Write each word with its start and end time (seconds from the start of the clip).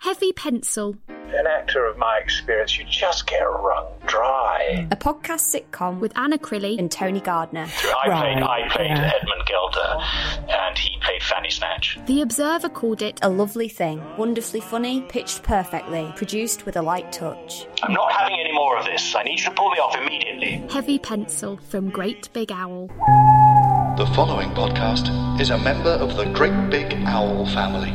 Heavy 0.00 0.32
Pencil. 0.32 0.96
An 1.08 1.46
actor 1.46 1.84
of 1.84 1.98
my 1.98 2.18
experience, 2.22 2.78
you 2.78 2.84
just 2.86 3.26
get 3.26 3.42
wrung 3.42 3.86
dry. 4.06 4.88
A 4.90 4.96
podcast 4.96 5.54
sitcom 5.54 6.00
With 6.00 6.16
Anna 6.18 6.38
Crilly. 6.38 6.78
and 6.78 6.90
Tony 6.90 7.20
Gardner. 7.20 7.66
I 8.02 8.06
played, 8.08 8.42
I 8.42 8.68
played 8.70 8.90
Edmund 8.92 9.42
Gelder, 9.46 10.02
and 10.48 10.78
he 10.78 10.98
played 11.02 11.22
Fanny 11.22 11.50
Snatch. 11.50 11.98
The 12.06 12.22
Observer 12.22 12.70
called 12.70 13.02
it 13.02 13.18
A 13.22 13.28
lovely 13.28 13.68
thing, 13.68 14.02
wonderfully 14.16 14.62
funny, 14.62 15.02
pitched 15.02 15.42
perfectly, 15.42 16.10
produced 16.16 16.64
with 16.64 16.76
a 16.76 16.82
light 16.82 17.12
touch. 17.12 17.66
I'm 17.82 17.92
not 17.92 18.10
having 18.10 18.40
any 18.40 18.52
more 18.52 18.78
of 18.78 18.86
this. 18.86 19.14
I 19.14 19.22
need 19.22 19.38
you 19.38 19.44
to 19.44 19.50
pull 19.52 19.68
me 19.70 19.76
off 19.78 19.96
immediately. 19.98 20.66
Heavy 20.72 20.98
Pencil 20.98 21.58
from 21.68 21.90
Great 21.90 22.32
Big 22.32 22.50
Owl. 22.50 22.86
The 23.98 24.10
following 24.16 24.48
podcast 24.52 25.38
is 25.38 25.50
a 25.50 25.58
member 25.58 25.90
of 25.90 26.16
the 26.16 26.24
Great 26.32 26.70
Big 26.70 26.94
Owl 27.06 27.44
family. 27.48 27.94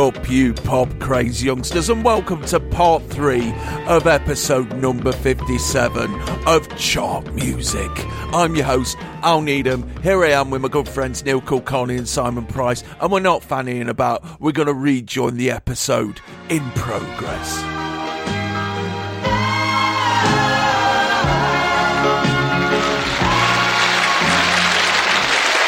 Up, 0.00 0.30
you 0.30 0.54
pop 0.54 0.88
craze 0.98 1.44
youngsters, 1.44 1.90
and 1.90 2.02
welcome 2.02 2.42
to 2.42 2.58
part 2.58 3.02
three 3.10 3.52
of 3.86 4.06
episode 4.06 4.74
number 4.76 5.12
57 5.12 6.10
of 6.46 6.66
Chart 6.78 7.30
Music. 7.34 7.90
I'm 8.32 8.54
your 8.56 8.64
host, 8.64 8.96
Al 9.22 9.42
Needham. 9.42 9.86
Here 10.00 10.24
I 10.24 10.30
am 10.30 10.48
with 10.48 10.62
my 10.62 10.68
good 10.68 10.88
friends 10.88 11.22
Neil 11.22 11.42
Kulkarni 11.42 11.98
and 11.98 12.08
Simon 12.08 12.46
Price, 12.46 12.82
and 12.98 13.12
we're 13.12 13.20
not 13.20 13.42
fannying 13.42 13.88
about, 13.88 14.40
we're 14.40 14.52
going 14.52 14.68
to 14.68 14.74
rejoin 14.74 15.36
the 15.36 15.50
episode 15.50 16.18
in 16.48 16.62
progress. 16.70 17.58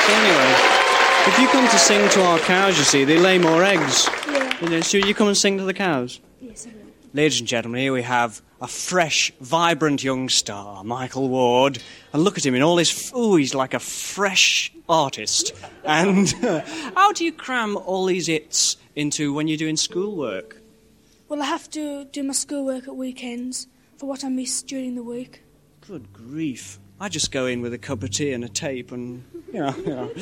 Anyway, 0.08 0.54
if 1.28 1.38
you 1.38 1.48
come 1.48 1.68
to 1.68 1.78
sing 1.78 2.08
to 2.10 2.22
our 2.22 2.38
cows, 2.38 2.78
you 2.78 2.84
see, 2.84 3.04
they 3.04 3.18
lay 3.18 3.36
more 3.38 3.62
eggs. 3.62 4.08
You 4.62 4.68
know, 4.68 4.80
so 4.80 4.96
you 4.96 5.12
come 5.12 5.26
and 5.26 5.36
sing 5.36 5.58
to 5.58 5.64
the 5.64 5.74
cows. 5.74 6.20
Yes, 6.40 6.68
I 6.68 6.70
will. 6.70 6.92
Ladies 7.14 7.40
and 7.40 7.48
gentlemen, 7.48 7.80
here 7.80 7.92
we 7.92 8.02
have 8.02 8.40
a 8.60 8.68
fresh, 8.68 9.32
vibrant 9.40 10.04
young 10.04 10.28
star, 10.28 10.84
Michael 10.84 11.28
Ward. 11.28 11.82
And 12.12 12.22
look 12.22 12.38
at 12.38 12.46
him 12.46 12.54
in 12.54 12.62
all 12.62 12.76
his. 12.76 13.10
Oh, 13.12 13.34
he's 13.34 13.56
like 13.56 13.74
a 13.74 13.80
fresh 13.80 14.72
artist. 14.88 15.52
And 15.82 16.30
how 16.94 17.12
do 17.12 17.24
you 17.24 17.32
cram 17.32 17.76
all 17.76 18.06
these 18.06 18.28
hits 18.28 18.76
into 18.94 19.32
when 19.32 19.48
you're 19.48 19.58
doing 19.58 19.76
schoolwork? 19.76 20.58
Well, 21.28 21.42
I 21.42 21.46
have 21.46 21.68
to 21.70 22.04
do 22.04 22.22
my 22.22 22.32
schoolwork 22.32 22.86
at 22.86 22.94
weekends 22.94 23.66
for 23.96 24.06
what 24.06 24.22
I 24.22 24.28
miss 24.28 24.62
during 24.62 24.94
the 24.94 25.02
week. 25.02 25.42
Good 25.80 26.12
grief. 26.12 26.78
I 27.02 27.08
just 27.08 27.32
go 27.32 27.46
in 27.46 27.62
with 27.62 27.74
a 27.74 27.78
cup 27.78 28.04
of 28.04 28.10
tea 28.10 28.32
and 28.32 28.44
a 28.44 28.48
tape 28.48 28.92
and, 28.92 29.24
you 29.52 29.58
know, 29.58 29.74
you 29.76 29.86
know, 29.86 30.12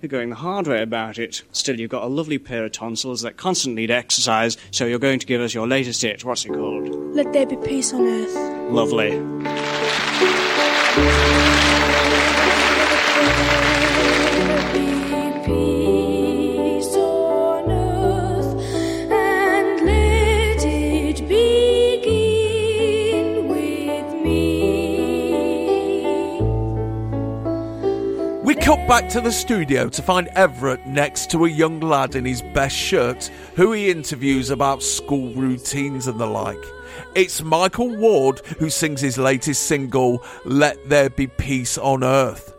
you're 0.00 0.08
going 0.08 0.30
the 0.30 0.36
hard 0.36 0.68
way 0.68 0.80
about 0.82 1.18
it. 1.18 1.42
Still, 1.50 1.80
you've 1.80 1.90
got 1.90 2.04
a 2.04 2.06
lovely 2.06 2.38
pair 2.38 2.64
of 2.64 2.70
tonsils 2.70 3.22
that 3.22 3.36
constantly 3.36 3.82
need 3.82 3.90
exercise, 3.90 4.56
so 4.70 4.86
you're 4.86 5.00
going 5.00 5.18
to 5.18 5.26
give 5.26 5.40
us 5.40 5.52
your 5.52 5.66
latest 5.66 6.00
hit. 6.00 6.24
What's 6.24 6.44
it 6.44 6.50
called? 6.50 6.90
Let 7.12 7.32
there 7.32 7.44
be 7.44 7.56
peace 7.56 7.92
on 7.92 8.06
earth. 8.06 8.70
Lovely. 8.70 9.18
Cut 28.68 28.86
back 28.86 29.08
to 29.08 29.18
the 29.22 29.32
studio 29.32 29.88
to 29.88 30.02
find 30.02 30.28
Everett 30.34 30.86
next 30.86 31.30
to 31.30 31.46
a 31.46 31.48
young 31.48 31.80
lad 31.80 32.14
in 32.14 32.26
his 32.26 32.42
best 32.52 32.76
shirt 32.76 33.30
who 33.54 33.72
he 33.72 33.90
interviews 33.90 34.50
about 34.50 34.82
school 34.82 35.32
routines 35.32 36.06
and 36.06 36.20
the 36.20 36.26
like. 36.26 36.62
It's 37.14 37.40
Michael 37.40 37.96
Ward 37.96 38.40
who 38.58 38.68
sings 38.68 39.00
his 39.00 39.16
latest 39.16 39.62
single, 39.62 40.22
Let 40.44 40.86
There 40.86 41.08
Be 41.08 41.28
Peace 41.28 41.78
on 41.78 42.04
Earth. 42.04 42.54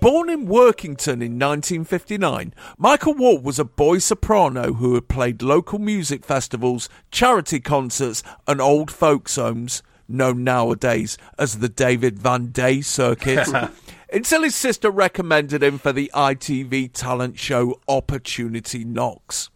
Born 0.00 0.28
in 0.28 0.48
Workington 0.48 1.22
in 1.22 1.38
1959, 1.38 2.52
Michael 2.76 3.14
Ward 3.14 3.44
was 3.44 3.60
a 3.60 3.64
boy 3.64 3.98
soprano 3.98 4.72
who 4.72 4.94
had 4.94 5.06
played 5.06 5.40
local 5.40 5.78
music 5.78 6.24
festivals, 6.24 6.88
charity 7.12 7.60
concerts, 7.60 8.24
and 8.48 8.60
old 8.60 8.90
folks' 8.90 9.36
homes, 9.36 9.84
known 10.08 10.42
nowadays 10.42 11.16
as 11.38 11.58
the 11.58 11.68
David 11.68 12.18
Van 12.18 12.46
Day 12.46 12.80
Circuit, 12.80 13.46
until 14.12 14.42
his 14.42 14.54
sister 14.54 14.90
recommended 14.90 15.62
him 15.62 15.78
for 15.78 15.92
the 15.92 16.10
ITV 16.14 16.92
talent 16.92 17.38
show 17.38 17.80
Opportunity 17.88 18.84
Knocks. 18.84 19.50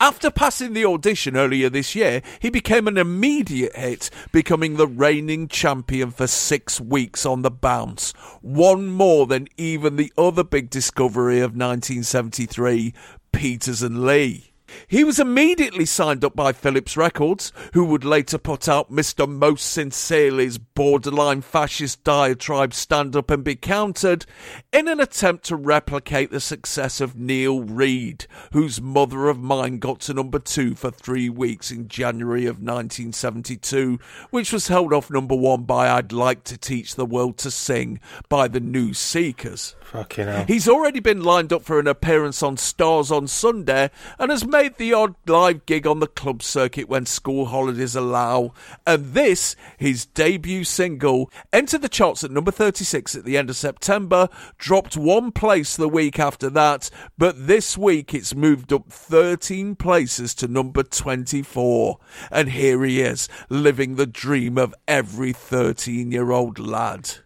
After 0.00 0.30
passing 0.30 0.72
the 0.72 0.86
audition 0.86 1.36
earlier 1.36 1.68
this 1.68 1.94
year, 1.94 2.22
he 2.40 2.50
became 2.50 2.88
an 2.88 2.96
immediate 2.96 3.76
hit, 3.76 4.10
becoming 4.32 4.76
the 4.76 4.86
reigning 4.86 5.46
champion 5.46 6.10
for 6.10 6.26
six 6.26 6.80
weeks 6.80 7.26
on 7.26 7.42
the 7.42 7.50
bounce, 7.50 8.12
one 8.40 8.86
more 8.86 9.26
than 9.26 9.48
even 9.56 9.96
the 9.96 10.12
other 10.16 10.42
big 10.42 10.70
discovery 10.70 11.38
of 11.38 11.50
1973, 11.50 12.94
Peters 13.32 13.82
and 13.82 14.04
Lee. 14.04 14.52
He 14.86 15.04
was 15.04 15.18
immediately 15.18 15.84
signed 15.84 16.24
up 16.24 16.36
by 16.36 16.52
Philips 16.52 16.96
Records, 16.96 17.52
who 17.72 17.84
would 17.84 18.04
later 18.04 18.38
put 18.38 18.68
out 18.68 18.92
Mr. 18.92 19.28
Most 19.28 19.66
Sincerely's 19.66 20.58
borderline 20.58 21.40
fascist 21.40 22.04
diatribe 22.04 22.74
Stand 22.74 23.16
Up 23.16 23.30
and 23.30 23.42
Be 23.42 23.56
Counted, 23.56 24.26
in 24.72 24.88
an 24.88 25.00
attempt 25.00 25.44
to 25.46 25.56
replicate 25.56 26.30
the 26.30 26.40
success 26.40 27.00
of 27.00 27.16
Neil 27.16 27.60
Reid, 27.60 28.26
whose 28.52 28.80
Mother 28.80 29.28
of 29.28 29.38
Mine 29.38 29.78
got 29.78 30.00
to 30.00 30.14
number 30.14 30.38
two 30.38 30.74
for 30.74 30.90
three 30.90 31.28
weeks 31.28 31.70
in 31.70 31.88
January 31.88 32.46
of 32.46 32.56
1972, 32.56 33.98
which 34.30 34.52
was 34.52 34.68
held 34.68 34.92
off 34.92 35.10
number 35.10 35.34
one 35.34 35.62
by 35.62 35.88
I'd 35.88 36.12
Like 36.12 36.44
to 36.44 36.58
Teach 36.58 36.94
the 36.94 37.06
World 37.06 37.38
to 37.38 37.50
Sing 37.50 38.00
by 38.28 38.48
the 38.48 38.60
New 38.60 38.92
Seekers. 38.92 39.76
Fucking 39.80 40.26
hell. 40.26 40.44
He's 40.46 40.68
already 40.68 41.00
been 41.00 41.24
lined 41.24 41.52
up 41.52 41.62
for 41.62 41.78
an 41.78 41.86
appearance 41.86 42.42
on 42.42 42.56
Stars 42.56 43.10
on 43.10 43.26
Sunday 43.26 43.90
and 44.18 44.30
has 44.30 44.44
made 44.44 44.57
the 44.66 44.92
odd 44.92 45.14
live 45.28 45.64
gig 45.66 45.86
on 45.86 46.00
the 46.00 46.08
club 46.08 46.42
circuit 46.42 46.88
when 46.88 47.06
school 47.06 47.46
holidays 47.46 47.94
allow. 47.94 48.52
And 48.84 49.14
this, 49.14 49.54
his 49.76 50.04
debut 50.04 50.64
single, 50.64 51.30
entered 51.52 51.82
the 51.82 51.88
charts 51.88 52.24
at 52.24 52.32
number 52.32 52.50
36 52.50 53.14
at 53.14 53.24
the 53.24 53.36
end 53.36 53.50
of 53.50 53.56
September, 53.56 54.28
dropped 54.58 54.96
one 54.96 55.30
place 55.30 55.76
the 55.76 55.88
week 55.88 56.18
after 56.18 56.50
that, 56.50 56.90
but 57.16 57.46
this 57.46 57.78
week 57.78 58.12
it's 58.12 58.34
moved 58.34 58.72
up 58.72 58.90
13 58.90 59.76
places 59.76 60.34
to 60.34 60.48
number 60.48 60.82
24. 60.82 61.98
And 62.32 62.50
here 62.50 62.84
he 62.84 63.00
is, 63.00 63.28
living 63.48 63.94
the 63.94 64.06
dream 64.06 64.58
of 64.58 64.74
every 64.88 65.32
13 65.32 66.10
year 66.10 66.32
old 66.32 66.58
lad. 66.58 67.18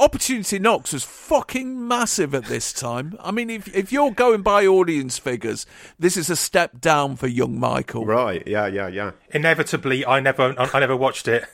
Opportunity 0.00 0.60
Knocks 0.60 0.92
was 0.92 1.02
fucking 1.02 1.88
massive 1.88 2.32
at 2.32 2.44
this 2.44 2.72
time. 2.72 3.16
I 3.18 3.32
mean, 3.32 3.50
if 3.50 3.74
if 3.74 3.90
you're 3.90 4.12
going 4.12 4.42
by 4.42 4.64
audience 4.64 5.18
figures, 5.18 5.66
this 5.98 6.16
is 6.16 6.30
a 6.30 6.36
step 6.36 6.80
down 6.80 7.16
for 7.16 7.26
young 7.26 7.58
Michael. 7.58 8.06
Right, 8.06 8.46
yeah, 8.46 8.68
yeah, 8.68 8.86
yeah. 8.86 9.10
Inevitably, 9.30 10.06
I 10.06 10.20
never, 10.20 10.54
I 10.56 10.70
I 10.72 10.78
never 10.78 10.96
watched 10.96 11.26
it. 11.26 11.44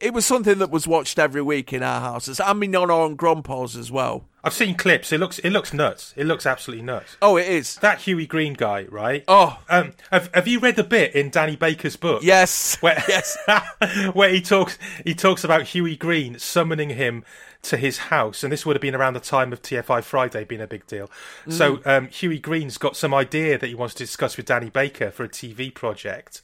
it 0.00 0.14
was 0.14 0.24
something 0.24 0.58
that 0.58 0.70
was 0.70 0.86
watched 0.86 1.18
every 1.18 1.42
week 1.42 1.74
in 1.74 1.82
our 1.82 2.00
houses. 2.00 2.40
I 2.40 2.54
mean, 2.54 2.74
on 2.74 2.90
our 2.90 3.02
own 3.02 3.16
grandpas 3.16 3.76
as 3.76 3.90
well. 3.90 4.24
I've 4.42 4.54
seen 4.54 4.74
clips. 4.76 5.12
It 5.12 5.20
looks 5.20 5.38
it 5.40 5.50
looks 5.50 5.74
nuts. 5.74 6.14
It 6.16 6.24
looks 6.24 6.46
absolutely 6.46 6.86
nuts. 6.86 7.18
Oh, 7.20 7.36
it 7.36 7.46
is. 7.48 7.76
That 7.76 7.98
Hughie 7.98 8.26
Green 8.26 8.54
guy, 8.54 8.84
right? 8.84 9.24
Oh, 9.28 9.58
um, 9.68 9.92
have 10.10 10.30
have 10.32 10.48
you 10.48 10.58
read 10.58 10.76
the 10.76 10.84
bit 10.84 11.14
in 11.14 11.28
Danny 11.28 11.56
Baker's 11.56 11.96
book? 11.96 12.22
Yes. 12.22 12.78
Where, 12.80 13.02
yes. 13.06 13.36
where 14.14 14.30
he 14.30 14.40
talks 14.40 14.78
he 15.04 15.14
talks 15.14 15.44
about 15.44 15.64
Hughie 15.64 15.96
Green 15.96 16.38
summoning 16.38 16.88
him 16.88 17.24
to 17.62 17.76
his 17.76 17.98
house, 17.98 18.42
and 18.42 18.52
this 18.52 18.64
would 18.64 18.76
have 18.76 18.80
been 18.80 18.94
around 18.94 19.14
the 19.14 19.20
time 19.20 19.52
of 19.52 19.60
TFI 19.62 20.02
Friday 20.02 20.44
being 20.44 20.60
a 20.60 20.66
big 20.66 20.86
deal. 20.86 21.10
Mm. 21.46 21.52
So 21.52 21.80
um, 21.84 22.08
Hughie 22.08 22.38
Green's 22.38 22.78
got 22.78 22.96
some 22.96 23.12
idea 23.12 23.58
that 23.58 23.66
he 23.66 23.74
wants 23.74 23.94
to 23.94 24.04
discuss 24.04 24.36
with 24.36 24.46
Danny 24.46 24.70
Baker 24.70 25.10
for 25.10 25.24
a 25.24 25.28
TV 25.28 25.72
project, 25.72 26.42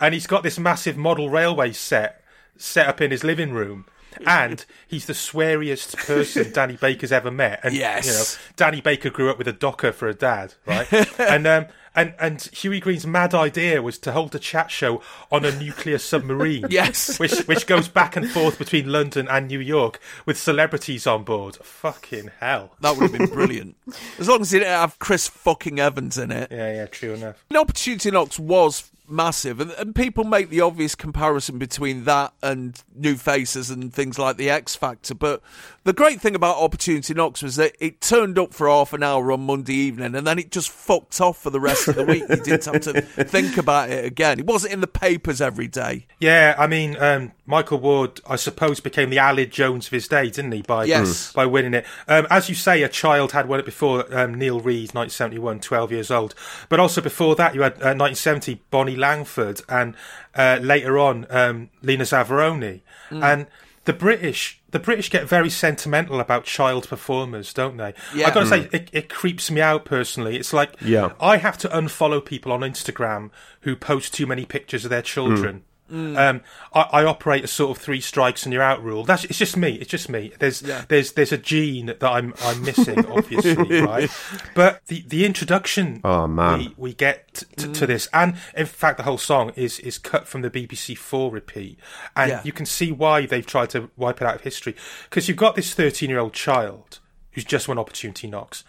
and 0.00 0.14
he's 0.14 0.26
got 0.26 0.42
this 0.42 0.58
massive 0.58 0.96
model 0.96 1.30
railway 1.30 1.72
set 1.72 2.22
set 2.56 2.88
up 2.88 3.00
in 3.00 3.10
his 3.10 3.22
living 3.22 3.52
room. 3.52 3.86
And 4.26 4.64
he's 4.86 5.06
the 5.06 5.12
sweariest 5.12 5.96
person 5.96 6.50
Danny 6.52 6.76
Baker's 6.76 7.12
ever 7.12 7.30
met. 7.30 7.60
And 7.62 7.74
Yes. 7.74 8.06
you 8.06 8.12
know, 8.12 8.24
Danny 8.56 8.80
Baker 8.80 9.10
grew 9.10 9.30
up 9.30 9.38
with 9.38 9.48
a 9.48 9.52
docker 9.52 9.92
for 9.92 10.08
a 10.08 10.14
dad, 10.14 10.54
right? 10.66 10.86
and 11.20 11.46
um, 11.46 11.66
and 11.94 12.14
and 12.18 12.42
Hughie 12.52 12.80
Green's 12.80 13.06
mad 13.06 13.34
idea 13.34 13.80
was 13.82 13.98
to 14.00 14.12
hold 14.12 14.34
a 14.34 14.38
chat 14.38 14.70
show 14.70 15.02
on 15.30 15.44
a 15.44 15.56
nuclear 15.58 15.98
submarine. 15.98 16.64
Yes. 16.70 17.18
which 17.18 17.38
which 17.46 17.66
goes 17.66 17.88
back 17.88 18.16
and 18.16 18.28
forth 18.30 18.58
between 18.58 18.90
London 18.90 19.28
and 19.28 19.46
New 19.48 19.60
York 19.60 20.00
with 20.26 20.38
celebrities 20.38 21.06
on 21.06 21.22
board. 21.24 21.56
Fucking 21.56 22.30
hell! 22.40 22.74
That 22.80 22.96
would 22.96 23.10
have 23.10 23.18
been 23.18 23.28
brilliant. 23.28 23.76
as 24.18 24.28
long 24.28 24.40
as 24.42 24.52
it 24.52 24.60
didn't 24.60 24.72
have 24.72 24.98
Chris 24.98 25.28
fucking 25.28 25.78
Evans 25.80 26.18
in 26.18 26.30
it. 26.32 26.50
Yeah, 26.50 26.72
yeah, 26.74 26.86
true 26.86 27.14
enough. 27.14 27.44
An 27.50 27.56
Opportunity 27.56 28.10
Knocks 28.10 28.38
was 28.38 28.90
massive, 29.10 29.60
and, 29.60 29.70
and 29.72 29.94
people 29.94 30.24
make 30.24 30.50
the 30.50 30.60
obvious 30.60 30.94
comparison 30.94 31.58
between 31.58 32.04
that 32.04 32.32
and 32.42 32.82
New 32.94 33.16
Faces 33.16 33.70
and 33.70 33.92
things 33.92 34.18
like 34.18 34.36
the 34.36 34.50
X 34.50 34.74
Factor. 34.74 35.14
But 35.14 35.42
the 35.84 35.92
great 35.92 36.20
thing 36.20 36.34
about 36.34 36.56
Opportunity 36.56 37.14
Knocks 37.14 37.42
was 37.42 37.56
that 37.56 37.72
it 37.80 38.00
turned 38.00 38.38
up 38.38 38.52
for 38.52 38.68
half 38.68 38.92
an 38.92 39.02
hour 39.02 39.32
on 39.32 39.40
Monday 39.46 39.74
evening, 39.74 40.14
and 40.14 40.26
then 40.26 40.38
it 40.38 40.50
just 40.50 40.70
fucked 40.70 41.20
off 41.20 41.38
for 41.42 41.50
the 41.50 41.60
rest 41.60 41.88
of 41.88 41.94
the 41.94 42.04
week. 42.04 42.24
You 42.28 42.36
didn't 42.36 42.64
have 42.66 42.80
to 42.82 43.00
think 43.24 43.56
about 43.56 43.90
it 43.90 44.04
again. 44.04 44.38
It 44.38 44.46
wasn't 44.46 44.74
in 44.74 44.80
the 44.80 44.86
papers 44.86 45.40
every 45.40 45.68
day. 45.68 46.06
Yeah, 46.20 46.54
I 46.58 46.66
mean, 46.66 46.96
um, 47.00 47.32
Michael 47.46 47.78
Ward, 47.78 48.20
I 48.26 48.36
suppose, 48.36 48.80
became 48.80 49.10
the 49.10 49.16
Aled 49.16 49.50
Jones 49.50 49.86
of 49.86 49.92
his 49.92 50.08
day, 50.08 50.30
didn't 50.30 50.52
he? 50.52 50.62
By 50.62 50.84
Yes. 50.84 51.32
by 51.32 51.46
winning 51.46 51.74
it. 51.74 51.86
Um, 52.06 52.26
as 52.30 52.48
you 52.48 52.54
say, 52.54 52.82
a 52.82 52.88
child 52.88 53.32
had 53.32 53.48
won 53.48 53.58
it 53.60 53.64
before. 53.64 54.04
Um, 54.14 54.34
Neil 54.34 54.60
Reid, 54.60 54.94
1971, 54.94 55.60
12 55.60 55.92
years 55.92 56.10
old. 56.10 56.34
But 56.68 56.80
also 56.80 57.00
before 57.00 57.34
that, 57.36 57.54
you 57.54 57.62
had 57.62 57.72
uh, 57.74 57.96
1970 57.96 58.60
Bonnie 58.70 58.96
Langford, 58.98 59.60
and 59.68 59.94
uh, 60.34 60.58
later 60.60 60.98
on 60.98 61.26
um, 61.30 61.70
Lena 61.82 62.04
Zavaroni. 62.04 62.80
Mm. 63.10 63.22
And 63.22 63.46
the 63.84 63.92
British, 63.94 64.60
the 64.70 64.78
British 64.78 65.08
get 65.08 65.26
very 65.26 65.48
sentimental 65.48 66.20
about 66.20 66.44
child 66.44 66.86
performers, 66.88 67.54
don't 67.54 67.78
they? 67.78 67.94
Yeah. 68.14 68.26
I've 68.26 68.34
got 68.34 68.40
to 68.40 68.46
Mm. 68.46 68.48
say, 68.50 68.68
it, 68.72 68.90
it 68.92 69.08
creeps 69.08 69.50
me 69.50 69.62
out 69.62 69.86
personally. 69.86 70.36
It's 70.36 70.52
like 70.52 70.74
Yeah. 70.82 71.12
I 71.20 71.38
have 71.38 71.56
to 71.58 71.68
unfollow 71.68 72.22
people 72.22 72.52
on 72.52 72.60
Instagram 72.60 73.30
who 73.62 73.74
post 73.76 74.12
too 74.12 74.26
many 74.26 74.44
pictures 74.44 74.84
of 74.84 74.90
their 74.90 75.00
children. 75.02 75.60
Mm. 75.60 75.62
Um, 75.90 76.42
I, 76.74 76.80
I 76.92 77.04
operate 77.04 77.44
a 77.44 77.46
sort 77.46 77.76
of 77.76 77.82
three 77.82 78.00
strikes 78.00 78.44
and 78.44 78.52
you're 78.52 78.62
out 78.62 78.82
rule. 78.82 79.04
That's 79.04 79.24
it's 79.24 79.38
just 79.38 79.56
me. 79.56 79.72
It's 79.76 79.90
just 79.90 80.08
me. 80.08 80.32
There's 80.38 80.60
Yeah. 80.62 80.84
there's 80.88 81.12
there's 81.12 81.32
a 81.32 81.38
gene 81.38 81.86
that 81.86 82.02
I'm 82.04 82.34
I'm 82.42 82.62
missing, 82.62 83.06
obviously, 83.10 83.80
right? 83.80 84.10
But 84.54 84.82
the 84.88 85.02
the 85.06 85.24
introduction 85.24 86.00
Oh, 86.04 86.26
man. 86.26 86.58
we, 86.58 86.74
we 86.76 86.94
get 86.94 87.32
t- 87.34 87.46
t- 87.56 87.72
to 87.72 87.86
this, 87.86 88.08
and 88.12 88.36
in 88.56 88.66
fact, 88.66 88.98
the 88.98 89.04
whole 89.04 89.18
song 89.18 89.52
is 89.56 89.78
is 89.80 89.98
cut 89.98 90.28
from 90.28 90.42
the 90.42 90.50
BBC 90.50 90.96
Four 90.98 91.30
repeat, 91.30 91.78
and 92.14 92.30
Yeah. 92.30 92.40
you 92.44 92.52
can 92.52 92.66
see 92.66 92.92
why 92.92 93.24
they've 93.26 93.46
tried 93.46 93.70
to 93.70 93.90
wipe 93.96 94.20
it 94.20 94.26
out 94.26 94.34
of 94.36 94.40
history 94.42 94.74
because 95.08 95.26
you've 95.28 95.36
got 95.38 95.56
this 95.56 95.72
13 95.72 96.10
year 96.10 96.18
old 96.18 96.34
child 96.34 96.98
who's 97.32 97.44
just 97.44 97.66
won 97.68 97.78
opportunity 97.78 98.26
knocks. 98.26 98.62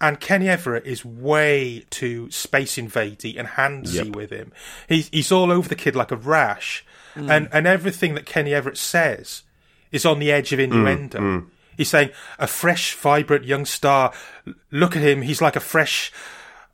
And 0.00 0.20
Kenny 0.20 0.48
Everett 0.48 0.86
is 0.86 1.04
way 1.04 1.84
too 1.90 2.30
space 2.30 2.76
invadey 2.76 3.36
and 3.38 3.48
handsy 3.48 4.04
Yep. 4.06 4.16
with 4.16 4.30
him. 4.30 4.52
He's 4.88 5.08
he's 5.08 5.32
all 5.32 5.50
over 5.50 5.68
the 5.68 5.74
kid 5.74 5.96
like 5.96 6.12
a 6.12 6.16
rash, 6.16 6.84
Mm. 7.16 7.30
and 7.30 7.48
and 7.52 7.66
everything 7.66 8.14
that 8.14 8.24
Kenny 8.26 8.54
Everett 8.54 8.76
says 8.78 9.42
is 9.90 10.04
on 10.06 10.18
the 10.20 10.30
edge 10.30 10.52
of 10.52 10.60
innuendo. 10.60 11.18
mm. 11.18 11.46
He's 11.76 11.88
saying 11.90 12.10
a 12.38 12.46
fresh, 12.46 12.94
vibrant 12.94 13.44
young 13.44 13.64
star. 13.64 14.12
Look 14.70 14.94
at 14.96 15.02
him. 15.02 15.22
He's 15.22 15.40
like 15.40 15.56
a 15.56 15.60
fresh 15.60 16.12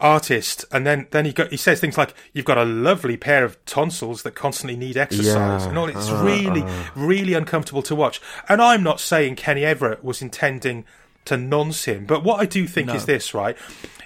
artist. 0.01 0.65
And 0.73 0.87
then 0.87 1.07
then 1.11 1.25
he 1.25 1.33
got, 1.33 1.51
he 1.51 1.57
says 1.57 1.81
things 1.81 1.97
like, 1.97 2.15
"You've 2.33 2.45
got 2.45 2.59
a 2.59 2.65
lovely 2.65 3.17
pair 3.17 3.45
of 3.45 3.63
tonsils 3.65 4.23
that 4.23 4.33
constantly 4.35 4.77
need 4.77 4.97
exercise." 4.97 5.63
Yeah. 5.63 5.69
And 5.69 5.79
all 5.79 5.89
it's 5.89 6.09
Uh, 6.11 6.23
really 6.25 6.63
uh. 6.63 6.85
really 6.95 7.35
uncomfortable 7.35 7.83
to 7.83 7.95
watch. 7.95 8.21
And 8.49 8.61
I'm 8.61 8.83
not 8.83 9.01
saying 9.01 9.37
Kenny 9.37 9.65
Everett 9.65 10.03
was 10.05 10.21
intending 10.21 10.85
to 11.27 11.37
nonce 11.37 11.85
him, 11.85 12.05
but 12.07 12.23
what 12.25 12.41
I 12.41 12.47
do 12.47 12.67
think 12.67 12.89
No. 12.89 12.95
is 12.95 13.07
this, 13.07 13.35
right? 13.35 13.57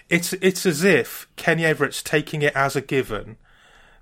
It's 0.08 0.32
it's 0.34 0.64
as 0.64 0.84
if 0.84 1.28
Kenny 1.36 1.64
Everett's 1.64 2.02
taking 2.02 2.42
it 2.42 2.54
as 2.56 2.76
a 2.76 2.80
given 2.80 3.36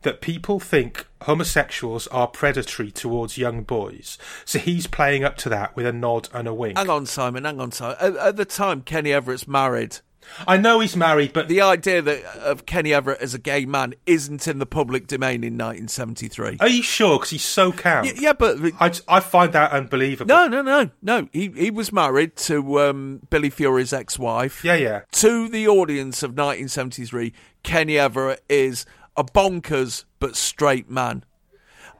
that 0.02 0.20
people 0.20 0.60
think 0.60 1.06
homosexuals 1.22 2.06
are 2.08 2.28
predatory 2.28 2.92
towards 2.92 3.36
young 3.38 3.62
boys. 3.64 4.18
So 4.44 4.58
he's 4.60 4.86
playing 4.86 5.24
up 5.24 5.36
to 5.38 5.48
that 5.48 5.74
with 5.74 5.84
a 5.86 5.92
nod 5.92 6.28
and 6.32 6.46
a 6.46 6.54
wink. 6.54 6.78
Hang 6.78 6.90
on, 6.90 7.06
Simon. 7.06 7.44
Hang 7.44 7.60
on, 7.60 7.72
Simon. 7.72 7.96
At, 8.00 8.16
at 8.16 8.36
the 8.36 8.44
time, 8.44 8.82
Kenny 8.82 9.12
Everett's 9.12 9.48
married. 9.48 9.98
I 10.46 10.56
know 10.56 10.80
he's 10.80 10.96
married, 10.96 11.32
but 11.32 11.48
the 11.48 11.60
idea 11.60 12.02
that 12.02 12.24
of 12.36 12.66
Kenny 12.66 12.92
Everett 12.92 13.20
as 13.20 13.34
a 13.34 13.38
gay 13.38 13.64
man 13.66 13.94
isn't 14.06 14.46
in 14.46 14.58
the 14.58 14.66
public 14.66 15.06
domain 15.06 15.44
in 15.44 15.54
1973. 15.54 16.58
Are 16.60 16.68
you 16.68 16.82
sure? 16.82 17.18
Because 17.18 17.30
he's 17.30 17.44
so 17.44 17.72
calm. 17.72 18.04
Y- 18.04 18.12
yeah, 18.16 18.32
but 18.32 18.58
I, 18.80 18.92
I 19.08 19.20
find 19.20 19.52
that 19.52 19.72
unbelievable. 19.72 20.28
No, 20.28 20.46
no, 20.46 20.62
no, 20.62 20.90
no. 21.02 21.28
He 21.32 21.48
he 21.48 21.70
was 21.70 21.92
married 21.92 22.36
to 22.36 22.80
um, 22.80 23.22
Billy 23.30 23.50
Fury's 23.50 23.92
ex-wife. 23.92 24.64
Yeah, 24.64 24.74
yeah. 24.76 25.00
To 25.12 25.48
the 25.48 25.68
audience 25.68 26.22
of 26.22 26.30
1973, 26.30 27.32
Kenny 27.62 27.98
Everett 27.98 28.42
is 28.48 28.86
a 29.16 29.24
bonkers 29.24 30.04
but 30.18 30.36
straight 30.36 30.90
man. 30.90 31.24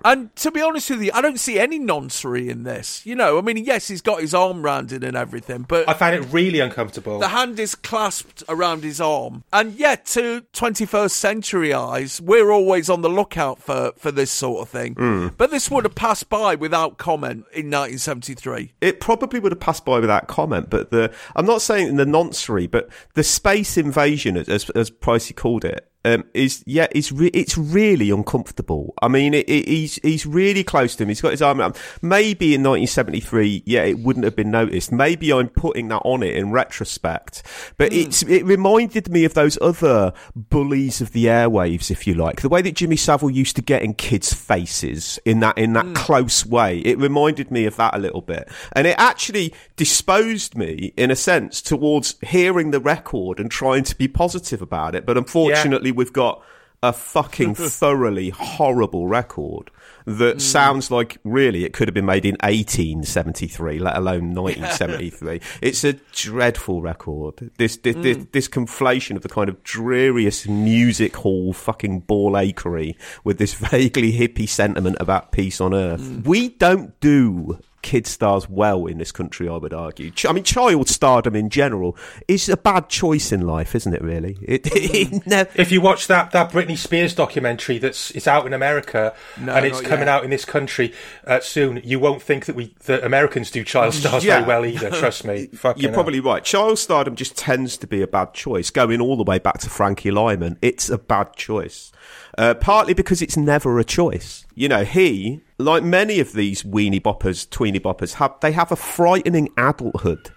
And 0.06 0.34
to 0.36 0.52
be 0.52 0.62
honest 0.62 0.88
with 0.90 1.02
you, 1.02 1.10
I 1.12 1.20
don't 1.20 1.40
see 1.40 1.58
any 1.58 1.80
noncery 1.80 2.48
in 2.48 2.62
this. 2.62 3.04
You 3.04 3.16
know, 3.16 3.38
I 3.38 3.40
mean, 3.40 3.56
yes, 3.56 3.88
he's 3.88 4.02
got 4.02 4.20
his 4.20 4.34
arm 4.34 4.62
rounded 4.62 5.02
and 5.02 5.16
everything, 5.16 5.62
but 5.66 5.88
I 5.88 5.94
find 5.94 6.14
it 6.14 6.28
really 6.32 6.60
uncomfortable. 6.60 7.18
the 7.18 7.28
hand 7.28 7.58
is 7.58 7.74
clasped 7.74 8.44
around 8.48 8.84
his 8.84 9.00
arm. 9.00 9.42
And 9.52 9.74
yet, 9.74 10.06
to 10.06 10.42
21st 10.52 11.10
century 11.10 11.74
eyes, 11.74 12.20
we're 12.20 12.52
always 12.52 12.88
on 12.88 13.02
the 13.02 13.08
lookout 13.08 13.58
for, 13.58 13.90
for 13.96 14.12
this 14.12 14.30
sort 14.30 14.62
of 14.62 14.68
thing. 14.68 14.94
Mm. 14.94 15.36
But 15.36 15.50
this 15.50 15.72
would 15.72 15.82
have 15.82 15.96
passed 15.96 16.28
by 16.28 16.54
without 16.54 16.98
comment 16.98 17.38
in 17.52 17.66
1973. 17.66 18.74
It 18.80 19.00
probably 19.00 19.40
would 19.40 19.50
have 19.50 19.60
passed 19.60 19.84
by 19.84 19.98
without 19.98 20.28
comment, 20.28 20.70
but 20.70 20.92
the 20.92 21.12
I'm 21.34 21.46
not 21.46 21.62
saying 21.62 21.96
the 21.96 22.04
noncery, 22.04 22.70
but 22.70 22.88
the 23.14 23.24
space 23.24 23.76
invasion, 23.76 24.36
as 24.36 24.70
as 24.70 24.88
Pricey 24.88 25.34
called 25.34 25.64
it, 25.64 25.90
um, 26.06 26.24
is 26.34 26.62
yeah, 26.66 26.86
it's 26.92 27.10
re- 27.10 27.32
it's 27.34 27.58
really 27.58 28.10
uncomfortable. 28.10 28.94
I 29.02 29.08
mean, 29.08 29.34
it, 29.34 29.48
it, 29.48 29.66
he's 29.66 29.96
he's 29.96 30.24
really 30.24 30.62
close 30.62 30.94
to 30.96 31.02
him. 31.02 31.08
He's 31.08 31.20
got 31.20 31.32
his 31.32 31.42
arm 31.42 31.60
around. 31.60 31.76
Maybe 32.00 32.54
in 32.54 32.62
1973, 32.62 33.64
yeah, 33.66 33.82
it 33.82 33.98
wouldn't 33.98 34.24
have 34.24 34.36
been 34.36 34.52
noticed. 34.52 34.92
Maybe 34.92 35.32
I'm 35.32 35.48
putting 35.48 35.88
that 35.88 36.02
on 36.04 36.22
it 36.22 36.36
in 36.36 36.52
retrospect, 36.52 37.42
but 37.76 37.92
it's 37.92 38.22
it 38.22 38.44
reminded 38.44 39.10
me 39.10 39.24
of 39.24 39.34
those 39.34 39.58
other 39.60 40.12
bullies 40.36 41.00
of 41.00 41.10
the 41.10 41.24
airwaves, 41.24 41.90
if 41.90 42.06
you 42.06 42.14
like, 42.14 42.40
the 42.40 42.48
way 42.48 42.62
that 42.62 42.76
Jimmy 42.76 42.96
Savile 42.96 43.30
used 43.30 43.56
to 43.56 43.62
get 43.62 43.82
in 43.82 43.92
kids' 43.94 44.32
faces 44.32 45.18
in 45.24 45.40
that 45.40 45.58
in 45.58 45.72
that 45.72 45.92
close 45.96 46.46
way. 46.46 46.78
It 46.78 46.98
reminded 46.98 47.50
me 47.50 47.64
of 47.64 47.74
that 47.76 47.96
a 47.96 47.98
little 47.98 48.22
bit, 48.22 48.48
and 48.74 48.86
it 48.86 48.94
actually 48.96 49.52
disposed 49.74 50.56
me 50.56 50.92
in 50.96 51.10
a 51.10 51.16
sense 51.16 51.60
towards 51.60 52.14
hearing 52.22 52.70
the 52.70 52.80
record 52.80 53.40
and 53.40 53.50
trying 53.50 53.82
to 53.82 53.96
be 53.96 54.06
positive 54.06 54.62
about 54.62 54.94
it. 54.94 55.04
But 55.04 55.16
unfortunately, 55.16 55.95
we've 55.96 56.12
got 56.12 56.42
a 56.82 56.92
fucking 56.92 57.54
thoroughly 57.54 58.30
horrible 58.30 59.08
record 59.08 59.70
that 60.04 60.34
hmm. 60.34 60.38
sounds 60.38 60.90
like 60.90 61.18
really 61.24 61.64
it 61.64 61.72
could 61.72 61.88
have 61.88 61.94
been 61.94 62.06
made 62.06 62.24
in 62.24 62.36
1873 62.36 63.78
let 63.78 63.96
alone 63.96 64.34
1973 64.34 65.40
it's 65.62 65.84
a 65.84 65.94
dreadful 66.12 66.82
record. 66.82 67.50
This 67.58 67.76
this, 67.78 67.96
this 67.96 68.16
hmm. 68.16 68.24
this 68.32 68.48
conflation 68.48 69.16
of 69.16 69.22
the 69.22 69.28
kind 69.28 69.48
of 69.48 69.62
dreariest 69.62 70.48
music 70.48 71.16
hall 71.16 71.52
fucking 71.52 72.00
ball 72.00 72.36
achery 72.36 72.96
with 73.24 73.38
this 73.38 73.54
vaguely 73.70 74.12
hippie 74.12 74.48
sentiment 74.48 74.96
about 75.00 75.32
peace 75.32 75.60
on 75.60 75.74
earth. 75.74 76.00
Hmm. 76.00 76.22
We 76.22 76.50
don't 76.50 76.98
do 77.00 77.58
kid 77.82 78.06
stars 78.06 78.48
well 78.48 78.86
in 78.86 78.98
this 78.98 79.12
country, 79.12 79.48
I 79.48 79.56
would 79.56 79.72
argue. 79.72 80.10
Ch- 80.10 80.26
I 80.26 80.32
mean, 80.32 80.44
child 80.44 80.88
stardom 80.88 81.36
in 81.36 81.50
general 81.50 81.96
is 82.28 82.48
a 82.48 82.56
bad 82.56 82.88
choice 82.88 83.32
in 83.32 83.42
life, 83.46 83.74
isn't 83.74 83.92
it? 83.94 84.02
Really, 84.02 84.36
it, 84.42 84.66
it 84.74 85.26
never. 85.26 85.50
If 85.54 85.70
you 85.70 85.80
watch 85.80 86.06
that, 86.08 86.30
that 86.32 86.50
Britney 86.50 86.76
Spears 86.76 87.14
documentary 87.14 87.78
that's 87.78 88.10
it's 88.12 88.26
out 88.26 88.46
in 88.46 88.52
America 88.52 89.14
No, 89.40 89.54
and 89.54 89.64
it's 89.66 89.80
coming 89.80 90.00
yet. 90.00 90.08
out 90.08 90.24
in 90.24 90.30
this 90.30 90.44
country 90.44 90.92
uh, 91.26 91.40
soon, 91.40 91.80
you 91.84 91.98
won't 92.00 92.22
think 92.22 92.46
that 92.46 92.56
we 92.56 92.74
that 92.86 93.04
Americans 93.04 93.50
do 93.50 93.62
child 93.64 93.94
stars 93.94 94.24
Yeah. 94.24 94.36
very 94.36 94.46
well 94.48 94.66
either. 94.66 94.90
Trust 94.90 95.24
me. 95.24 95.48
You're 95.64 95.90
hell. 95.90 95.92
probably 95.92 96.20
right. 96.20 96.42
Child 96.44 96.78
stardom 96.78 97.14
just 97.16 97.36
tends 97.36 97.76
to 97.78 97.86
be 97.86 98.02
a 98.02 98.06
bad 98.06 98.34
choice. 98.34 98.70
Going 98.70 99.00
all 99.00 99.16
the 99.16 99.24
way 99.24 99.38
back 99.38 99.58
to 99.58 99.70
Frankie 99.70 100.10
Lymon, 100.10 100.58
it's 100.62 100.88
a 100.88 100.98
bad 100.98 101.34
choice. 101.36 101.92
Uh, 102.38 102.54
partly 102.54 102.92
because 102.94 103.22
it's 103.22 103.36
never 103.36 103.78
a 103.78 103.84
choice. 103.84 104.44
You 104.54 104.68
know, 104.68 104.84
he, 104.84 105.40
like 105.58 105.82
many 105.82 106.20
of 106.20 106.32
these 106.32 106.62
weenie 106.62 107.00
boppers, 107.00 107.48
tweeny 107.48 107.80
boppers, 107.80 108.14
have 108.14 108.34
they 108.40 108.52
have 108.52 108.70
a 108.72 108.76
frightening 108.76 109.48
adulthood 109.56 110.30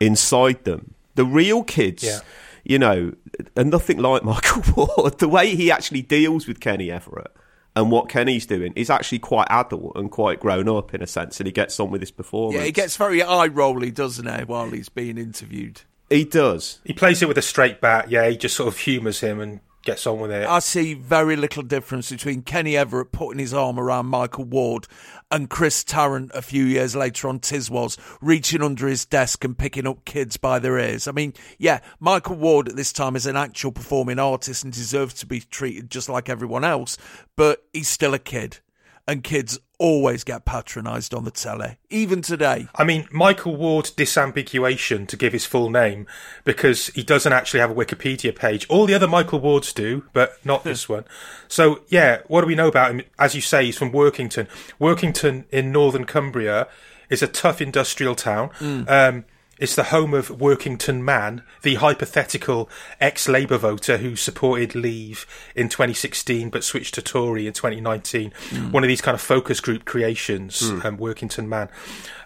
inside 0.00 0.64
them. 0.64 0.94
The 1.14 1.24
real 1.24 1.64
kids, 1.64 2.04
Yeah. 2.04 2.20
you 2.64 2.78
know, 2.78 3.12
are 3.56 3.64
nothing 3.64 3.98
like 3.98 4.22
Michael 4.24 4.62
Ward. 4.96 5.18
The 5.18 5.28
way 5.28 5.54
he 5.54 5.70
actually 5.70 6.02
deals 6.02 6.46
with 6.46 6.60
Kenny 6.60 6.90
Everett 6.90 7.32
and 7.74 7.90
what 7.90 8.08
Kenny's 8.08 8.46
doing 8.46 8.72
is 8.76 8.90
actually 8.90 9.18
quite 9.20 9.46
adult 9.50 9.92
and 9.96 10.10
quite 10.10 10.40
grown 10.40 10.68
up 10.68 10.94
in 10.94 11.02
a 11.02 11.06
sense, 11.06 11.40
and 11.40 11.46
he 11.46 11.52
gets 11.52 11.78
on 11.80 11.90
with 11.90 12.00
his 12.02 12.10
performance. 12.10 12.58
Yeah, 12.58 12.64
he 12.64 12.72
gets 12.72 12.96
very 12.96 13.22
eye 13.22 13.46
rolly, 13.46 13.90
doesn't 13.90 14.26
he, 14.26 14.44
while 14.44 14.70
he's 14.70 14.88
being 14.88 15.18
interviewed? 15.18 15.82
He 16.10 16.24
does. 16.24 16.78
He 16.84 16.92
plays 16.92 17.20
it 17.22 17.28
with 17.28 17.38
a 17.38 17.42
straight 17.42 17.80
bat. 17.80 18.10
Yeah, 18.10 18.28
he 18.28 18.36
just 18.36 18.56
sort 18.56 18.68
of 18.68 18.78
humours 18.78 19.20
him 19.20 19.40
and 19.40 19.60
gets 19.82 20.06
on 20.06 20.20
with 20.20 20.30
it. 20.30 20.46
I 20.46 20.58
see 20.58 20.94
very 20.94 21.36
little 21.36 21.62
difference 21.62 22.10
between 22.10 22.42
Kenny 22.42 22.76
Everett 22.76 23.12
putting 23.12 23.38
his 23.38 23.54
arm 23.54 23.78
around 23.78 24.06
Michael 24.06 24.44
Ward 24.44 24.86
and 25.30 25.48
Chris 25.50 25.84
Tarrant 25.84 26.30
a 26.34 26.42
few 26.42 26.64
years 26.64 26.96
later 26.96 27.28
on 27.28 27.40
Tiswas 27.40 27.98
reaching 28.20 28.62
under 28.62 28.86
his 28.86 29.04
desk 29.04 29.44
and 29.44 29.56
picking 29.56 29.86
up 29.86 30.04
kids 30.04 30.36
by 30.36 30.58
their 30.58 30.78
ears. 30.78 31.06
I 31.08 31.12
mean, 31.12 31.34
yeah, 31.58 31.80
Michael 32.00 32.36
Ward 32.36 32.68
at 32.68 32.76
this 32.76 32.92
time 32.92 33.16
is 33.16 33.26
an 33.26 33.36
actual 33.36 33.72
performing 33.72 34.18
artist 34.18 34.64
and 34.64 34.72
deserves 34.72 35.14
to 35.14 35.26
be 35.26 35.40
treated 35.40 35.90
just 35.90 36.08
like 36.08 36.28
everyone 36.28 36.64
else, 36.64 36.98
but 37.36 37.64
he's 37.72 37.88
still 37.88 38.14
a 38.14 38.18
kid. 38.18 38.58
And 39.06 39.24
kids 39.24 39.58
always 39.78 40.24
get 40.24 40.44
patronised 40.44 41.14
on 41.14 41.24
the 41.24 41.30
telly, 41.30 41.78
even 41.88 42.20
today. 42.20 42.68
I 42.74 42.84
mean, 42.84 43.08
Michael 43.10 43.56
Ward 43.56 43.86
disambiguation 43.96 45.06
to 45.08 45.16
give 45.16 45.32
his 45.32 45.46
full 45.46 45.70
name 45.70 46.06
because 46.44 46.88
he 46.88 47.02
doesn't 47.02 47.32
actually 47.32 47.60
have 47.60 47.70
a 47.70 47.74
Wikipedia 47.74 48.34
page. 48.34 48.66
All 48.68 48.86
the 48.86 48.94
other 48.94 49.08
Michael 49.08 49.40
Wards 49.40 49.72
do, 49.72 50.04
but 50.12 50.44
not 50.44 50.64
this 50.64 50.88
one. 50.88 51.04
So, 51.46 51.82
yeah, 51.88 52.22
what 52.26 52.42
do 52.42 52.46
we 52.46 52.54
know 52.54 52.68
about 52.68 52.90
him? 52.90 53.02
As 53.18 53.34
you 53.34 53.40
say, 53.40 53.64
he's 53.66 53.78
from 53.78 53.92
Workington. 53.92 54.48
Workington 54.80 55.44
in 55.50 55.72
northern 55.72 56.04
Cumbria 56.04 56.68
is 57.08 57.22
a 57.22 57.28
tough 57.28 57.60
industrial 57.60 58.14
town. 58.14 58.50
Um, 58.88 59.24
it's 59.58 59.74
the 59.74 59.84
home 59.84 60.14
of 60.14 60.28
Workington 60.28 61.00
Man, 61.00 61.42
the 61.62 61.76
hypothetical 61.76 62.68
ex 63.00 63.28
Labour 63.28 63.58
voter 63.58 63.98
who 63.98 64.16
supported 64.16 64.74
Leave 64.74 65.26
in 65.54 65.68
2016 65.68 66.50
but 66.50 66.64
switched 66.64 66.94
to 66.94 67.02
Tory 67.02 67.46
in 67.46 67.52
2019. 67.52 68.32
One 68.70 68.84
of 68.84 68.88
these 68.88 69.00
kind 69.00 69.14
of 69.14 69.20
focus 69.20 69.60
group 69.60 69.84
creations, 69.84 70.62
um, 70.62 70.98
Workington 70.98 71.48
Man. 71.48 71.68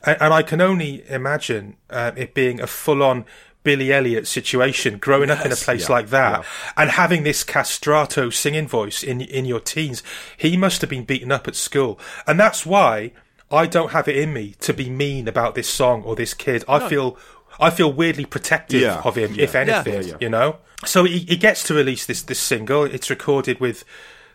And, 0.05 0.17
and 0.21 0.35
I 0.35 0.43
can 0.43 0.61
only 0.61 1.09
imagine 1.09 1.77
um, 1.91 2.17
it 2.17 2.35
being 2.35 2.61
a 2.61 2.67
full 2.67 3.03
on 3.03 3.25
Billy 3.63 3.93
Elliot 3.93 4.27
situation, 4.27 4.99
growing 4.99 5.31
up 5.31 5.47
in 5.47 5.53
a 5.53 5.57
place 5.57 5.89
yeah, 5.89 5.95
like 5.95 6.09
that 6.09 6.41
yeah. 6.41 6.73
and 6.77 6.91
having 6.91 7.23
this 7.23 7.45
castrato 7.45 8.33
singing 8.33 8.67
voice 8.67 9.03
in 9.03 9.21
in 9.21 9.45
your 9.45 9.61
teens. 9.61 10.03
He 10.37 10.57
must 10.57 10.81
have 10.81 10.91
been 10.91 11.05
beaten 11.05 11.31
up 11.31 11.47
at 11.47 11.55
school. 11.55 11.99
And 12.27 12.41
that's 12.41 12.67
why 12.67 13.13
I 13.53 13.67
don't 13.67 13.91
have 13.93 14.09
it 14.09 14.17
in 14.17 14.33
me 14.33 14.55
to 14.61 14.73
be 14.73 14.89
mean 14.89 15.29
about 15.29 15.55
this 15.55 15.69
song 15.69 16.03
or 16.05 16.17
this 16.17 16.35
kid. 16.35 16.65
I 16.69 16.89
feel 16.89 17.17
I 17.61 17.71
feel 17.71 17.93
weirdly 17.93 18.25
protective 18.25 18.81
Yeah, 18.81 19.03
of 19.05 19.17
him, 19.17 19.35
yeah. 19.35 19.45
if 19.45 19.55
anything, 19.55 19.95
Yeah, 19.95 20.01
yeah. 20.01 20.17
you 20.21 20.29
know. 20.31 20.57
So 20.85 21.05
he, 21.05 21.21
he 21.21 21.37
gets 21.37 21.63
to 21.65 21.75
release 21.75 22.07
this 22.07 22.23
this 22.23 22.41
single. 22.41 22.85
It's 22.85 23.11
recorded 23.11 23.61
with 23.61 23.85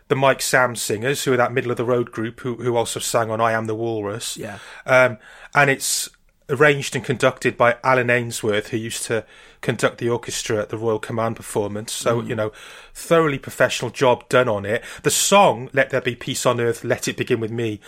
the 0.06 0.14
Mike 0.16 0.40
Sammes 0.40 0.78
singers, 0.80 1.24
who 1.24 1.32
are 1.34 1.36
that 1.36 1.52
middle 1.52 1.70
of 1.70 1.76
the 1.76 1.84
road 1.84 2.12
group, 2.12 2.40
who 2.40 2.54
who 2.56 2.76
also 2.76 3.00
sang 3.00 3.30
on 3.30 3.40
"I 3.40 3.52
Am 3.52 3.66
the 3.66 3.74
Walrus." 3.74 4.36
Yeah. 4.36 4.58
um, 4.86 5.18
and 5.54 5.68
it's 5.68 6.08
arranged 6.50 6.96
and 6.96 7.04
conducted 7.04 7.58
by 7.58 7.74
Alyn 7.84 8.08
Ainsworth, 8.10 8.68
who 8.68 8.78
used 8.78 9.02
to 9.04 9.22
conduct 9.60 9.98
the 9.98 10.08
orchestra 10.08 10.56
at 10.62 10.70
the 10.70 10.78
Royal 10.78 10.98
Command 10.98 11.36
performance. 11.36 11.92
So, 11.92 12.22
Mm. 12.22 12.28
you 12.30 12.34
know, 12.34 12.52
thoroughly 12.94 13.38
professional 13.38 13.90
job 13.90 14.26
done 14.30 14.48
on 14.48 14.64
it. 14.64 14.82
The 15.02 15.10
song, 15.10 15.68
Let 15.74 15.90
There 15.90 16.00
Be 16.00 16.14
Peace 16.14 16.46
on 16.46 16.58
Earth, 16.58 16.84
Let 16.84 17.06
It 17.06 17.18
Begin 17.18 17.38
With 17.40 17.50
Me, 17.50 17.80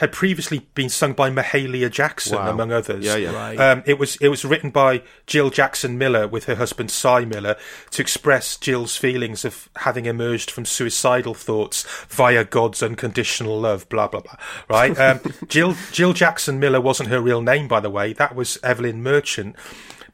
had 0.00 0.12
previously 0.12 0.66
been 0.74 0.88
sung 0.88 1.12
by 1.12 1.30
Mahalia 1.30 1.90
Jackson, 1.90 2.36
Wow. 2.36 2.50
among 2.50 2.72
others. 2.72 3.04
Yeah, 3.04 3.16
yeah. 3.16 3.32
Right. 3.32 3.58
Um, 3.60 3.82
it 3.86 3.98
was 3.98 4.16
it 4.16 4.28
was 4.28 4.44
written 4.44 4.70
by 4.70 5.02
Jill 5.26 5.50
Jackson 5.50 5.96
Miller 5.98 6.26
with 6.26 6.46
her 6.46 6.54
husband 6.56 6.90
Cy 6.90 7.24
Miller 7.24 7.56
to 7.92 8.02
express 8.02 8.56
Jill's 8.56 8.96
feelings 8.96 9.44
of 9.44 9.68
having 9.76 10.06
emerged 10.06 10.50
from 10.50 10.64
suicidal 10.64 11.34
thoughts 11.34 11.84
via 12.08 12.44
God's 12.44 12.82
unconditional 12.82 13.60
love. 13.60 13.88
Blah 13.88 14.08
blah 14.08 14.20
blah. 14.20 14.36
Right? 14.68 14.98
Um, 14.98 15.20
Jill 15.48 15.76
Jill 15.92 16.12
Jackson 16.14 16.58
Miller 16.58 16.80
wasn't 16.80 17.10
her 17.10 17.20
real 17.20 17.42
name, 17.42 17.68
by 17.68 17.80
the 17.80 17.90
way. 17.90 18.12
That 18.14 18.34
was 18.34 18.58
Evelyn 18.62 19.02
Merchant. 19.02 19.54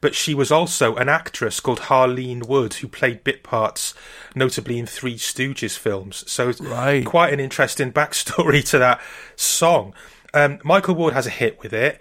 But 0.01 0.13
she 0.15 0.33
was 0.35 0.51
also 0.51 0.95
an 0.95 1.09
actress 1.09 1.59
called 1.59 1.79
Harleen 1.81 2.47
Wood, 2.47 2.75
who 2.75 2.87
played 2.87 3.23
bit 3.23 3.43
parts, 3.43 3.93
notably 4.35 4.77
in 4.77 4.85
Three 4.85 5.15
Stooges 5.15 5.77
films. 5.77 6.23
So 6.31 6.51
Right. 6.59 7.05
quite 7.05 7.33
an 7.33 7.39
interesting 7.39 7.91
backstory 7.91 8.63
to 8.69 8.77
that 8.79 9.01
song. 9.35 9.93
Um, 10.33 10.59
Michael 10.63 10.95
Ward 10.95 11.13
has 11.13 11.25
a 11.27 11.31
hit 11.31 11.59
with 11.61 11.73
it. 11.73 11.99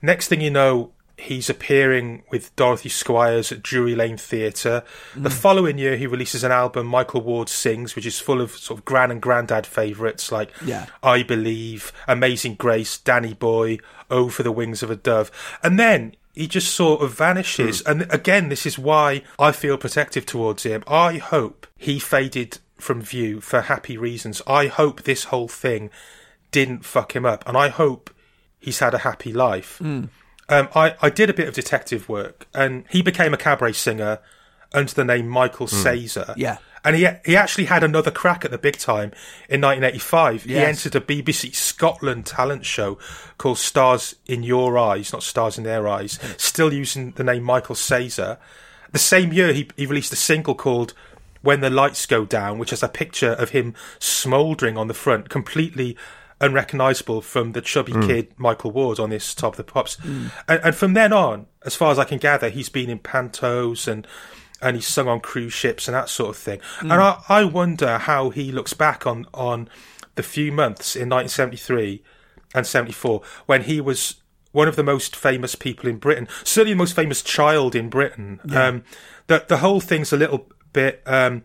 Next 0.00 0.28
thing 0.28 0.40
you 0.40 0.50
know, 0.50 0.92
he's 1.16 1.48
appearing 1.48 2.22
with 2.30 2.54
Dorothy 2.56 2.88
Squires 2.88 3.52
at 3.52 3.62
Drury 3.62 3.94
Lane 3.94 4.16
Theatre. 4.16 4.82
The 5.14 5.30
following 5.30 5.78
year, 5.78 5.96
he 5.96 6.06
releases 6.06 6.42
an 6.44 6.50
album, 6.52 6.86
Michael 6.86 7.20
Ward 7.20 7.48
Sings, 7.48 7.94
which 7.94 8.04
is 8.06 8.18
full 8.18 8.40
of 8.40 8.50
sort 8.52 8.78
of 8.80 8.84
gran 8.84 9.10
and 9.10 9.22
granddad 9.22 9.66
favourites 9.66 10.32
like 10.32 10.50
Yeah. 10.64 10.86
I 11.02 11.22
Believe, 11.22 11.92
Amazing 12.08 12.56
Grace, 12.56 12.98
Danny 12.98 13.32
Boy, 13.34 13.78
Oh 14.10 14.28
for 14.28 14.42
the 14.42 14.52
Wings 14.52 14.82
of 14.82 14.90
a 14.90 14.96
Dove. 14.96 15.30
And 15.62 15.78
then 15.78 16.16
he 16.34 16.48
just 16.48 16.74
sort 16.74 17.00
of 17.00 17.16
vanishes. 17.16 17.80
Hmm. 17.80 17.90
And 17.90 18.12
again, 18.12 18.48
this 18.48 18.66
is 18.66 18.78
why 18.78 19.22
I 19.38 19.52
feel 19.52 19.78
protective 19.78 20.26
towards 20.26 20.64
him. 20.64 20.82
I 20.86 21.18
hope 21.18 21.66
he 21.76 21.98
faded 21.98 22.58
from 22.76 23.00
view 23.00 23.40
for 23.40 23.62
happy 23.62 23.96
reasons. 23.96 24.42
I 24.46 24.66
hope 24.66 25.02
this 25.02 25.24
whole 25.24 25.48
thing 25.48 25.90
didn't 26.50 26.84
fuck 26.84 27.14
him 27.14 27.24
up. 27.24 27.46
And 27.46 27.56
I 27.56 27.68
hope 27.68 28.10
he's 28.58 28.80
had 28.80 28.94
a 28.94 28.98
happy 28.98 29.32
life. 29.32 29.78
Hmm. 29.78 30.04
Um, 30.48 30.68
I, 30.74 30.94
I 31.00 31.08
did 31.08 31.30
a 31.30 31.34
bit 31.34 31.48
of 31.48 31.54
detective 31.54 32.08
work, 32.08 32.46
and 32.52 32.84
he 32.90 33.00
became 33.00 33.32
a 33.32 33.38
cabaret 33.38 33.72
singer 33.72 34.18
under 34.74 34.92
the 34.92 35.04
name 35.04 35.26
Michael 35.28 35.66
hmm. 35.66 35.76
Sazer. 35.76 36.34
Yeah. 36.36 36.58
And 36.84 36.96
he 36.96 37.08
he 37.24 37.36
actually 37.36 37.64
had 37.64 37.82
another 37.82 38.10
crack 38.10 38.44
at 38.44 38.50
the 38.50 38.58
big 38.58 38.76
time 38.76 39.12
in 39.48 39.60
1985. 39.60 40.42
He 40.44 40.56
entered 40.56 40.94
a 40.94 41.00
BBC 41.00 41.54
Scotland 41.54 42.26
talent 42.26 42.66
show 42.66 42.98
called 43.38 43.58
Stars 43.58 44.16
in 44.26 44.42
Your 44.42 44.76
Eyes, 44.78 45.12
not 45.12 45.22
Stars 45.22 45.56
in 45.56 45.64
Their 45.64 45.88
Eyes, 45.88 46.18
hmm. 46.20 46.32
still 46.36 46.72
using 46.72 47.12
the 47.12 47.24
name 47.24 47.42
Michael 47.42 47.74
Sazer. 47.74 48.38
The 48.92 48.98
same 48.98 49.32
year, 49.32 49.52
he, 49.52 49.68
he 49.76 49.86
released 49.86 50.12
a 50.12 50.16
single 50.16 50.54
called 50.54 50.92
When 51.42 51.60
the 51.60 51.70
Lights 51.70 52.04
Go 52.06 52.24
Down, 52.24 52.58
which 52.58 52.70
has 52.70 52.82
a 52.82 52.88
picture 52.88 53.32
of 53.32 53.50
him 53.50 53.74
smouldering 53.98 54.76
on 54.76 54.86
the 54.86 54.94
front, 54.94 55.30
completely 55.30 55.96
unrecognisable 56.40 57.22
from 57.22 57.52
the 57.52 57.60
chubby 57.60 57.92
hmm. 57.92 58.06
kid 58.06 58.28
Michael 58.36 58.70
Ward 58.70 59.00
on 59.00 59.10
this 59.10 59.34
Top 59.34 59.54
of 59.54 59.56
the 59.56 59.64
Pops. 59.64 59.94
Hmm. 59.96 60.26
And, 60.46 60.60
and 60.62 60.74
from 60.74 60.94
then 60.94 61.12
on, 61.12 61.46
as 61.64 61.74
far 61.74 61.90
as 61.90 61.98
I 61.98 62.04
can 62.04 62.18
gather, 62.18 62.50
he's 62.50 62.68
been 62.68 62.90
in 62.90 62.98
pantos 62.98 63.88
and 63.88 64.06
and 64.64 64.76
he's 64.76 64.86
sung 64.86 65.06
on 65.06 65.20
cruise 65.20 65.52
ships 65.52 65.86
and 65.86 65.94
that 65.94 66.08
sort 66.08 66.30
of 66.30 66.36
thing. 66.36 66.60
And 66.80 66.94
I, 66.94 67.20
I 67.28 67.44
wonder 67.44 67.98
how 67.98 68.30
he 68.30 68.50
looks 68.50 68.72
back 68.72 69.06
on 69.06 69.26
on 69.34 69.68
the 70.14 70.22
few 70.22 70.50
months 70.50 70.96
in 70.96 71.08
1973 71.08 72.02
and 72.54 72.66
74 72.66 73.20
when 73.46 73.64
he 73.64 73.80
was 73.80 74.16
one 74.52 74.68
of 74.68 74.76
the 74.76 74.84
most 74.84 75.16
famous 75.16 75.56
people 75.56 75.90
in 75.90 75.98
Britain, 75.98 76.28
certainly 76.44 76.72
the 76.72 76.78
most 76.78 76.94
famous 76.94 77.22
child 77.22 77.74
in 77.74 77.90
Britain. 77.90 78.40
Um, 78.50 78.84
the 79.26 79.44
the 79.46 79.58
whole 79.58 79.80
thing's 79.80 80.12
a 80.12 80.16
little 80.16 80.48
bit 80.72 81.02
um, 81.06 81.42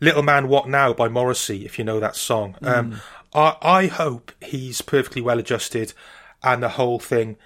"Little 0.00 0.22
Man 0.22 0.48
What 0.48 0.68
Now" 0.68 0.92
by 0.92 1.08
Morrissey, 1.08 1.64
if 1.64 1.78
you 1.78 1.84
know 1.84 2.00
that 2.00 2.16
song. 2.16 2.56
Um, 2.62 3.00
I 3.34 3.56
I 3.62 3.86
hope 3.86 4.32
he's 4.40 4.80
perfectly 4.80 5.20
well 5.22 5.38
adjusted, 5.38 5.92
and 6.42 6.62
the 6.62 6.70
whole 6.70 6.98
thing 6.98 7.36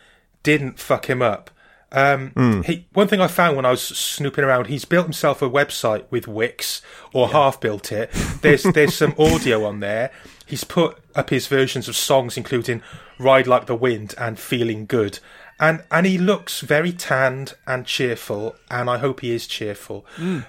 didn't 0.42 0.78
fuck 0.78 1.10
him 1.10 1.20
up. 1.20 1.50
Um, 1.92 2.62
he, 2.64 2.86
one 2.94 3.06
thing 3.06 3.20
I 3.20 3.26
found 3.26 3.56
when 3.56 3.66
I 3.66 3.70
was 3.70 3.82
snooping 3.82 4.44
around, 4.44 4.66
he's 4.66 4.86
built 4.86 5.04
himself 5.04 5.42
a 5.42 5.48
website 5.48 6.04
with 6.10 6.26
Wix, 6.26 6.80
or 7.12 7.28
half 7.28 7.60
built 7.60 7.92
it. 7.92 8.10
There's 8.40 8.62
there's 8.74 8.94
some 8.94 9.14
audio 9.18 9.64
on 9.64 9.80
there. 9.80 10.10
He's 10.46 10.64
put 10.64 10.98
up 11.14 11.30
his 11.30 11.46
versions 11.46 11.88
of 11.88 11.96
songs, 11.96 12.36
including 12.36 12.82
"Ride 13.18 13.46
Like 13.46 13.66
the 13.66 13.76
Wind" 13.76 14.14
and 14.16 14.38
"Feeling 14.38 14.86
Good," 14.86 15.18
and 15.60 15.84
and 15.90 16.06
he 16.06 16.16
looks 16.16 16.60
very 16.60 16.92
tanned 16.92 17.54
and 17.66 17.84
cheerful, 17.84 18.56
and 18.70 18.88
I 18.88 18.98
hope 18.98 19.20
he 19.20 19.30
is 19.30 19.46
cheerful. 19.46 20.06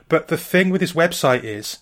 But 0.07 0.29
the 0.29 0.38
thing 0.38 0.69
with 0.69 0.81
his 0.81 0.93
website 0.93 1.43
is 1.43 1.79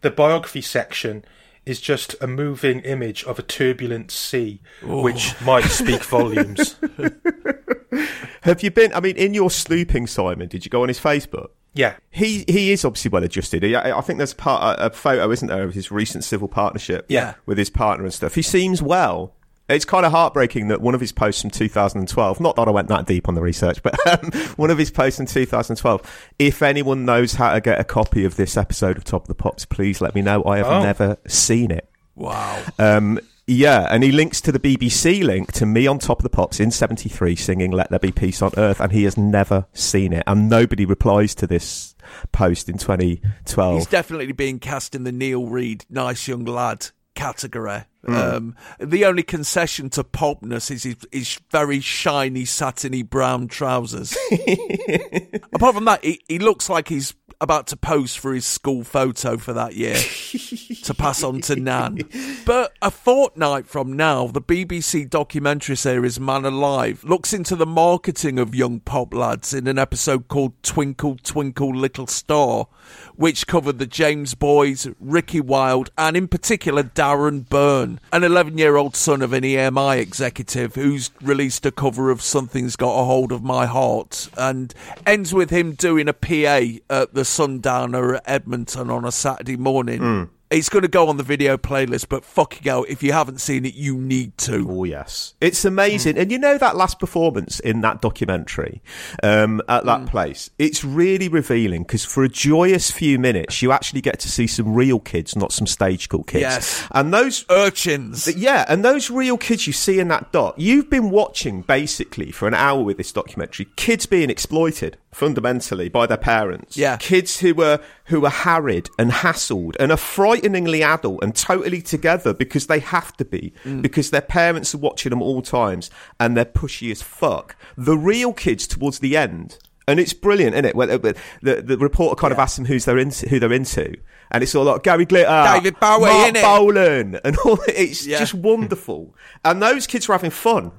the 0.00 0.10
biography 0.10 0.62
section 0.62 1.24
is 1.64 1.80
just 1.80 2.16
a 2.20 2.26
moving 2.26 2.80
image 2.80 3.22
of 3.24 3.38
a 3.38 3.42
turbulent 3.42 4.10
sea, 4.10 4.60
which 4.82 5.40
might 5.42 5.64
speak 5.66 6.02
volumes. 6.02 6.76
Have 8.42 8.62
you 8.62 8.70
been? 8.70 8.92
I 8.94 9.00
mean, 9.00 9.16
in 9.16 9.34
your 9.34 9.50
sleuthing, 9.50 10.06
Simon, 10.06 10.48
did 10.48 10.64
you 10.64 10.70
go 10.70 10.82
on 10.82 10.88
his 10.88 10.98
Facebook? 11.00 11.48
Yeah. 11.74 11.94
He 12.10 12.44
he 12.48 12.70
is 12.72 12.84
obviously 12.84 13.08
well 13.10 13.24
adjusted. 13.24 13.62
He, 13.62 13.74
I 13.74 13.96
I 13.96 14.00
think 14.02 14.18
there's 14.18 14.34
part 14.34 14.78
a, 14.78 14.86
a 14.86 14.90
photo, 14.90 15.30
isn't 15.30 15.48
there, 15.48 15.62
of 15.62 15.74
his 15.74 15.90
recent 15.90 16.24
civil 16.24 16.48
partnership 16.48 17.06
Yeah. 17.08 17.34
with 17.46 17.56
his 17.58 17.70
partner 17.70 18.04
and 18.04 18.12
stuff. 18.12 18.34
He 18.34 18.42
seems 18.42 18.82
well. 18.82 19.34
It's 19.68 19.84
kind 19.86 20.04
of 20.04 20.12
heartbreaking 20.12 20.68
that 20.68 20.82
one 20.82 20.94
of 20.94 21.00
his 21.00 21.12
posts 21.12 21.40
from 21.40 21.50
2012, 21.50 22.40
not 22.40 22.56
that 22.56 22.68
I 22.68 22.70
went 22.72 22.88
that 22.88 23.06
deep 23.06 23.26
on 23.28 23.34
the 23.34 23.40
research, 23.40 23.82
but 23.82 23.94
um, 24.22 24.30
one 24.56 24.70
of 24.70 24.76
his 24.76 24.90
posts 24.90 25.18
in 25.20 25.24
2012. 25.26 26.28
If 26.38 26.60
anyone 26.62 27.06
knows 27.06 27.34
how 27.34 27.54
to 27.54 27.60
get 27.60 27.80
a 27.80 27.84
copy 27.84 28.24
of 28.26 28.36
this 28.36 28.56
episode 28.58 28.98
of 28.98 29.04
Top 29.04 29.22
of 29.22 29.28
the 29.28 29.34
Pops, 29.34 29.64
please 29.64 30.00
let 30.02 30.14
me 30.14 30.20
know. 30.20 30.44
I 30.44 30.58
have 30.58 30.66
Oh. 30.66 30.82
never 30.82 31.16
seen 31.26 31.70
it. 31.70 31.88
Wow. 32.16 32.62
Um, 32.78 33.18
Yeah, 33.46 33.88
and 33.90 34.04
he 34.04 34.12
links 34.12 34.40
to 34.42 34.52
the 34.52 34.60
BBC 34.60 35.24
link 35.24 35.52
to 35.52 35.66
me 35.66 35.86
on 35.86 35.98
Top 35.98 36.20
of 36.20 36.22
the 36.22 36.30
Pops 36.30 36.60
in 36.60 36.70
73 36.70 37.34
singing 37.34 37.72
Let 37.72 37.90
There 37.90 37.98
Be 37.98 38.12
Peace 38.12 38.40
on 38.40 38.52
Earth, 38.56 38.80
and 38.80 38.92
he 38.92 39.04
has 39.04 39.16
never 39.16 39.66
seen 39.72 40.12
it. 40.12 40.22
And 40.26 40.48
nobody 40.48 40.84
replies 40.84 41.34
to 41.36 41.46
this 41.46 41.96
post 42.30 42.68
in 42.68 42.78
2012. 42.78 43.74
He's 43.74 43.86
definitely 43.86 44.32
being 44.32 44.58
cast 44.58 44.94
in 44.94 45.04
the 45.04 45.12
Neil 45.12 45.46
Reid 45.46 45.84
nice 45.90 46.28
young 46.28 46.44
lad 46.44 46.88
category. 47.14 47.84
Mm. 48.06 48.34
Um, 48.34 48.56
the 48.80 49.04
only 49.04 49.22
concession 49.22 49.90
to 49.90 50.02
popness 50.02 50.70
is 50.70 50.82
his, 50.82 50.96
his 51.12 51.40
very 51.50 51.80
shiny, 51.80 52.44
satiny 52.44 53.02
brown 53.02 53.48
trousers. 53.48 54.16
Apart 55.52 55.74
from 55.74 55.84
that, 55.84 56.02
he, 56.02 56.20
he 56.28 56.38
looks 56.38 56.68
like 56.68 56.88
he's 56.88 57.14
about 57.42 57.66
to 57.66 57.76
pose 57.76 58.14
for 58.14 58.32
his 58.32 58.46
school 58.46 58.84
photo 58.84 59.36
for 59.36 59.52
that 59.52 59.74
year 59.74 59.96
to 60.84 60.94
pass 60.94 61.24
on 61.24 61.40
to 61.42 61.56
Nan. 61.56 61.98
But 62.44 62.72
a 62.82 62.90
fortnight 62.90 63.68
from 63.68 63.92
now, 63.92 64.26
the 64.26 64.42
BBC 64.42 65.08
documentary 65.08 65.76
series 65.76 66.18
Man 66.18 66.44
Alive 66.44 67.04
looks 67.04 67.32
into 67.32 67.54
the 67.54 67.66
marketing 67.66 68.40
of 68.40 68.52
young 68.52 68.80
pop 68.80 69.14
lads 69.14 69.54
in 69.54 69.68
an 69.68 69.78
episode 69.78 70.26
called 70.26 70.60
Twinkle 70.64 71.18
Twinkle 71.22 71.72
Little 71.72 72.08
Star, 72.08 72.66
which 73.14 73.46
covered 73.46 73.78
the 73.78 73.86
James 73.86 74.34
Boys, 74.34 74.88
Ricky 74.98 75.40
Wilde, 75.40 75.90
and 75.96 76.16
in 76.16 76.26
particular 76.26 76.82
Darren 76.82 77.48
Byrne, 77.48 78.00
an 78.12 78.24
11 78.24 78.58
year 78.58 78.76
old 78.76 78.96
son 78.96 79.22
of 79.22 79.32
an 79.32 79.44
EMI 79.44 80.00
executive 80.00 80.74
who's 80.74 81.12
released 81.20 81.64
a 81.64 81.70
cover 81.70 82.10
of 82.10 82.22
Something's 82.22 82.74
Got 82.74 83.00
a 83.00 83.04
Hold 83.04 83.30
of 83.30 83.44
My 83.44 83.66
Heart 83.66 84.30
and 84.36 84.74
ends 85.06 85.32
with 85.32 85.50
him 85.50 85.74
doing 85.74 86.08
a 86.08 86.12
PA 86.12 86.80
at 86.90 87.14
the 87.14 87.24
Sundowner 87.32 88.16
at 88.16 88.22
Edmonton 88.26 88.90
on 88.90 89.04
a 89.04 89.12
Saturday 89.12 89.56
morning. 89.56 90.00
Mm. 90.00 90.28
It's 90.50 90.68
going 90.68 90.82
to 90.82 90.88
go 90.88 91.08
on 91.08 91.16
the 91.16 91.22
video 91.22 91.56
playlist, 91.56 92.10
but 92.10 92.26
fucking 92.26 92.64
hell, 92.64 92.84
if 92.86 93.02
you 93.02 93.14
haven't 93.14 93.40
seen 93.40 93.64
it, 93.64 93.72
you 93.72 93.96
need 93.96 94.36
to. 94.36 94.66
Oh, 94.68 94.84
yes. 94.84 95.32
It's 95.40 95.64
amazing. 95.64 96.18
And 96.18 96.30
you 96.30 96.38
know 96.38 96.58
that 96.58 96.76
last 96.76 96.98
performance 96.98 97.58
in 97.58 97.80
that 97.80 98.02
documentary 98.02 98.82
um, 99.22 99.62
at 99.66 99.86
that 99.86 100.04
place? 100.08 100.50
It's 100.58 100.84
really 100.84 101.28
revealing 101.28 101.84
because 101.84 102.04
for 102.04 102.22
a 102.22 102.28
joyous 102.28 102.90
few 102.90 103.18
minutes, 103.18 103.62
you 103.62 103.72
actually 103.72 104.02
get 104.02 104.20
to 104.20 104.28
see 104.28 104.46
some 104.46 104.74
real 104.74 105.00
kids, 105.00 105.34
not 105.34 105.52
some 105.52 105.66
stage 105.66 106.04
school 106.04 106.22
kids. 106.22 106.42
Yes. 106.42 106.86
And 106.90 107.14
those 107.14 107.46
urchins. 107.48 108.28
Yeah. 108.36 108.66
And 108.68 108.84
those 108.84 109.10
real 109.10 109.38
kids 109.38 109.66
you 109.66 109.72
see 109.72 110.00
in 110.00 110.08
that 110.08 110.32
doc, 110.32 110.56
you've 110.58 110.90
been 110.90 111.08
watching 111.08 111.62
basically 111.62 112.30
for 112.30 112.46
an 112.46 112.52
hour 112.52 112.82
with 112.82 112.98
this 112.98 113.10
documentary, 113.10 113.68
kids 113.76 114.04
being 114.04 114.28
exploited 114.28 114.98
fundamentally 115.12 115.88
by 115.88 116.06
their 116.06 116.16
parents. 116.16 116.76
Yeah. 116.76 116.96
Kids 116.96 117.38
who 117.40 117.54
were 117.54 117.80
who 118.06 118.24
are 118.24 118.30
harried 118.30 118.88
and 118.98 119.10
hassled 119.10 119.76
and 119.78 119.92
are 119.92 119.96
frighteningly 119.98 120.82
adult 120.82 121.22
and 121.22 121.34
totally 121.34 121.82
together 121.82 122.32
because 122.34 122.66
they 122.66 122.80
have 122.80 123.16
to 123.18 123.24
be 123.24 123.52
mm. 123.64 123.82
because 123.82 124.10
their 124.10 124.22
parents 124.22 124.74
are 124.74 124.78
watching 124.78 125.10
them 125.10 125.22
all 125.22 125.42
times 125.42 125.90
and 126.18 126.36
they're 126.36 126.44
pushy 126.44 126.90
as 126.90 127.02
fuck. 127.02 127.56
The 127.76 127.96
real 127.96 128.32
kids 128.32 128.66
towards 128.66 128.98
the 128.98 129.16
end. 129.16 129.58
And 129.88 129.98
it's 129.98 130.12
brilliant, 130.12 130.54
isn't 130.54 130.64
it? 130.64 130.76
Well, 130.76 130.86
the, 130.86 131.16
the, 131.42 131.60
the 131.60 131.76
reporter 131.76 132.14
kind 132.14 132.32
of 132.32 132.38
asks 132.38 132.56
them 132.56 132.66
who's 132.66 132.84
they're 132.84 132.98
into, 132.98 133.28
who 133.28 133.40
they're 133.40 133.52
into, 133.52 133.96
and 134.30 134.42
it's 134.44 134.54
all 134.54 134.64
like 134.64 134.84
Gary 134.84 135.04
Glitter, 135.04 135.26
David 135.54 135.78
Bowie, 135.80 136.04
Marc? 136.04 136.34
Bolan, 136.34 137.16
and 137.24 137.36
all. 137.44 137.58
It's 137.66 138.06
Yeah. 138.06 138.20
just 138.20 138.32
wonderful. 138.32 139.12
And 139.44 139.60
those 139.60 139.88
kids 139.88 140.08
are 140.08 140.12
having 140.12 140.30
fun. 140.30 140.70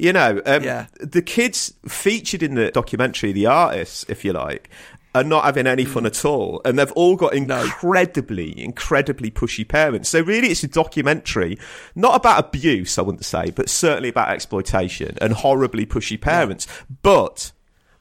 You 0.00 0.12
know, 0.12 0.40
um, 0.46 0.64
Yeah. 0.64 0.86
the 1.00 1.22
kids 1.22 1.74
featured 1.86 2.42
in 2.42 2.54
the 2.54 2.70
documentary, 2.70 3.32
the 3.32 3.46
artists, 3.46 4.04
if 4.08 4.24
you 4.24 4.32
like, 4.32 4.70
are 5.14 5.24
not 5.24 5.44
having 5.44 5.66
any 5.66 5.84
fun 5.84 6.06
at 6.06 6.24
all. 6.24 6.62
And 6.64 6.78
they've 6.78 6.92
all 6.92 7.16
got 7.16 7.34
incredibly, 7.34 8.62
incredibly 8.62 9.30
pushy 9.30 9.66
parents. 9.66 10.08
So 10.08 10.20
really 10.20 10.48
it's 10.48 10.62
a 10.62 10.68
documentary, 10.68 11.58
not 11.94 12.14
about 12.16 12.38
abuse, 12.46 12.98
I 12.98 13.02
wouldn't 13.02 13.24
say, 13.24 13.50
but 13.50 13.68
certainly 13.68 14.08
about 14.08 14.28
exploitation 14.30 15.18
and 15.20 15.32
horribly 15.32 15.84
pushy 15.86 16.20
parents. 16.20 16.66
But 17.02 17.52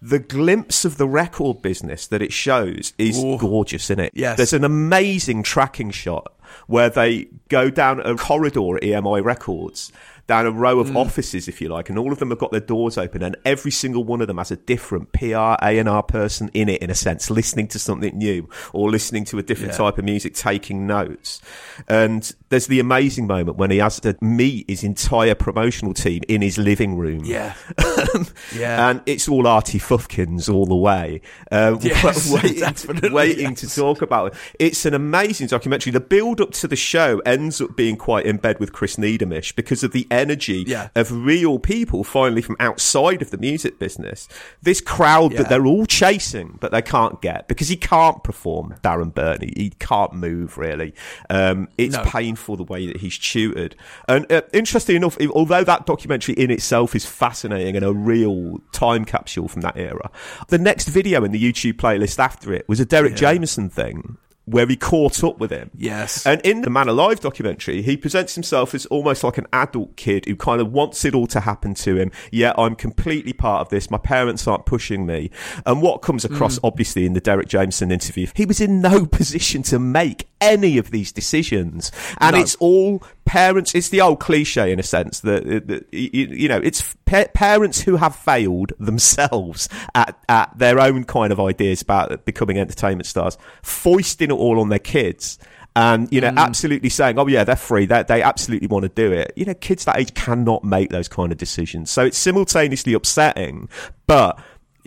the 0.02 0.20
glimpse 0.20 0.86
of 0.86 0.98
the 0.98 1.08
record 1.08 1.62
business 1.62 2.08
that 2.08 2.22
it 2.22 2.32
shows 2.32 2.94
is 2.98 3.18
gorgeous, 3.40 3.86
isn't 3.90 4.00
it? 4.00 4.12
Yes. 4.16 4.38
There's 4.38 4.54
an 4.54 4.64
amazing 4.64 5.44
tracking 5.44 5.92
shot 5.92 6.34
where 6.68 6.90
they 6.90 7.28
go 7.50 7.70
down 7.70 8.00
a 8.02 8.16
corridor 8.16 8.78
at 8.78 8.84
EMI 8.84 9.24
Records, 9.24 9.92
down 10.30 10.46
a 10.46 10.52
row 10.52 10.80
of 10.80 10.90
Mm. 10.92 10.96
offices, 10.96 11.48
if 11.48 11.60
you 11.60 11.68
like, 11.70 11.90
and 11.90 11.98
all 12.00 12.12
of 12.14 12.20
them 12.20 12.30
have 12.30 12.38
got 12.40 12.52
their 12.52 12.60
doors 12.62 12.98
open, 12.98 13.24
and 13.24 13.36
every 13.44 13.72
single 13.72 14.04
one 14.04 14.22
of 14.22 14.28
them 14.28 14.38
has 14.38 14.52
a 14.52 14.56
different 14.56 15.12
PR, 15.12 15.58
A&R 15.62 16.04
person 16.04 16.50
in 16.54 16.70
it, 16.70 16.82
in 16.82 16.90
a 16.92 16.96
sense, 16.96 17.30
listening 17.32 17.68
to 17.70 17.80
something 17.80 18.16
new 18.18 18.48
or 18.72 18.90
listening 18.92 19.26
to 19.26 19.40
a 19.40 19.44
different 19.44 19.74
Yeah. 19.74 19.78
type 19.80 19.98
of 19.98 20.06
music, 20.06 20.36
taking 20.36 20.86
notes. 20.88 21.42
And 21.88 22.32
there's 22.50 22.68
the 22.68 22.80
amazing 22.80 23.26
moment 23.28 23.58
when 23.58 23.72
he 23.72 23.80
has 23.80 24.00
to 24.02 24.16
meet 24.22 24.70
his 24.70 24.84
entire 24.84 25.34
promotional 25.36 25.94
team 25.96 26.22
in 26.28 26.42
his 26.44 26.58
living 26.58 26.96
room. 26.96 27.24
Yeah. 27.26 27.54
Yeah. 28.56 28.90
And 28.90 29.02
it's 29.06 29.28
all 29.28 29.48
Artie 29.48 29.80
Fufkins 29.80 30.54
all 30.54 30.66
the 30.66 30.76
way. 30.76 31.22
Um, 31.52 31.80
Yes, 31.90 32.32
waiting, 32.84 33.14
waiting 33.14 33.56
to 33.56 33.68
talk 33.68 34.02
about 34.02 34.28
it. 34.34 34.34
It's 34.60 34.86
an 34.86 34.94
amazing 34.94 35.48
documentary. 35.48 35.92
The 35.92 36.00
build 36.00 36.40
up 36.42 36.52
to 36.54 36.68
the 36.68 36.76
show 36.76 37.20
ends 37.26 37.62
up 37.62 37.76
being 37.76 37.96
quite 37.98 38.26
in 38.26 38.38
bed 38.38 38.60
with 38.60 38.74
Chris 38.74 38.98
Needhamish 38.98 39.56
because 39.56 39.84
of 39.84 39.92
the 39.92 40.06
energy 40.20 40.64
Yeah. 40.68 40.90
of 40.96 41.12
real 41.12 41.60
people 41.60 42.04
finally 42.04 42.42
from 42.42 42.56
outside 42.60 43.22
of 43.22 43.32
the 43.32 43.38
music 43.38 43.80
business. 43.80 44.28
This 44.62 44.82
crowd 44.82 45.32
Yeah. 45.32 45.40
that 45.40 45.50
they're 45.50 45.66
all 45.66 45.86
chasing, 45.86 46.58
but 46.60 46.72
they 46.72 46.82
can't 46.82 47.22
get 47.22 47.48
because 47.48 47.68
he 47.70 47.76
can't 47.76 48.24
perform, 48.24 48.76
Darren 48.84 49.14
Burney. 49.14 49.54
He 49.56 49.72
can't 49.80 50.14
move 50.14 50.58
really. 50.58 50.94
Um, 51.30 51.68
it's 51.78 51.96
No. 51.96 52.04
painful 52.04 52.58
the 52.58 52.64
way 52.64 52.88
that 52.88 52.98
he's 52.98 53.18
tutored. 53.18 53.76
And 54.08 54.32
uh, 54.32 54.42
interesting 54.54 54.96
enough, 54.96 55.18
although 55.34 55.64
that 55.64 55.86
documentary 55.86 56.36
in 56.36 56.52
itself 56.52 56.96
is 56.96 57.06
fascinating 57.06 57.76
and 57.76 57.86
a 57.86 57.94
real 57.94 58.60
time 58.72 59.06
capsule 59.06 59.48
from 59.48 59.62
that 59.62 59.78
era, 59.78 60.10
the 60.50 60.58
next 60.58 60.88
video 60.90 61.24
in 61.24 61.32
the 61.32 61.42
YouTube 61.42 61.74
playlist 61.78 62.20
after 62.20 62.54
it 62.54 62.66
was 62.68 62.80
a 62.80 62.86
Derek 62.86 63.16
Jameson 63.16 63.70
thing. 63.70 64.18
Where 64.50 64.66
he 64.66 64.76
caught 64.76 65.24
up 65.24 65.38
with 65.40 65.52
him. 65.52 65.70
Yes. 65.78 66.26
And 66.26 66.42
in 66.42 66.62
the 66.62 66.70
Man 66.70 66.88
Alive 66.90 67.20
documentary, 67.20 67.82
he 67.84 67.96
presents 67.96 68.34
himself 68.34 68.74
as 68.74 68.86
almost 68.88 69.24
like 69.24 69.38
an 69.38 69.46
adult 69.54 69.96
kid 69.96 70.26
who 70.26 70.36
kind 70.36 70.60
of 70.60 70.72
wants 70.72 71.06
it 71.06 71.14
all 71.14 71.28
to 71.28 71.42
happen 71.42 71.74
to 71.76 71.98
him. 71.98 72.12
Yeah, 72.32 72.54
I'm 72.58 72.76
completely 72.76 73.34
part 73.34 73.62
of 73.62 73.70
this. 73.70 73.92
My 73.92 74.00
parents 74.00 74.48
aren't 74.48 74.66
pushing 74.66 75.06
me. 75.06 75.30
And 75.66 75.82
what 75.82 76.02
comes 76.02 76.26
across, 76.26 76.58
Mm. 76.58 76.62
obviously, 76.64 77.06
in 77.06 77.14
the 77.14 77.20
Derek 77.22 77.48
Jameson 77.48 77.92
interview, 77.92 78.28
he 78.34 78.46
was 78.46 78.60
in 78.60 78.82
no 78.82 79.06
position 79.20 79.62
to 79.64 79.78
make 79.78 80.29
any 80.42 80.78
of 80.78 80.92
these 80.92 81.12
decisions. 81.12 81.92
And 82.20 82.36
No. 82.36 82.42
it's 82.42 82.56
all 82.56 83.04
parents. 83.26 83.76
It's 83.76 83.90
the 83.90 84.02
old 84.02 84.20
cliche 84.20 84.72
in 84.72 84.80
a 84.80 84.84
sense 84.84 85.20
that, 85.22 85.46
that 85.68 85.94
you, 85.94 86.28
you 86.28 86.48
know, 86.48 86.60
it's 86.64 86.96
pa- 87.06 87.28
parents 87.34 87.82
who 87.82 87.98
have 87.98 88.16
failed 88.16 88.74
themselves 88.80 89.70
at, 89.96 90.18
at 90.28 90.58
their 90.58 90.80
own 90.80 91.04
kind 91.04 91.32
of 91.32 91.40
ideas 91.40 91.82
about 91.82 92.26
becoming 92.26 92.58
entertainment 92.58 93.06
stars, 93.06 93.38
foisting 93.62 94.30
it 94.30 94.34
all 94.34 94.60
on 94.60 94.70
their 94.70 94.80
kids. 94.80 95.38
And 95.76 96.12
you 96.12 96.20
know, 96.20 96.32
mm. 96.32 96.38
absolutely 96.38 96.90
saying, 96.90 97.20
"Oh 97.20 97.28
yeah, 97.28 97.44
they're 97.44 97.56
free. 97.56 97.86
They 97.86 98.04
they 98.04 98.24
absolutely 98.24 98.68
want 98.68 98.84
to 98.84 98.90
do 98.90 99.12
it." 99.14 99.32
You 99.36 99.46
know, 99.46 99.54
kids 99.54 99.86
that 99.86 99.98
age 99.98 100.14
cannot 100.16 100.64
make 100.64 100.90
those 100.90 101.08
kind 101.08 101.32
of 101.32 101.38
decisions. 101.38 101.92
So 101.92 102.06
it's 102.06 102.18
simultaneously 102.18 102.94
upsetting, 102.94 103.70
but 104.08 104.40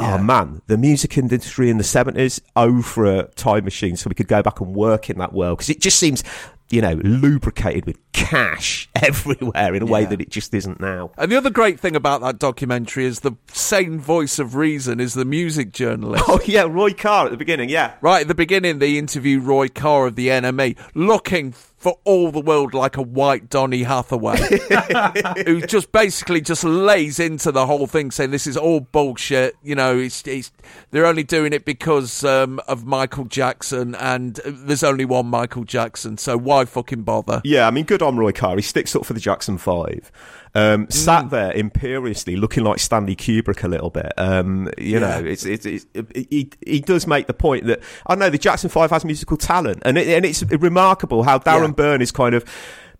Oh 0.02 0.18
man, 0.18 0.62
the 0.66 0.76
music 0.76 1.16
industry 1.16 1.70
in 1.70 1.78
the 1.78 1.84
seventies, 1.84 2.40
oh 2.56 2.82
for 2.82 3.06
a 3.06 3.24
time 3.28 3.64
machine, 3.64 3.96
so 3.96 4.08
we 4.08 4.14
could 4.14 4.28
go 4.28 4.42
back 4.42 4.60
and 4.60 4.74
work 4.74 5.08
in 5.10 5.18
that 5.18 5.32
world 5.32 5.58
because 5.58 5.70
it 5.70 5.80
just 5.80 5.98
seems, 5.98 6.22
you 6.70 6.80
know, 6.80 6.94
lubricated 7.02 7.86
with 7.86 7.98
cash 8.12 8.88
everywhere 8.94 9.74
in 9.74 9.82
a 9.82 9.86
way 9.86 10.04
that 10.04 10.20
it 10.20 10.30
just 10.30 10.54
isn't 10.54 10.80
now. 10.80 11.10
And 11.16 11.30
the 11.30 11.36
other 11.36 11.50
great 11.50 11.80
thing 11.80 11.96
about 11.96 12.20
that 12.20 12.38
documentary 12.38 13.04
is 13.04 13.20
the 13.20 13.32
sane 13.52 14.00
voice 14.00 14.38
of 14.38 14.54
reason 14.54 15.00
is 15.00 15.14
the 15.14 15.24
music 15.24 15.72
journalist. 15.72 16.24
Oh 16.28 16.40
yeah, 16.44 16.62
Roy 16.62 16.92
Carr 16.92 17.26
at 17.26 17.30
the 17.30 17.36
beginning, 17.36 17.68
yeah. 17.68 17.94
Right 18.00 18.22
at 18.22 18.28
the 18.28 18.34
beginning, 18.34 18.78
they 18.78 18.96
interview 18.96 19.40
Roy 19.40 19.68
Carr 19.68 20.06
of 20.06 20.16
the 20.16 20.28
NME, 20.28 20.78
looking 20.94 21.54
for 21.82 21.98
all 22.04 22.30
the 22.30 22.40
world 22.40 22.74
like 22.74 22.96
a 22.96 23.02
white 23.02 23.50
Donny 23.50 23.82
Hathaway, 23.82 24.38
who 25.46 25.60
just 25.62 25.90
basically 25.90 26.40
just 26.40 26.62
lays 26.62 27.18
into 27.18 27.50
the 27.50 27.66
whole 27.66 27.88
thing, 27.88 28.12
saying 28.12 28.30
this 28.30 28.46
is 28.46 28.56
all 28.56 28.78
bullshit. 28.78 29.56
You 29.64 29.74
know, 29.74 29.98
it's, 29.98 30.24
it's 30.28 30.52
they're 30.92 31.06
only 31.06 31.24
doing 31.24 31.52
it 31.52 31.64
because 31.64 32.22
um, 32.22 32.60
of 32.68 32.86
Michael 32.86 33.24
Jackson, 33.24 33.96
and 33.96 34.38
uh, 34.40 34.52
there's 34.54 34.84
only 34.84 35.04
one 35.04 35.26
Michael 35.26 35.64
Jackson, 35.64 36.18
so 36.18 36.38
why 36.38 36.64
fucking 36.66 37.02
bother? 37.02 37.40
Yeah, 37.42 37.66
I 37.66 37.72
mean, 37.72 37.84
good 37.84 38.01
on 38.02 38.16
Roy 38.16 38.32
Carr. 38.32 38.56
He 38.56 38.62
sticks 38.62 38.94
up 38.96 39.04
for 39.04 39.12
the 39.12 39.20
Jackson 39.20 39.58
Five. 39.58 40.10
Um, 40.54 40.86
Mm. 40.86 40.92
Sat 40.92 41.30
there 41.30 41.52
imperiously, 41.52 42.36
looking 42.36 42.62
like 42.62 42.78
Stanley 42.78 43.16
Kubrick 43.16 43.64
a 43.64 43.68
little 43.68 43.88
bit. 43.88 44.12
Um, 44.18 44.68
you 44.76 44.94
Yeah. 44.94 44.98
know, 44.98 45.24
it's, 45.24 45.46
it's, 45.46 45.64
it's, 45.64 45.86
he, 46.14 46.50
he 46.66 46.80
does 46.80 47.06
make 47.06 47.26
the 47.26 47.32
point 47.34 47.64
that 47.66 47.80
I 48.06 48.14
know 48.16 48.28
the 48.28 48.36
Jackson 48.38 48.68
Five 48.68 48.90
has 48.90 49.04
musical 49.04 49.38
talent, 49.38 49.80
and 49.86 49.96
it, 49.96 50.08
and 50.08 50.26
it's 50.26 50.42
remarkable 50.44 51.22
how 51.22 51.38
Darren 51.38 51.68
Yeah. 51.68 51.72
Byrne 51.74 52.02
is 52.02 52.12
kind 52.12 52.34
of 52.34 52.44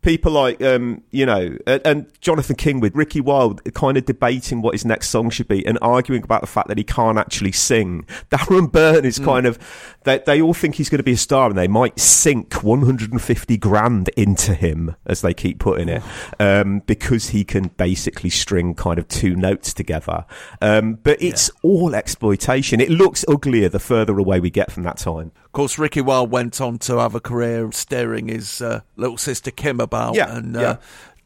people 0.03 0.33
like 0.33 0.61
um, 0.63 1.03
you 1.11 1.25
know, 1.25 1.57
and, 1.67 1.81
and 1.85 2.21
Jonathan 2.21 2.57
King 2.57 2.81
with 2.81 2.95
Ricky 2.95 3.21
Wilde 3.21 3.63
kind 3.75 3.97
of 3.97 4.05
debating 4.05 4.61
what 4.61 4.75
his 4.75 4.85
next 4.85 5.09
song 5.09 5.31
should 5.31 5.49
be 5.49 5.65
and 5.67 5.79
arguing 5.81 6.23
about 6.23 6.41
the 6.41 6.47
fact 6.47 6.69
that 6.69 6.79
he 6.79 6.85
can't 6.85 7.19
actually 7.19 7.53
sing. 7.53 8.05
Darren 8.31 8.71
Byrne 8.71 9.05
is 9.05 9.19
kind 9.19 9.47
of 9.47 9.59
they 10.05 10.19
they 10.19 10.43
all 10.43 10.55
think 10.55 10.75
he's 10.75 10.89
going 10.89 10.99
to 10.99 11.05
be 11.05 11.13
a 11.13 11.17
star 11.17 11.49
and 11.49 11.57
they 11.57 11.69
might 11.69 11.99
sink 11.99 12.63
150 12.63 13.57
grand 13.57 14.09
into 14.11 14.55
him 14.55 14.97
as 15.07 15.23
they 15.23 15.33
keep 15.33 15.59
putting 15.59 15.89
it 15.89 16.03
um, 16.39 16.81
because 16.81 17.31
he 17.31 17.45
can 17.45 17.69
basically 17.77 18.31
string 18.31 18.75
kind 18.75 18.99
of 18.99 19.09
two 19.09 19.37
notes 19.37 19.73
together. 19.73 20.25
Um, 20.61 20.95
but 20.95 21.23
it's 21.23 21.51
all 21.63 21.95
exploitation. 21.95 22.81
It 22.81 22.91
looks 22.91 23.25
uglier 23.29 23.69
the 23.69 23.79
further 23.79 24.19
away 24.19 24.41
we 24.41 24.51
get 24.51 24.73
from 24.73 24.83
that 24.83 24.99
time. 24.99 25.33
Of 25.53 25.55
course, 25.55 25.79
Ricky 25.79 26.01
Wilde 26.01 26.31
went 26.31 26.63
on 26.63 26.79
to 26.79 26.97
have 26.97 27.15
a 27.15 27.21
career 27.21 27.71
steering 27.73 28.29
his 28.29 28.63
uh, 28.63 28.81
little 28.97 29.19
sister 29.19 29.51
Kim 29.51 29.81
about, 29.81 30.15
Yeah, 30.15 30.35
and 30.35 30.55
yeah. 30.55 30.61
uh, 30.63 30.77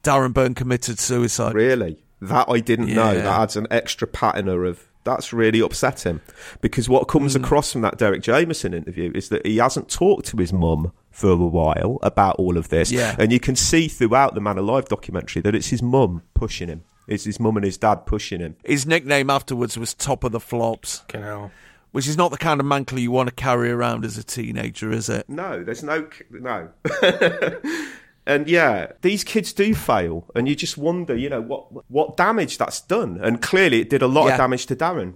Darren 0.02 0.32
Byrne 0.34 0.54
committed 0.54 0.98
suicide. 0.98 1.54
Really? 1.54 2.02
That 2.20 2.48
I 2.48 2.58
didn't 2.58 2.92
know. 2.92 3.14
That 3.14 3.24
adds 3.40 3.54
an 3.56 3.68
extra 3.70 4.08
patina 4.08 4.58
of. 4.58 4.82
That's 5.04 5.32
really 5.32 5.60
upsetting 5.60 6.20
because 6.60 6.88
what 6.88 7.06
comes 7.06 7.36
Mm. 7.36 7.44
across 7.44 7.70
from 7.70 7.82
that 7.82 7.96
Derek 7.98 8.22
Jameson 8.22 8.74
interview 8.74 9.12
is 9.14 9.28
that 9.28 9.46
he 9.46 9.58
hasn't 9.58 9.88
talked 9.88 10.26
to 10.26 10.36
his 10.38 10.52
mum 10.52 10.90
for 11.12 11.30
a 11.30 11.36
while 11.36 12.00
about 12.02 12.34
all 12.40 12.58
of 12.58 12.70
this. 12.70 12.90
Yeah. 12.90 13.14
And 13.16 13.30
you 13.30 13.38
can 13.38 13.54
see 13.54 13.86
throughout 13.86 14.34
the 14.34 14.40
Man 14.40 14.58
Alive 14.58 14.86
documentary 14.88 15.42
that 15.42 15.54
it's 15.54 15.68
his 15.68 15.80
mum 15.80 16.22
pushing 16.34 16.66
him. 16.66 16.82
It's 17.06 17.22
his 17.22 17.38
mum 17.38 17.56
and 17.56 17.64
his 17.64 17.78
dad 17.78 18.04
pushing 18.04 18.40
him. 18.40 18.56
His 18.64 18.84
nickname 18.84 19.30
afterwards 19.30 19.78
was 19.78 19.94
Top 19.94 20.24
of 20.24 20.32
the 20.32 20.40
Flops, 20.40 21.04
You 21.14 21.20
know. 21.20 21.50
Which 21.96 22.06
is 22.06 22.18
not 22.18 22.30
the 22.30 22.36
kind 22.36 22.60
of 22.60 22.66
mantle 22.66 22.98
you 22.98 23.10
want 23.10 23.26
to 23.26 23.34
carry 23.34 23.70
around 23.70 24.04
as 24.04 24.18
a 24.18 24.22
teenager, 24.22 24.92
is 24.92 25.08
it? 25.08 25.26
No, 25.30 25.64
there's 25.64 25.82
no 25.82 26.06
no. 26.30 26.68
and 28.26 28.48
yeah, 28.48 28.92
these 29.02 29.24
kids 29.24 29.52
do 29.54 29.74
fail, 29.74 30.26
and 30.34 30.46
you 30.48 30.54
just 30.54 30.76
wonder, 30.76 31.16
you 31.16 31.30
know, 31.30 31.40
what 31.40 31.90
what 31.90 32.16
damage 32.16 32.58
that's 32.58 32.80
done. 32.82 33.18
And 33.22 33.40
clearly, 33.40 33.80
it 33.80 33.88
did 33.90 34.02
a 34.02 34.06
lot 34.06 34.26
Yeah. 34.26 34.32
of 34.32 34.38
damage 34.38 34.66
to 34.66 34.76
Darren. 34.76 35.14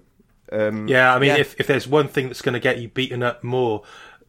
Um, 0.52 0.88
Yeah, 0.88 1.14
I 1.14 1.18
mean, 1.18 1.28
Yeah. 1.28 1.36
if 1.36 1.54
if 1.60 1.66
there's 1.66 1.86
one 1.86 2.08
thing 2.08 2.28
that's 2.28 2.40
going 2.42 2.54
to 2.54 2.60
get 2.60 2.78
you 2.78 2.88
beaten 2.88 3.22
up 3.22 3.44
more 3.44 3.82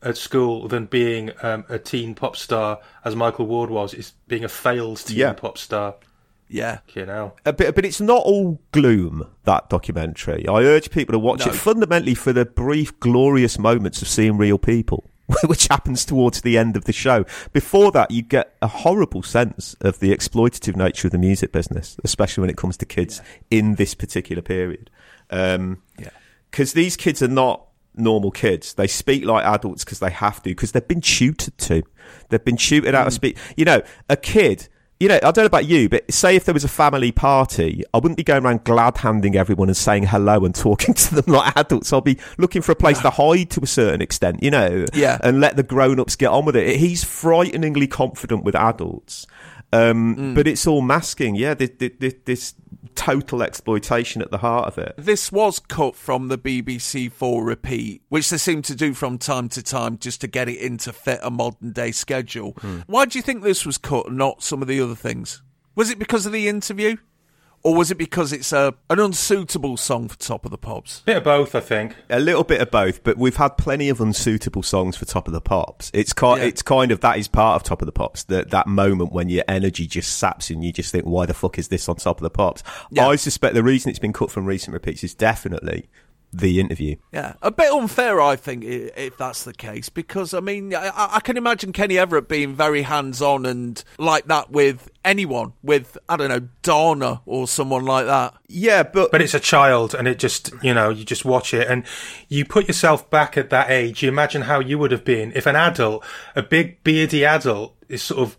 at 0.03 0.17
school 0.17 0.67
than 0.67 0.87
being 0.87 1.31
um, 1.43 1.63
a 1.69 1.77
teen 1.79 2.15
pop 2.15 2.35
star, 2.35 2.79
as 3.05 3.15
Michael 3.15 3.45
Ward 3.45 3.69
was, 3.69 3.93
is 3.93 4.13
being 4.27 4.43
a 4.43 4.49
failed 4.49 4.97
teen 4.97 5.17
Yeah. 5.17 5.33
pop 5.33 5.57
star. 5.57 5.95
Yeah. 6.51 6.79
You 6.93 7.05
know. 7.05 7.33
a 7.45 7.53
bit, 7.53 7.73
but 7.75 7.85
it's 7.85 8.01
not 8.01 8.23
all 8.23 8.59
gloom. 8.71 9.25
That 9.45 9.69
documentary. 9.69 10.47
I 10.47 10.61
urge 10.63 10.91
people 10.91 11.13
to 11.13 11.19
watch 11.19 11.45
No. 11.45 11.51
it 11.51 11.55
fundamentally 11.55 12.13
for 12.15 12.33
the 12.33 12.45
brief, 12.45 12.99
glorious 12.99 13.57
moments 13.57 14.01
of 14.01 14.07
seeing 14.07 14.37
real 14.37 14.57
people, 14.57 15.09
which 15.45 15.67
happens 15.69 16.03
towards 16.05 16.41
the 16.41 16.57
end 16.57 16.75
of 16.75 16.83
the 16.85 16.93
show. 16.93 17.25
Before 17.53 17.91
that, 17.93 18.11
you 18.11 18.21
get 18.21 18.55
a 18.61 18.67
horrible 18.67 19.23
sense 19.23 19.75
of 19.81 19.99
the 19.99 20.11
exploitative 20.15 20.75
nature 20.75 21.07
of 21.07 21.11
the 21.13 21.17
music 21.17 21.51
business, 21.53 21.97
especially 22.03 22.41
when 22.41 22.49
it 22.49 22.57
comes 22.57 22.75
to 22.77 22.85
kids 22.85 23.21
in 23.49 23.75
this 23.75 23.95
particular 23.95 24.41
period. 24.41 24.89
Um, 25.29 25.81
Yeah. 25.97 26.09
because 26.51 26.73
these 26.73 26.97
kids 26.97 27.23
are 27.23 27.27
not 27.29 27.65
normal 27.95 28.31
kids. 28.31 28.73
They 28.73 28.87
speak 28.87 29.23
like 29.25 29.45
adults 29.45 29.83
because 29.85 29.99
they 29.99 30.11
have 30.11 30.43
to, 30.43 30.49
because 30.49 30.73
they've 30.73 30.87
been 30.87 31.01
tutored 31.01 31.57
to. 31.59 31.83
They've 32.29 32.43
been 32.43 32.57
tutored 32.57 32.93
out 32.95 33.07
of 33.07 33.13
speak. 33.13 33.37
You 33.55 33.63
know, 33.65 33.81
a 34.09 34.17
kid. 34.17 34.67
You 35.01 35.07
know, 35.07 35.15
I 35.15 35.31
don't 35.31 35.37
know 35.37 35.45
about 35.45 35.65
you, 35.65 35.89
but 35.89 36.13
say 36.13 36.35
if 36.35 36.45
there 36.45 36.53
was 36.53 36.63
a 36.63 36.67
family 36.67 37.11
party, 37.11 37.83
I 37.91 37.97
wouldn't 37.97 38.17
be 38.17 38.23
going 38.23 38.45
around 38.45 38.63
glad 38.65 38.97
handing 38.99 39.35
everyone 39.35 39.67
and 39.67 39.75
saying 39.75 40.03
hello 40.03 40.45
and 40.45 40.53
talking 40.53 40.93
to 41.05 41.15
them 41.15 41.33
like 41.33 41.57
adults. 41.57 41.91
I'll 41.91 42.01
be 42.01 42.19
looking 42.37 42.61
for 42.61 42.71
a 42.71 42.75
place 42.75 42.99
to 42.99 43.09
hide 43.09 43.49
to 43.49 43.61
a 43.63 43.65
certain 43.65 43.99
extent, 44.03 44.43
you 44.43 44.51
know, 44.51 44.85
Yeah. 44.93 45.17
and 45.23 45.39
let 45.41 45.55
the 45.55 45.63
grown 45.63 45.99
ups 45.99 46.15
get 46.15 46.27
on 46.27 46.45
with 46.45 46.55
it. 46.55 46.77
He's 46.77 47.03
frighteningly 47.03 47.87
confident 47.87 48.43
with 48.43 48.53
adults. 48.55 49.25
Um, 49.73 50.35
But 50.35 50.47
it's 50.47 50.67
all 50.67 50.81
masking, 50.83 51.33
yeah, 51.33 51.55
this, 51.55 51.71
this, 51.79 52.13
this 52.25 52.53
total 52.95 53.43
exploitation 53.43 54.21
at 54.21 54.31
the 54.31 54.39
heart 54.39 54.67
of 54.67 54.77
it. 54.77 54.93
This 54.97 55.31
was 55.31 55.59
cut 55.59 55.95
from 55.95 56.27
the 56.27 56.37
BBC 56.37 57.11
Four 57.11 57.43
repeat, 57.43 58.01
which 58.09 58.29
they 58.29 58.37
seem 58.37 58.61
to 58.63 58.75
do 58.75 58.93
from 58.93 59.17
time 59.17 59.49
to 59.49 59.63
time 59.63 59.97
just 59.97 60.21
to 60.21 60.27
get 60.27 60.49
it 60.49 60.57
in 60.57 60.77
to 60.79 60.93
fit 60.93 61.19
a 61.23 61.31
modern 61.31 61.71
day 61.71 61.91
schedule. 61.91 62.53
Hmm. 62.61 62.79
Why 62.87 63.05
do 63.05 63.17
you 63.17 63.23
think 63.23 63.43
this 63.43 63.65
was 63.65 63.77
cut, 63.77 64.07
and 64.07 64.17
not 64.17 64.43
some 64.43 64.61
of 64.61 64.67
the 64.67 64.81
other 64.81 64.95
things? 64.95 65.41
Was 65.75 65.89
it 65.89 65.99
because 65.99 66.25
of 66.25 66.31
the 66.31 66.47
interview? 66.47 66.97
Or 67.63 67.75
was 67.75 67.91
it 67.91 67.95
because 67.99 68.33
it's 68.33 68.51
a, 68.51 68.73
an 68.89 68.99
unsuitable 68.99 69.77
song 69.77 70.07
for 70.07 70.17
Top 70.17 70.45
of 70.45 70.51
the 70.51 70.57
Pops? 70.57 71.01
Bit 71.01 71.17
of 71.17 71.23
both, 71.23 71.53
I 71.53 71.59
think. 71.59 71.95
A 72.09 72.19
little 72.19 72.43
bit 72.43 72.59
of 72.59 72.71
both, 72.71 73.03
but 73.03 73.17
we've 73.17 73.35
had 73.35 73.57
plenty 73.57 73.87
of 73.89 74.01
unsuitable 74.01 74.63
songs 74.63 74.97
for 74.97 75.05
Top 75.05 75.27
of 75.27 75.33
the 75.33 75.41
Pops. 75.41 75.91
It's 75.93 76.11
kind, 76.13 76.41
Yeah. 76.41 76.47
it's 76.47 76.61
kind 76.63 76.91
of 76.91 77.01
that 77.01 77.17
is 77.19 77.27
part 77.27 77.55
of 77.57 77.63
Top 77.63 77.81
of 77.81 77.85
the 77.85 77.91
Pops. 77.91 78.23
That 78.23 78.49
that 78.49 78.65
moment 78.67 79.11
when 79.11 79.29
your 79.29 79.43
energy 79.47 79.85
just 79.85 80.17
saps 80.17 80.49
and 80.49 80.63
you 80.63 80.71
just 80.73 80.91
think, 80.91 81.05
why 81.05 81.25
the 81.27 81.33
fuck 81.35 81.59
is 81.59 81.67
this 81.67 81.87
on 81.87 81.97
Top 81.97 82.17
of 82.17 82.23
the 82.23 82.29
Pops? 82.31 82.63
Yeah. 82.89 83.07
I 83.07 83.15
suspect 83.15 83.53
the 83.53 83.63
reason 83.63 83.89
it's 83.89 83.99
been 83.99 84.13
cut 84.13 84.31
from 84.31 84.45
recent 84.45 84.73
repeats 84.73 85.03
is 85.03 85.13
definitely 85.13 85.87
the 86.33 86.59
interview. 86.59 86.95
Yeah, 87.11 87.33
a 87.41 87.51
bit 87.51 87.71
unfair, 87.71 88.21
I 88.21 88.35
think, 88.35 88.63
if 88.63 89.17
that's 89.17 89.43
the 89.43 89.53
case, 89.53 89.89
because 89.89 90.33
I 90.33 90.39
mean, 90.39 90.73
I, 90.73 90.91
I 90.95 91.19
can 91.19 91.37
imagine 91.37 91.73
Kenny 91.73 91.97
Everett 91.97 92.27
being 92.27 92.55
very 92.55 92.83
hands-on 92.83 93.45
and 93.45 93.83
like 93.97 94.25
that 94.25 94.51
with 94.51 94.89
anyone, 95.03 95.53
with 95.61 95.97
I 96.07 96.17
don't 96.17 96.29
know 96.29 96.47
Donna 96.61 97.21
or 97.25 97.47
someone 97.47 97.85
like 97.85 98.05
that. 98.05 98.35
Yeah, 98.47 98.83
but 98.83 99.11
But 99.11 99.21
it's 99.21 99.33
a 99.33 99.39
child, 99.39 99.93
and 99.93 100.07
it 100.07 100.19
just, 100.19 100.51
you 100.61 100.73
know, 100.73 100.89
you 100.89 101.03
just 101.03 101.25
watch 101.25 101.53
it, 101.53 101.67
and 101.67 101.83
you 102.29 102.45
put 102.45 102.67
yourself 102.67 103.09
back 103.09 103.37
at 103.37 103.49
that 103.49 103.69
age. 103.69 104.03
You 104.03 104.09
imagine 104.09 104.43
how 104.43 104.59
you 104.59 104.77
would 104.79 104.91
have 104.91 105.05
been 105.05 105.31
if 105.35 105.45
an 105.45 105.55
adult, 105.55 106.05
a 106.35 106.41
big 106.41 106.83
beardy 106.83 107.25
adult, 107.25 107.75
is 107.89 108.01
sort 108.03 108.21
of 108.21 108.37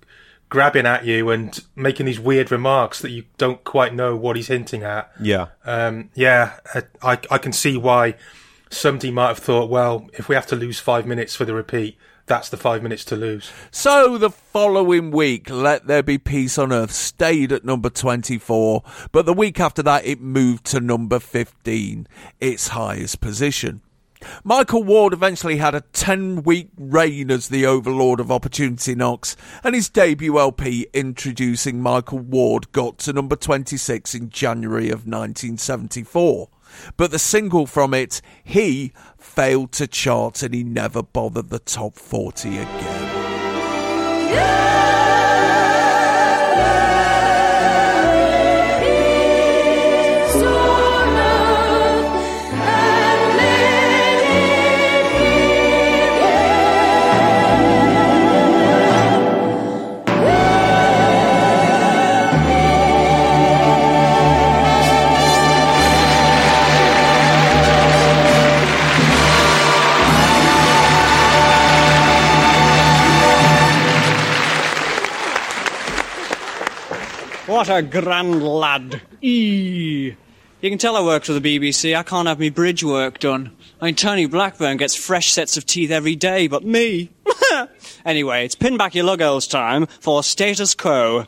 grabbing 0.52 0.84
at 0.84 1.06
you 1.06 1.30
and 1.30 1.64
making 1.74 2.04
these 2.04 2.20
weird 2.20 2.52
remarks 2.52 3.00
that 3.00 3.08
you 3.08 3.24
don't 3.38 3.64
quite 3.64 3.94
know 3.94 4.14
what 4.14 4.36
he's 4.36 4.48
hinting 4.48 4.82
at. 4.82 5.10
yeah, 5.18 5.46
Um, 5.64 6.10
yeah, 6.14 6.58
I, 7.02 7.18
I 7.30 7.38
can 7.38 7.52
see 7.52 7.78
why 7.78 8.16
somebody 8.68 9.10
might 9.10 9.28
have 9.28 9.38
thought, 9.38 9.70
well, 9.70 10.10
if 10.12 10.28
we 10.28 10.34
have 10.34 10.46
to 10.48 10.56
lose 10.56 10.78
five 10.78 11.06
minutes 11.06 11.34
for 11.34 11.46
the 11.46 11.54
repeat, 11.54 11.96
that's 12.26 12.50
the 12.50 12.58
five 12.58 12.82
minutes 12.82 13.02
to 13.06 13.16
lose. 13.16 13.50
So 13.70 14.18
the 14.18 14.28
following 14.28 15.10
week, 15.10 15.48
Let 15.48 15.86
There 15.86 16.02
Be 16.02 16.18
Peace 16.18 16.58
on 16.58 16.70
Earth 16.70 16.92
stayed 16.92 17.50
at 17.50 17.64
number 17.64 17.88
24, 17.88 18.82
but 19.10 19.24
the 19.24 19.32
week 19.32 19.58
after 19.58 19.82
that 19.84 20.04
it 20.04 20.20
moved 20.20 20.66
to 20.66 20.80
number 20.80 21.18
15, 21.18 22.06
its 22.40 22.68
highest 22.68 23.22
position. 23.22 23.80
Michael 24.44 24.82
Ward 24.82 25.12
eventually 25.12 25.56
had 25.56 25.74
a 25.74 25.82
10 25.92 26.42
week 26.42 26.68
reign 26.76 27.30
as 27.30 27.48
the 27.48 27.66
overlord 27.66 28.20
of 28.20 28.30
Opportunity 28.30 28.94
Knocks, 28.94 29.37
and 29.62 29.74
his 29.74 29.88
debut 29.88 30.38
LP 30.38 30.87
introducing 30.92 31.80
Michael 31.80 32.20
Ward 32.20 32.72
got 32.72 32.98
to 32.98 33.12
number 33.12 33.37
26 33.37 34.14
in 34.14 34.30
January 34.30 34.87
of 34.87 35.06
1974. 35.06 36.48
But 36.96 37.11
the 37.11 37.18
single 37.18 37.66
from 37.66 37.94
it, 37.94 38.20
He, 38.44 38.92
failed 39.18 39.72
to 39.72 39.87
chart 39.87 40.42
and 40.42 40.54
he 40.54 40.64
never 40.64 41.02
bothered 41.02 41.50
the 41.50 41.58
top 41.58 41.96
40 41.96 42.58
again. 42.58 43.12
What 77.52 77.68
a 77.68 77.82
grand 77.82 78.42
lad. 78.42 79.02
Eee. 79.22 80.16
You 80.62 80.70
can 80.70 80.78
tell 80.78 80.96
I 80.96 81.02
work 81.02 81.24
for 81.24 81.34
the 81.34 81.58
BBC. 81.58 81.94
I 81.94 82.02
can't 82.02 82.26
have 82.26 82.38
me 82.38 82.48
bridge 82.48 82.82
work 82.82 83.18
done. 83.18 83.54
I 83.78 83.84
mean, 83.84 83.94
Tony 83.94 84.24
Blackburn 84.24 84.78
gets 84.78 84.96
fresh 84.96 85.32
sets 85.32 85.58
of 85.58 85.66
teeth 85.66 85.90
every 85.90 86.16
day, 86.16 86.46
but 86.46 86.64
me. 86.64 87.10
anyway, 88.06 88.46
it's 88.46 88.54
pin 88.54 88.78
back 88.78 88.94
your 88.94 89.04
lugos 89.04 89.50
time 89.50 89.86
for 90.00 90.22
status 90.22 90.74
quo. 90.74 91.26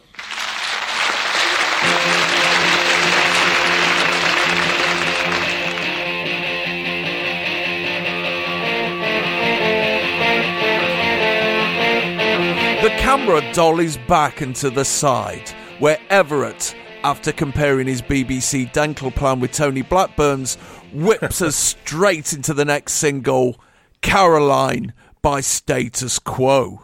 The 12.82 12.90
camera 12.98 13.42
dollies 13.52 13.98
back 14.08 14.40
and 14.40 14.56
to 14.56 14.70
the 14.70 14.86
side, 14.86 15.52
where 15.78 15.98
Everett, 16.10 16.74
after 17.02 17.32
comparing 17.32 17.86
his 17.86 18.02
BBC 18.02 18.72
dental 18.72 19.10
plan 19.10 19.40
with 19.40 19.52
Tony 19.52 19.82
Blackburn's, 19.82 20.56
whips 20.92 21.42
us 21.42 21.56
straight 21.82 22.32
into 22.32 22.54
the 22.54 22.64
next 22.64 22.94
single, 22.94 23.60
Caroline 24.00 24.92
by 25.22 25.40
Status 25.40 26.18
Quo. 26.18 26.80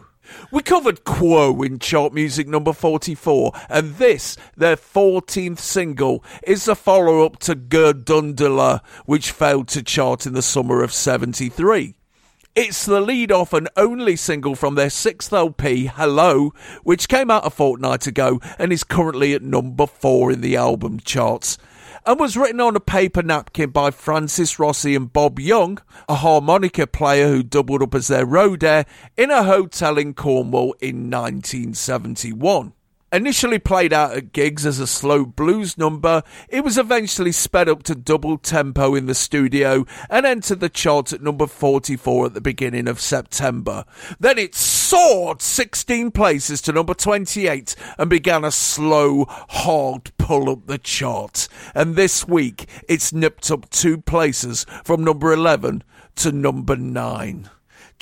We 0.51 0.61
covered 0.61 1.03
Quo 1.03 1.61
in 1.61 1.79
chart 1.79 2.13
music 2.13 2.47
number 2.47 2.73
44, 2.73 3.51
and 3.69 3.95
this, 3.95 4.37
their 4.55 4.77
14th 4.77 5.59
single, 5.59 6.23
is 6.43 6.65
the 6.65 6.75
follow 6.75 7.25
up 7.25 7.39
to 7.39 7.55
Gerdundula, 7.55 8.81
which 9.05 9.31
failed 9.31 9.67
to 9.69 9.83
chart 9.83 10.25
in 10.25 10.33
the 10.33 10.41
summer 10.41 10.83
of 10.83 10.93
73. 10.93 11.95
It's 12.53 12.85
the 12.85 12.99
lead 12.99 13.31
off 13.31 13.53
and 13.53 13.69
only 13.77 14.17
single 14.17 14.55
from 14.55 14.75
their 14.75 14.89
sixth 14.89 15.31
LP, 15.31 15.85
Hello, 15.85 16.53
which 16.83 17.07
came 17.07 17.31
out 17.31 17.47
a 17.47 17.49
fortnight 17.49 18.07
ago 18.07 18.41
and 18.59 18.73
is 18.73 18.83
currently 18.83 19.33
at 19.33 19.41
number 19.41 19.87
four 19.87 20.33
in 20.33 20.41
the 20.41 20.57
album 20.57 20.99
charts 20.99 21.57
and 22.05 22.19
was 22.19 22.35
written 22.35 22.59
on 22.59 22.75
a 22.75 22.81
paper 22.81 23.23
napkin 23.23 23.69
by 23.69 23.89
Francis 23.89 24.59
Rossi 24.59 24.95
and 24.95 25.13
Bob 25.13 25.39
Young, 25.39 25.79
a 26.09 26.15
harmonica 26.15 26.87
player 26.87 27.29
who 27.29 27.41
doubled 27.41 27.83
up 27.83 27.95
as 27.95 28.09
their 28.09 28.25
road 28.25 28.65
air 28.65 28.85
in 29.15 29.31
a 29.31 29.43
hotel 29.43 29.97
in 29.97 30.13
Cornwall 30.13 30.75
in 30.81 31.09
1971. 31.09 32.73
Initially 33.13 33.59
played 33.59 33.91
out 33.91 34.15
at 34.15 34.31
gigs 34.31 34.65
as 34.65 34.79
a 34.79 34.87
slow 34.87 35.25
blues 35.25 35.77
number, 35.77 36.23
it 36.47 36.63
was 36.63 36.77
eventually 36.77 37.33
sped 37.33 37.67
up 37.67 37.83
to 37.83 37.93
double 37.93 38.37
tempo 38.37 38.95
in 38.95 39.05
the 39.05 39.13
studio 39.13 39.85
and 40.09 40.25
entered 40.25 40.61
the 40.61 40.69
charts 40.69 41.11
at 41.11 41.21
number 41.21 41.45
44 41.45 42.27
at 42.27 42.33
the 42.33 42.39
beginning 42.39 42.87
of 42.87 43.01
September. 43.01 43.83
Then 44.17 44.37
it 44.37 44.55
soared 44.55 45.41
16 45.41 46.11
places 46.11 46.61
to 46.61 46.71
number 46.71 46.93
28 46.93 47.75
and 47.97 48.09
began 48.09 48.45
a 48.45 48.51
slow, 48.51 49.25
hard 49.27 50.11
pull 50.17 50.49
up 50.49 50.67
the 50.67 50.77
chart. 50.77 51.49
And 51.75 51.97
this 51.97 52.25
week, 52.25 52.69
it's 52.87 53.11
nipped 53.11 53.51
up 53.51 53.69
two 53.71 53.97
places 53.99 54.65
from 54.85 55.03
number 55.03 55.33
11 55.33 55.83
to 56.15 56.31
number 56.31 56.77
9. 56.77 57.49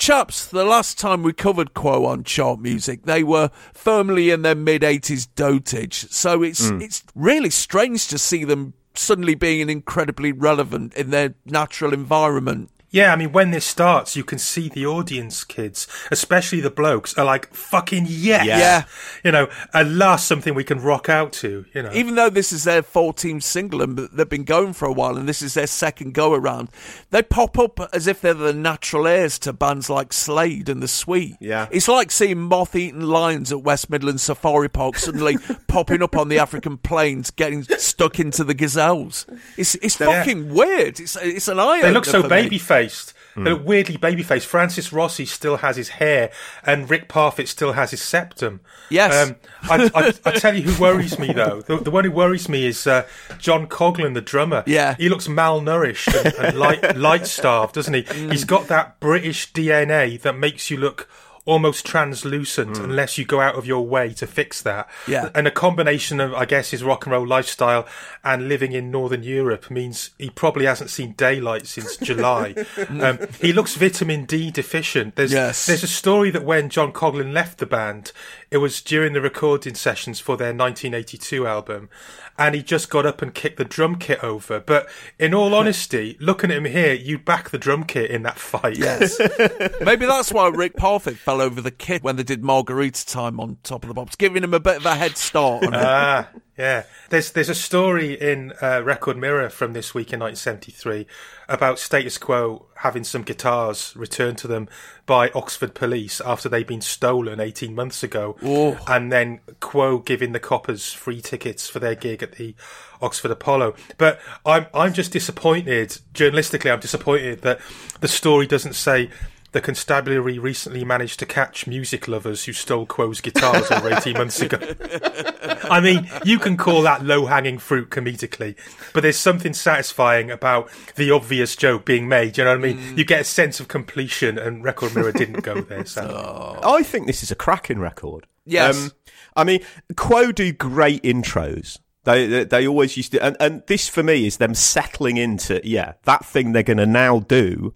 Chaps, 0.00 0.46
the 0.46 0.64
last 0.64 0.98
time 0.98 1.22
we 1.22 1.34
covered 1.34 1.74
Quo 1.74 2.06
on 2.06 2.24
chart 2.24 2.58
music, 2.58 3.02
they 3.02 3.22
were 3.22 3.50
firmly 3.74 4.30
in 4.30 4.40
their 4.40 4.54
mid 4.54 4.80
80s 4.80 5.28
dotage. 5.36 6.10
So 6.10 6.42
it's 6.42 6.70
Mm. 6.70 6.80
it's 6.80 7.02
really 7.14 7.50
strange 7.50 8.08
to 8.08 8.16
see 8.16 8.44
them 8.44 8.72
suddenly 8.94 9.34
being 9.34 9.68
incredibly 9.68 10.32
relevant 10.32 10.94
in 10.94 11.10
their 11.10 11.34
natural 11.44 11.92
environment. 11.92 12.70
Yeah, 12.92 13.12
I 13.12 13.16
mean, 13.16 13.30
when 13.30 13.52
this 13.52 13.64
starts, 13.64 14.16
you 14.16 14.24
can 14.24 14.38
see 14.38 14.68
the 14.68 14.84
audience 14.84 15.44
kids, 15.44 15.86
especially 16.10 16.60
the 16.60 16.70
blokes, 16.70 17.16
are 17.16 17.24
like, 17.24 17.52
fucking 17.54 18.06
yes! 18.08 18.44
Yeah. 18.46 18.58
Yeah. 18.58 18.84
You 19.22 19.30
know, 19.30 19.48
at 19.72 19.86
last 19.86 20.26
something 20.26 20.54
we 20.54 20.64
can 20.64 20.80
rock 20.80 21.08
out 21.08 21.32
to, 21.34 21.66
you 21.72 21.82
know. 21.82 21.92
Even 21.92 22.16
though 22.16 22.30
this 22.30 22.52
is 22.52 22.64
their 22.64 22.82
14th 22.82 23.44
single 23.44 23.80
and 23.80 23.96
they've 23.96 24.28
been 24.28 24.42
going 24.44 24.72
for 24.72 24.86
a 24.86 24.92
while 24.92 25.16
and 25.16 25.28
this 25.28 25.40
is 25.40 25.54
their 25.54 25.68
second 25.68 26.14
go 26.14 26.34
around, 26.34 26.68
they 27.10 27.22
pop 27.22 27.58
up 27.60 27.78
as 27.92 28.08
if 28.08 28.20
they're 28.20 28.34
the 28.34 28.52
natural 28.52 29.06
heirs 29.06 29.38
to 29.40 29.52
bands 29.52 29.88
like 29.88 30.12
Slade 30.12 30.68
and 30.68 30.82
The 30.82 30.88
Sweet. 30.88 31.36
Yeah. 31.40 31.68
It's 31.70 31.86
like 31.86 32.10
seeing 32.10 32.40
moth 32.40 32.74
eaten 32.74 33.02
lions 33.02 33.52
at 33.52 33.62
West 33.62 33.88
Midlands 33.88 34.24
Safari 34.24 34.68
Park 34.68 34.96
suddenly 34.96 35.36
popping 35.68 36.02
up 36.02 36.16
on 36.16 36.28
the 36.28 36.40
African 36.40 36.76
plains, 36.76 37.30
getting 37.30 37.62
stuck 37.62 38.18
into 38.18 38.42
the 38.42 38.54
gazelles. 38.54 39.26
It's, 39.56 39.76
it's 39.76 40.00
Yeah. 40.00 40.06
fucking 40.06 40.52
weird. 40.52 40.98
It's, 40.98 41.14
it's 41.16 41.46
an 41.46 41.60
eye 41.60 41.82
They 41.82 41.92
look 41.92 42.04
so 42.04 42.22
for 42.22 42.28
me. 42.28 42.48
Faced. 42.82 43.14
They 43.36 43.50
look 43.52 43.66
weirdly 43.66 43.96
baby 43.96 44.22
faced. 44.22 44.46
Francis 44.46 44.92
Rossi 44.92 45.24
still 45.24 45.58
has 45.58 45.76
his 45.76 45.90
hair, 45.90 46.30
and 46.64 46.90
Rick 46.90 47.08
Parfitt 47.08 47.48
still 47.48 47.72
has 47.72 47.90
his 47.90 48.02
septum. 48.02 48.60
Yes. 48.90 49.30
Um, 49.30 49.36
I, 49.62 49.90
I, 49.94 50.12
I 50.26 50.30
tell 50.38 50.54
you 50.54 50.62
who 50.62 50.82
worries 50.82 51.18
me 51.18 51.32
though. 51.32 51.62
The, 51.62 51.78
the 51.78 51.90
one 51.90 52.04
who 52.04 52.10
worries 52.10 52.48
me 52.48 52.66
is 52.66 52.86
uh, 52.86 53.06
John 53.38 53.66
Coghlan, 53.66 54.14
the 54.14 54.20
drummer. 54.20 54.64
Yeah. 54.66 54.94
He 54.96 55.08
looks 55.08 55.28
malnourished 55.28 56.14
and, 56.24 56.34
and 56.34 56.58
light 56.58 56.96
light 56.98 57.26
starved, 57.26 57.74
doesn't 57.74 57.94
he? 57.94 58.02
He's 58.02 58.44
got 58.44 58.68
that 58.68 59.00
British 59.00 59.52
DNA 59.52 60.20
that 60.22 60.36
makes 60.36 60.70
you 60.70 60.76
look 60.76 61.08
almost 61.50 61.84
translucent 61.84 62.78
unless 62.78 63.18
you 63.18 63.24
go 63.24 63.40
out 63.40 63.56
of 63.56 63.66
your 63.66 63.84
way 63.86 64.12
to 64.14 64.26
fix 64.26 64.62
that. 64.62 64.88
Yeah. 65.08 65.30
And 65.34 65.46
a 65.46 65.50
combination 65.50 66.20
of, 66.20 66.32
I 66.32 66.44
guess, 66.44 66.70
his 66.70 66.84
rock 66.84 67.06
and 67.06 67.12
roll 67.12 67.26
lifestyle 67.26 67.86
and 68.22 68.48
living 68.48 68.72
in 68.72 68.90
Northern 68.90 69.22
Europe 69.22 69.70
means 69.70 70.10
he 70.18 70.30
probably 70.30 70.66
hasn't 70.66 70.90
seen 70.90 71.12
daylight 71.12 71.66
since 71.66 71.96
July. 72.10 72.54
um, 72.88 73.18
he 73.40 73.52
looks 73.52 73.74
vitamin 73.74 74.24
D 74.26 74.50
deficient. 74.50 75.16
There's, 75.16 75.32
Yes. 75.32 75.66
there's 75.66 75.82
a 75.82 75.88
story 75.88 76.30
that 76.30 76.44
when 76.44 76.68
John 76.70 76.92
Coghlan 76.92 77.32
left 77.32 77.58
the 77.58 77.66
band, 77.66 78.12
it 78.50 78.58
was 78.58 78.82
during 78.82 79.12
the 79.12 79.20
recording 79.20 79.74
sessions 79.74 80.18
for 80.18 80.36
their 80.36 80.48
1982 80.48 81.46
album, 81.46 81.88
and 82.36 82.54
he 82.54 82.62
just 82.62 82.90
got 82.90 83.06
up 83.06 83.22
and 83.22 83.32
kicked 83.32 83.58
the 83.58 83.64
drum 83.64 83.96
kit 83.96 84.22
over. 84.24 84.58
But 84.58 84.88
in 85.18 85.32
all 85.34 85.54
honesty, 85.54 86.16
looking 86.20 86.50
at 86.50 86.56
him 86.56 86.64
here, 86.64 86.94
you'd 86.94 87.24
back 87.24 87.50
the 87.50 87.58
drum 87.58 87.84
kit 87.84 88.10
in 88.10 88.22
that 88.24 88.38
fight. 88.38 88.76
Yes. 88.76 89.20
Maybe 89.80 90.06
that's 90.06 90.32
why 90.32 90.48
Rick 90.48 90.76
Parfitt 90.76 91.16
fell 91.16 91.40
over 91.40 91.60
the 91.60 91.70
kit 91.70 92.02
when 92.02 92.16
they 92.16 92.22
did 92.24 92.42
Margarita 92.42 93.06
Time 93.06 93.38
on 93.38 93.58
Top 93.62 93.84
of 93.84 93.88
the 93.88 93.94
Pops, 93.94 94.16
giving 94.16 94.42
him 94.42 94.54
a 94.54 94.60
bit 94.60 94.78
of 94.78 94.86
a 94.86 94.94
head 94.94 95.16
start 95.16 95.64
on 95.64 95.74
it. 95.74 95.80
ah, 95.80 96.28
yeah. 96.60 96.82
There's 97.08 97.32
there's 97.32 97.48
a 97.48 97.54
story 97.54 98.12
in 98.14 98.52
uh, 98.62 98.82
Record 98.84 99.16
Mirror 99.16 99.50
from 99.50 99.72
this 99.72 99.94
week 99.94 100.12
in 100.12 100.20
1973 100.20 101.06
about 101.48 101.78
Status 101.78 102.18
Quo 102.18 102.66
having 102.76 103.02
some 103.02 103.22
guitars 103.22 103.94
returned 103.96 104.38
to 104.38 104.46
them 104.46 104.68
by 105.06 105.30
Oxford 105.30 105.74
police 105.74 106.20
after 106.20 106.48
they'd 106.48 106.66
been 106.66 106.80
stolen 106.80 107.40
18 107.40 107.74
months 107.74 108.02
ago, 108.02 108.36
Oh. 108.42 108.78
and 108.86 109.10
then 109.10 109.40
Quo 109.58 109.98
giving 109.98 110.32
the 110.32 110.38
coppers 110.38 110.92
free 110.92 111.20
tickets 111.20 111.68
for 111.68 111.80
their 111.80 111.94
gig 111.96 112.22
at 112.22 112.32
the 112.32 112.54
Oxford 113.02 113.30
Apollo. 113.30 113.74
But 113.98 114.20
I'm 114.46 114.66
I'm 114.74 114.92
just 114.92 115.12
disappointed 115.12 115.98
journalistically. 116.14 116.70
I'm 116.72 116.80
disappointed 116.80 117.40
that 117.42 117.58
the 118.00 118.08
story 118.08 118.46
doesn't 118.46 118.74
say. 118.74 119.10
The 119.52 119.60
constabulary 119.60 120.38
recently 120.38 120.84
managed 120.84 121.18
to 121.18 121.26
catch 121.26 121.66
music 121.66 122.06
lovers 122.06 122.44
who 122.44 122.52
stole 122.52 122.86
Quo's 122.86 123.20
guitars 123.20 123.70
over 123.70 123.92
18 123.92 124.14
months 124.14 124.40
ago. 124.40 124.58
I 125.64 125.80
mean, 125.80 126.08
you 126.24 126.38
can 126.38 126.56
call 126.56 126.82
that 126.82 127.04
low 127.04 127.26
hanging 127.26 127.58
fruit 127.58 127.90
comedically, 127.90 128.56
but 128.92 129.02
there's 129.02 129.16
something 129.18 129.52
satisfying 129.52 130.30
about 130.30 130.70
the 130.94 131.10
obvious 131.10 131.56
joke 131.56 131.84
being 131.84 132.08
made. 132.08 132.38
You 132.38 132.44
know 132.44 132.50
what 132.50 132.64
I 132.64 132.72
mean? 132.72 132.96
You 132.96 133.04
get 133.04 133.22
a 133.22 133.24
sense 133.24 133.58
of 133.58 133.66
completion, 133.66 134.38
and 134.38 134.62
Record 134.62 134.94
Mirror 134.94 135.12
didn't 135.12 135.42
go 135.42 135.60
there. 135.60 135.84
So. 135.84 136.60
I 136.64 136.82
think 136.84 137.06
this 137.06 137.22
is 137.22 137.30
a 137.30 137.36
cracking 137.36 137.80
record. 137.80 138.24
Um, 138.24 138.28
Yes. 138.46 138.90
I 139.36 139.44
mean, 139.44 139.60
Quo 139.96 140.32
do 140.32 140.52
great 140.52 141.02
intros. 141.02 141.78
They, 142.04 142.26
they 142.26 142.44
they 142.44 142.66
always 142.66 142.96
used 142.96 143.12
to, 143.12 143.22
and, 143.22 143.36
and 143.38 143.62
this 143.66 143.88
for 143.88 144.02
me 144.02 144.26
is 144.26 144.38
them 144.38 144.54
settling 144.54 145.18
into 145.18 145.60
yeah 145.62 145.94
that 146.04 146.24
thing 146.24 146.52
they're 146.52 146.62
going 146.62 146.78
to 146.78 146.86
now 146.86 147.20
do 147.20 147.74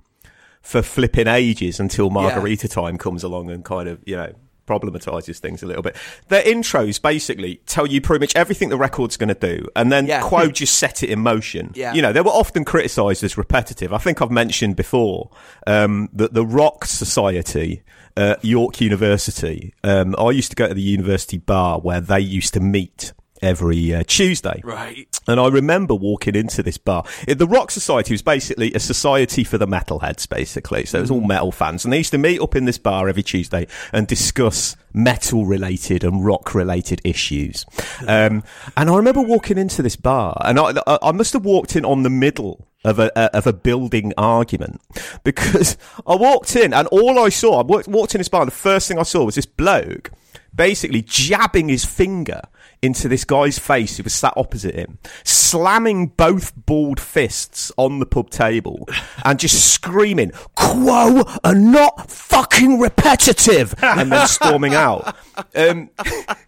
for 0.64 0.82
flipping 0.82 1.28
ages 1.28 1.78
until 1.78 2.10
Margarita 2.10 2.66
time 2.66 2.98
comes 2.98 3.22
along 3.22 3.50
and 3.50 3.64
kind 3.64 3.88
of 3.88 4.00
you 4.06 4.16
know 4.16 4.32
problematizes 4.66 5.38
things 5.38 5.62
a 5.62 5.66
little 5.66 5.82
bit. 5.82 5.94
Their 6.28 6.42
intros 6.42 7.00
basically 7.00 7.56
tell 7.66 7.86
you 7.86 8.00
pretty 8.00 8.22
much 8.22 8.34
everything 8.34 8.70
the 8.70 8.78
record's 8.78 9.18
going 9.18 9.28
to 9.28 9.34
do, 9.34 9.68
and 9.76 9.92
then 9.92 10.06
Yeah. 10.06 10.22
Quo 10.22 10.48
just 10.48 10.76
set 10.78 11.02
it 11.02 11.10
in 11.10 11.20
motion. 11.20 11.72
Yeah. 11.74 11.92
You 11.92 12.00
know, 12.00 12.12
they 12.12 12.22
were 12.22 12.30
often 12.30 12.64
criticised 12.64 13.22
as 13.22 13.36
repetitive. 13.36 13.92
I 13.92 13.98
think 13.98 14.22
I've 14.22 14.30
mentioned 14.30 14.76
before 14.76 15.30
um, 15.66 16.08
that 16.14 16.32
the 16.32 16.46
Rock 16.46 16.86
Society 16.86 17.82
at 18.16 18.42
York 18.44 18.80
University. 18.80 19.74
Um, 19.82 20.14
I 20.18 20.30
used 20.30 20.50
to 20.50 20.56
go 20.56 20.68
to 20.68 20.74
the 20.74 20.80
university 20.80 21.36
bar 21.38 21.80
where 21.80 22.00
they 22.00 22.20
used 22.20 22.54
to 22.54 22.60
meet 22.60 23.12
every 23.44 23.94
uh, 23.94 24.02
Tuesday. 24.06 24.60
Right. 24.64 25.08
And 25.26 25.38
I 25.38 25.48
remember 25.48 25.94
walking 25.94 26.34
into 26.34 26.62
this 26.62 26.78
bar. 26.78 27.04
It, 27.26 27.38
the 27.38 27.46
Rock 27.46 27.70
Society 27.70 28.12
was 28.14 28.22
basically 28.22 28.72
a 28.74 28.80
society 28.80 29.44
for 29.44 29.58
the 29.58 29.66
metalheads, 29.66 30.28
basically. 30.28 30.84
So 30.86 30.98
it 30.98 31.02
was 31.02 31.10
all 31.10 31.20
metal 31.20 31.52
fans. 31.52 31.84
And 31.84 31.92
they 31.92 31.98
used 31.98 32.12
to 32.12 32.18
meet 32.18 32.40
up 32.40 32.56
in 32.56 32.64
this 32.64 32.78
bar 32.78 33.08
every 33.08 33.22
Tuesday 33.22 33.66
and 33.92 34.06
discuss 34.06 34.76
metal 34.92 35.44
related 35.44 36.04
and 36.04 36.24
rock 36.24 36.54
related 36.54 37.00
issues. 37.04 37.66
Um, 38.06 38.42
and 38.76 38.88
I 38.90 38.96
remember 38.96 39.20
walking 39.22 39.58
into 39.58 39.82
this 39.82 39.96
bar 39.96 40.36
and 40.44 40.58
I, 40.58 40.72
I- 40.86 41.12
must 41.12 41.32
have 41.32 41.44
walked 41.44 41.76
in 41.76 41.84
on 41.84 42.02
the 42.02 42.10
middle 42.10 42.66
of 42.84 42.98
a, 42.98 43.10
a 43.16 43.36
of 43.36 43.46
a 43.46 43.52
building 43.52 44.12
argument 44.18 44.80
because 45.22 45.78
I 46.06 46.16
walked 46.16 46.54
in 46.56 46.74
and 46.74 46.86
all 46.88 47.18
I 47.18 47.28
saw, 47.28 47.60
I 47.60 47.62
walked, 47.62 47.88
walked 47.88 48.14
in 48.14 48.18
this 48.18 48.28
bar 48.28 48.42
and 48.42 48.50
the 48.50 48.54
first 48.54 48.88
thing 48.88 48.98
I 48.98 49.04
saw 49.04 49.24
was 49.24 49.36
this 49.36 49.46
bloke 49.46 50.10
basically 50.54 51.02
jabbing 51.02 51.68
his 51.68 51.84
finger 51.84 52.42
into 52.84 53.08
this 53.08 53.24
guy's 53.24 53.58
face 53.58 53.96
who 53.96 54.02
was 54.02 54.14
sat 54.14 54.34
opposite 54.36 54.74
him, 54.74 54.98
slamming 55.24 56.08
both 56.08 56.52
balled 56.66 57.00
fists 57.00 57.72
on 57.76 57.98
the 57.98 58.06
pub 58.06 58.28
table 58.28 58.86
and 59.24 59.38
just 59.38 59.72
screaming, 59.72 60.30
Quo 60.54 61.24
are 61.42 61.54
not 61.54 62.10
fucking 62.10 62.78
repetitive, 62.78 63.74
and 63.82 64.12
then 64.12 64.26
storming 64.26 64.74
out. 64.74 65.16
Um, 65.54 65.90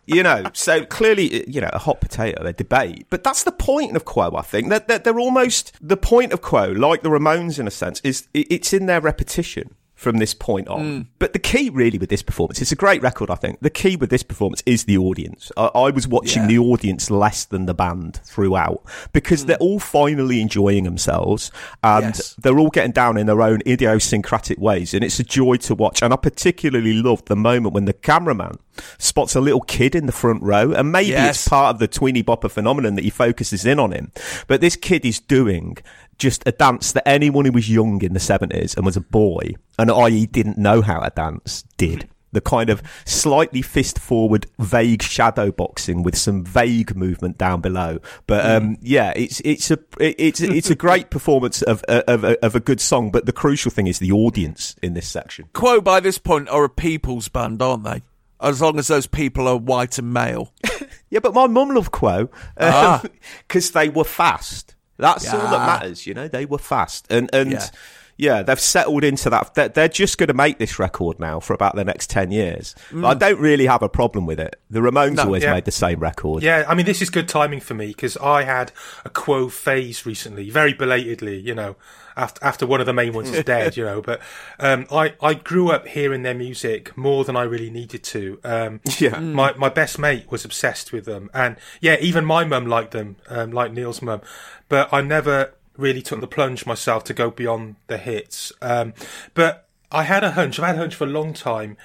you 0.07 0.22
know, 0.22 0.44
so 0.53 0.85
clearly, 0.85 1.49
you 1.49 1.61
know, 1.61 1.70
a 1.72 1.79
hot 1.79 2.01
potato, 2.01 2.42
their 2.42 2.53
debate. 2.53 3.07
But 3.09 3.25
that's 3.25 3.44
the 3.44 3.53
point 3.53 3.96
of 3.96 4.05
Quo, 4.05 4.35
I 4.37 4.42
think. 4.42 4.68
That 4.68 4.88
they're, 4.88 4.99
they're 4.99 5.18
almost, 5.18 5.72
the 5.81 5.96
point 5.96 6.33
of 6.33 6.42
Quo, 6.42 6.66
like 6.66 7.03
the 7.03 7.09
Ramones 7.09 7.59
in 7.59 7.66
a 7.66 7.70
sense, 7.70 8.01
is 8.03 8.29
it's 8.35 8.72
in 8.72 8.87
their 8.87 9.01
repetition. 9.01 9.75
From 9.97 10.19
this 10.19 10.35
point 10.35 10.69
on. 10.69 10.81
Mm. 10.81 11.07
But 11.19 11.33
the 11.33 11.39
key, 11.39 11.71
really, 11.71 11.97
with 11.99 12.11
this 12.11 12.23
performance, 12.23 12.61
it's 12.61 12.71
a 12.71 12.77
great 12.77 13.01
record, 13.03 13.31
I 13.31 13.35
think. 13.35 13.61
The 13.61 13.71
key 13.71 13.97
with 13.97 14.11
this 14.11 14.23
performance 14.23 14.63
is 14.67 14.85
the 14.85 14.99
audience. 14.99 15.51
I, 15.57 15.67
I 15.75 15.91
was 15.91 16.07
watching 16.07 16.43
Yeah. 16.43 16.49
the 16.49 16.59
audience 16.59 17.11
less 17.11 17.47
than 17.47 17.65
the 17.65 17.73
band 17.73 18.21
throughout 18.23 18.83
because 19.15 19.43
mm. 19.43 19.47
they're 19.49 19.57
all 19.57 19.81
finally 19.81 20.43
enjoying 20.43 20.85
themselves 20.85 21.51
and 21.83 22.15
Yes. 22.15 22.35
they're 22.39 22.59
all 22.59 22.69
getting 22.69 22.93
down 22.93 23.17
in 23.17 23.27
their 23.27 23.41
own 23.41 23.63
idiosyncratic 23.67 24.59
ways. 24.59 24.93
And 24.93 25.03
it's 25.03 25.19
a 25.19 25.25
joy 25.25 25.57
to 25.57 25.75
watch. 25.75 26.03
And 26.03 26.13
I 26.13 26.17
particularly 26.17 26.93
loved 26.93 27.29
the 27.29 27.37
moment 27.37 27.75
when 27.75 27.87
the 27.87 27.95
cameraman 27.95 28.59
spots 28.99 29.35
a 29.35 29.41
little 29.41 29.63
kid 29.63 29.95
in 29.95 30.05
the 30.05 30.13
front 30.13 30.43
row. 30.43 30.73
And 30.73 30.93
maybe 30.93 31.11
Yes. 31.13 31.37
it's 31.39 31.49
part 31.49 31.75
of 31.75 31.79
the 31.81 31.89
Tweeny 31.89 32.23
Bopper 32.23 32.51
phenomenon 32.51 32.97
that 32.97 33.05
he 33.05 33.11
focuses 33.11 33.65
in 33.65 33.79
on 33.81 33.93
him. 33.93 34.13
But 34.47 34.61
this 34.61 34.77
kid 34.77 35.07
is 35.07 35.21
doing 35.21 35.79
just 36.18 36.42
a 36.46 36.52
dance 36.52 36.92
that 36.92 37.07
anyone 37.09 37.44
who 37.44 37.52
was 37.52 37.70
young 37.70 38.02
in 38.02 38.12
the 38.12 38.18
70s 38.18 38.76
and 38.76 38.85
was 38.87 38.96
a 38.96 39.00
boy, 39.00 39.55
and 39.79 39.90
i.e. 39.90 40.26
didn't 40.26 40.59
know 40.59 40.83
how 40.83 41.00
to 41.00 41.11
dance, 41.14 41.64
did. 41.76 42.09
The 42.33 42.40
kind 42.40 42.68
of 42.68 42.83
slightly 43.07 43.62
fist 43.62 43.98
forward, 43.98 44.46
vague 44.59 45.00
shadow 45.02 45.50
boxing 45.50 46.02
with 46.02 46.18
some 46.18 46.44
vague 46.44 46.94
movement 46.94 47.38
down 47.38 47.62
below. 47.62 47.98
But 48.26 48.44
um, 48.44 48.76
yeah, 48.83 49.12
it's 49.16 49.40
it's 49.40 49.70
a 49.70 49.79
it's 49.98 50.40
it's 50.42 50.68
a 50.68 50.74
great 50.87 51.09
performance 51.09 51.62
of 51.62 51.83
of 51.85 52.24
a, 52.24 52.44
of 52.44 52.55
a 52.55 52.61
good 52.61 52.81
song. 52.81 53.11
But 53.11 53.24
the 53.24 53.33
crucial 53.33 53.70
thing 53.70 53.87
is 53.87 54.00
the 54.00 54.12
audience 54.12 54.74
in 54.83 54.92
this 54.92 55.09
section. 55.09 55.48
Quo 55.55 55.81
by 55.81 56.00
this 56.00 56.18
point 56.18 56.50
are 56.50 56.64
a 56.64 56.68
people's 56.68 57.29
band, 57.29 57.62
aren't 57.62 57.85
they? 57.85 58.02
As 58.38 58.61
long 58.61 58.79
as 58.79 58.88
those 58.88 59.07
people 59.07 59.48
are 59.48 59.57
white 59.57 59.96
and 59.98 60.12
male. 60.12 60.52
Yeah, 61.09 61.20
but 61.20 61.35
my 61.35 61.46
mum 61.46 61.68
loved 61.70 61.92
Quo 61.92 62.29
Ah. 62.59 63.02
because 63.48 63.70
they 63.70 63.88
were 63.88 64.05
fast. 64.05 64.74
That's 64.97 65.33
all 65.33 65.39
that 65.41 65.67
matters, 65.67 66.07
you 66.07 66.15
know. 66.15 66.29
They 66.29 66.47
were 66.47 66.59
fast, 66.59 67.07
and 67.11 67.31
and 67.33 67.53
Yeah. 67.53 67.67
Yeah, 68.16 68.42
they've 68.42 68.59
settled 68.61 69.05
into 69.05 69.29
that. 69.31 69.55
They're, 69.55 69.68
they're 69.68 69.88
just 69.88 70.18
going 70.18 70.29
to 70.29 70.35
make 70.35 70.59
this 70.59 70.79
record 70.79 71.20
now 71.20 71.40
for 71.40 71.52
about 71.55 71.74
the 71.76 71.85
next 71.85 72.09
ten 72.11 72.31
years. 72.31 72.74
But 72.92 73.05
I 73.07 73.14
don't 73.14 73.40
really 73.40 73.66
have 73.66 73.83
a 73.83 73.88
problem 73.88 74.26
with 74.26 74.40
it. 74.40 74.59
The 74.70 74.81
Ramones 74.81 75.16
No, 75.16 75.24
always 75.24 75.42
yeah. 75.42 75.52
made 75.52 75.64
the 75.64 75.70
same 75.72 76.00
record. 76.00 76.42
Yeah, 76.42 76.64
I 76.68 76.74
mean, 76.74 76.87
this 76.87 77.02
is 77.02 77.11
good 77.11 77.29
timing 77.29 77.61
for 77.61 77.74
me 77.74 77.88
because 77.88 78.16
I 78.16 78.42
had 78.44 78.72
a 79.05 79.11
quo 79.11 79.48
phase 79.48 80.07
recently, 80.07 80.50
very 80.50 80.72
belatedly, 80.72 81.38
you 81.38 81.55
know, 81.55 81.76
after 82.16 82.42
after 82.44 82.66
one 82.66 82.81
of 82.81 82.87
the 82.87 82.94
main 82.94 83.12
ones 83.12 83.31
is 83.31 83.44
dead, 83.55 83.76
you 83.76 83.85
know. 83.85 84.00
But 84.00 84.20
um, 84.59 84.87
I 84.90 85.14
I 85.20 85.35
grew 85.35 85.70
up 85.70 85.87
hearing 85.87 86.22
their 86.22 86.35
music 86.35 86.96
more 86.96 87.24
than 87.24 87.37
I 87.37 87.42
really 87.42 87.70
needed 87.70 88.02
to. 88.05 88.40
Um, 88.44 88.81
Yeah. 88.98 89.18
my 89.18 89.52
my 89.55 89.68
best 89.68 89.98
mate 89.98 90.31
was 90.31 90.44
obsessed 90.44 90.92
with 90.92 91.05
them, 91.05 91.29
and 91.35 91.57
yeah, 91.83 91.96
even 92.00 92.24
my 92.24 92.44
mum 92.44 92.66
liked 92.66 92.92
them, 92.92 93.16
um, 93.29 93.50
like 93.52 93.72
Neil's 93.72 94.00
mum. 94.00 94.22
But 94.68 94.88
I 94.92 95.00
never 95.02 95.52
really 95.77 96.03
took 96.03 96.21
the 96.21 96.27
plunge 96.27 96.67
myself 96.67 97.05
to 97.05 97.15
go 97.15 97.31
beyond 97.31 97.77
the 97.87 97.99
hits. 97.99 98.53
Um, 98.62 98.95
but 99.35 99.69
I 99.91 100.05
had 100.05 100.25
a 100.25 100.33
hunch. 100.33 100.59
I've 100.59 100.67
had 100.67 100.77
a 100.77 100.79
hunch 100.79 100.95
for 100.95 101.05
a 101.05 101.09
long 101.09 101.33
time 101.33 101.77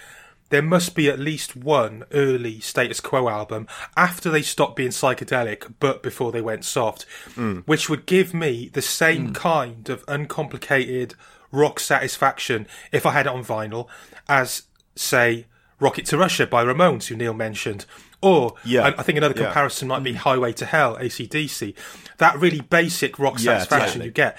there 0.51 0.61
must 0.61 0.95
be 0.95 1.09
at 1.09 1.17
least 1.17 1.55
one 1.55 2.03
early 2.11 2.59
status 2.59 2.99
quo 2.99 3.27
album 3.27 3.67
after 3.97 4.29
they 4.29 4.43
stopped 4.43 4.75
being 4.75 4.91
psychedelic 4.91 5.73
but 5.79 6.03
before 6.03 6.31
they 6.31 6.41
went 6.41 6.63
soft 6.63 7.05
hmm. 7.33 7.59
which 7.59 7.89
would 7.89 8.05
give 8.05 8.33
me 8.33 8.69
the 8.73 8.81
same 8.81 9.27
hmm. 9.27 9.33
kind 9.33 9.89
of 9.89 10.05
uncomplicated 10.07 11.15
rock 11.51 11.79
satisfaction 11.79 12.67
if 12.91 13.05
i 13.05 13.11
had 13.11 13.25
it 13.25 13.31
on 13.31 13.43
vinyl 13.43 13.87
as 14.29 14.63
say 14.95 15.47
rocket 15.79 16.05
to 16.05 16.17
russia 16.17 16.45
by 16.45 16.63
ramones 16.63 17.07
who 17.07 17.15
neil 17.15 17.33
mentioned 17.33 17.85
or 18.23 18.53
Yeah. 18.63 18.83
I, 18.83 18.99
I 18.99 19.03
think 19.03 19.17
another 19.17 19.33
Yeah. 19.35 19.45
comparison 19.45 19.87
might 19.87 20.03
be 20.03 20.11
hmm. 20.11 20.17
highway 20.17 20.53
to 20.53 20.65
hell 20.65 20.95
acdc 20.97 21.73
that 22.21 22.39
really 22.39 22.61
basic 22.61 23.19
rock 23.19 23.35
Yeah, 23.39 23.57
satisfaction 23.59 23.87
totally. 23.89 24.05
you 24.05 24.11
get 24.11 24.37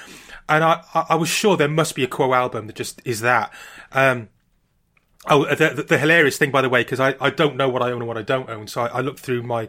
and 0.49 0.65
I, 0.65 0.83
I, 0.95 1.01
I 1.11 1.15
was 1.15 1.29
sure 1.29 1.57
there 1.57 1.69
must 1.69 1.95
be 1.95 2.05
a 2.05 2.09
quo 2.09 2.33
album 2.35 2.67
that 2.69 2.77
just 2.77 3.01
is 3.05 3.21
that 3.21 3.53
um, 3.93 4.29
Oh, 5.31 5.45
the, 5.55 5.69
the, 5.69 5.83
the 5.85 5.99
hilarious 5.99 6.37
thing, 6.37 6.51
by 6.51 6.63
the 6.63 6.69
way, 6.69 6.83
because 6.83 6.99
I, 6.99 7.15
I 7.21 7.31
don't 7.31 7.57
know 7.57 7.69
what 7.69 7.81
I 7.81 7.93
own 7.93 8.01
and 8.03 8.09
what 8.09 8.19
I 8.19 8.23
don't 8.23 8.51
own. 8.51 8.67
So 8.67 8.83
I, 8.83 8.87
I 8.99 9.01
looked 9.03 9.21
through 9.21 9.45
my, 9.45 9.69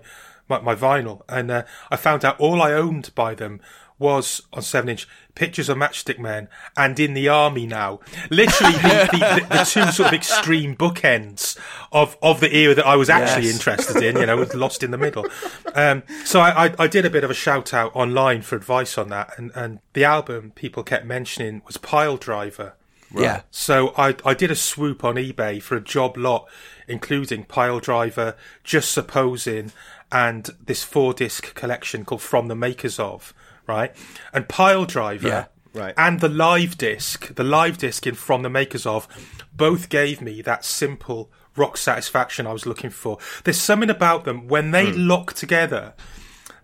my, 0.50 0.60
my 0.62 0.74
vinyl 0.74 1.22
and 1.30 1.52
uh, 1.52 1.64
I 1.92 1.96
found 1.96 2.26
out 2.26 2.40
all 2.40 2.60
I 2.60 2.74
owned 2.74 3.14
by 3.14 3.36
them 3.36 3.62
was 4.04 4.42
on 4.54 4.62
7 4.62 4.88
inch 4.90 5.08
pictures 5.34 5.68
of 5.70 5.78
Matchstick 5.78 6.20
Men 6.20 6.48
and 6.78 7.00
in 7.00 7.16
the 7.16 7.28
army 7.28 7.66
now. 7.66 8.00
Literally 8.30 8.74
the, 8.74 9.10
the, 9.12 9.48
the, 9.50 9.64
two 9.64 9.92
sort 9.92 10.10
of 10.10 10.14
extreme 10.14 10.76
bookends 10.76 11.58
of, 11.92 12.16
of 12.22 12.40
the 12.40 12.56
era 12.56 12.76
that 12.76 12.86
I 12.86 12.96
was 12.96 13.10
actually 13.10 13.48
Yes. 13.48 13.56
interested 13.56 14.04
in, 14.04 14.18
you 14.18 14.28
know, 14.28 14.38
was 14.38 14.54
lost 14.54 14.84
in 14.84 14.92
the 14.92 14.98
middle. 14.98 15.26
Um, 15.74 16.04
so 16.24 16.40
I, 16.40 16.66
I, 16.68 16.76
I 16.80 16.88
did 16.88 17.06
a 17.06 17.10
bit 17.10 17.24
of 17.24 17.32
a 17.32 17.34
shout 17.34 17.74
out 17.74 17.96
online 17.96 18.44
for 18.44 18.56
advice 18.56 18.98
on 18.98 19.10
that. 19.10 19.34
And, 19.38 19.52
and 19.56 19.80
the 19.94 20.04
album 20.04 20.52
people 20.54 20.84
kept 20.84 21.06
mentioning 21.06 21.64
was 21.66 21.78
Pile 21.78 22.18
Driver. 22.18 22.76
Yeah. 23.16 23.42
So 23.52 23.94
I 23.98 24.16
I 24.26 24.34
did 24.34 24.50
a 24.50 24.56
swoop 24.56 25.04
on 25.04 25.16
eBay 25.16 25.62
for 25.62 25.76
a 25.76 25.82
job 25.82 26.18
lot, 26.18 26.48
including 26.88 27.44
Pile 27.44 27.80
Driver, 27.80 28.36
Just 28.64 28.92
Supposing, 28.92 29.72
and 30.12 30.50
this 30.66 30.84
four 30.84 31.14
disc 31.14 31.54
collection 31.54 32.06
called 32.06 32.22
From 32.24 32.48
the 32.48 32.56
Makers 32.56 33.00
of, 33.00 33.34
right? 33.68 33.96
And 34.34 34.48
Pile 34.48 34.86
Driver 34.86 35.28
Yeah. 35.28 35.46
Right. 35.74 35.96
and 35.98 36.20
the 36.20 36.30
live 36.30 36.78
disc, 36.78 37.34
the 37.34 37.44
live 37.44 37.80
disc 37.80 38.06
in 38.06 38.14
From 38.14 38.44
the 38.44 38.50
Makers 38.50 38.86
of, 38.86 39.08
both 39.56 39.90
gave 39.90 40.22
me 40.22 40.42
that 40.44 40.64
simple 40.64 41.32
rock 41.56 41.78
satisfaction 41.78 42.46
I 42.46 42.54
was 42.54 42.66
looking 42.66 42.90
for. 42.90 43.18
There's 43.44 43.60
something 43.60 43.90
about 43.90 44.24
them 44.24 44.48
when 44.48 44.72
they 44.72 44.92
hmm. 44.92 45.08
lock 45.08 45.34
together 45.34 45.94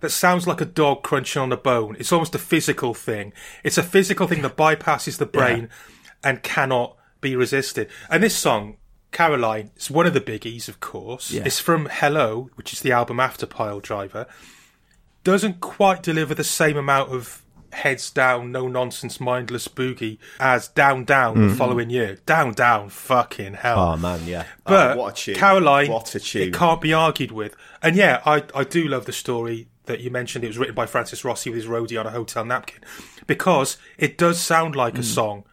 that 0.01 0.11
sounds 0.11 0.47
like 0.47 0.61
a 0.61 0.65
dog 0.65 1.03
crunching 1.03 1.41
on 1.41 1.51
a 1.51 1.57
bone. 1.57 1.95
It's 1.99 2.11
almost 2.11 2.35
a 2.35 2.39
physical 2.39 2.93
thing. 2.93 3.33
It's 3.63 3.77
a 3.77 3.83
physical 3.83 4.27
thing 4.27 4.41
that 4.43 4.55
bypasses 4.55 5.17
the 5.17 5.25
brain 5.25 5.69
and 6.23 6.43
cannot 6.43 6.97
be 7.21 7.35
resisted. 7.35 7.89
And 8.09 8.23
this 8.23 8.35
song, 8.35 8.77
Caroline, 9.11 9.71
is 9.75 9.91
one 9.91 10.05
of 10.05 10.13
the 10.13 10.21
biggies, 10.21 10.69
of 10.69 10.79
course. 10.79 11.31
Yeah. 11.31 11.43
It's 11.45 11.59
from 11.59 11.89
Hello, 11.91 12.49
which 12.55 12.73
is 12.73 12.81
the 12.81 12.91
album 12.91 13.19
after 13.19 13.45
Pile 13.45 13.79
Driver. 13.79 14.25
Doesn't 15.23 15.59
quite 15.59 16.01
deliver 16.03 16.33
the 16.33 16.43
same 16.43 16.77
amount 16.77 17.11
of 17.13 17.43
heads 17.71 18.09
down, 18.09 18.51
no 18.51 18.67
nonsense, 18.67 19.19
mindless 19.19 19.67
boogie 19.67 20.17
as 20.39 20.67
Down 20.69 21.05
Down 21.05 21.49
the 21.49 21.53
following 21.55 21.89
year. 21.89 22.17
Down 22.25 22.53
Down, 22.53 22.89
fucking 22.89 23.53
hell. 23.55 23.79
Oh 23.79 23.97
man, 23.97 24.25
yeah. 24.25 24.45
But 24.63 24.97
oh, 24.97 25.01
what 25.01 25.13
a 25.19 25.23
tune. 25.23 25.35
Caroline, 25.35 25.91
what 25.91 26.15
a 26.15 26.19
tune. 26.19 26.47
it 26.47 26.53
can't 26.53 26.81
be 26.81 26.93
argued 26.93 27.31
with. 27.31 27.55
And 27.83 27.95
yeah, 27.95 28.21
I, 28.25 28.43
I 28.55 28.63
do 28.63 28.87
love 28.87 29.05
the 29.05 29.13
story 29.13 29.67
that 29.85 29.99
you 30.01 30.09
mentioned. 30.09 30.43
It 30.43 30.47
was 30.47 30.57
written 30.57 30.75
by 30.75 30.85
Francis 30.87 31.23
Rossi 31.25 31.49
with 31.49 31.57
his 31.57 31.67
roadie 31.67 31.99
on 31.99 32.07
a 32.07 32.11
hotel 32.11 32.43
napkin 32.45 32.79
because 33.27 33.77
it 33.97 34.17
does 34.17 34.39
sound 34.41 34.75
like 34.75 34.95
Hmm. 34.95 35.01
a 35.01 35.03
song 35.03 35.43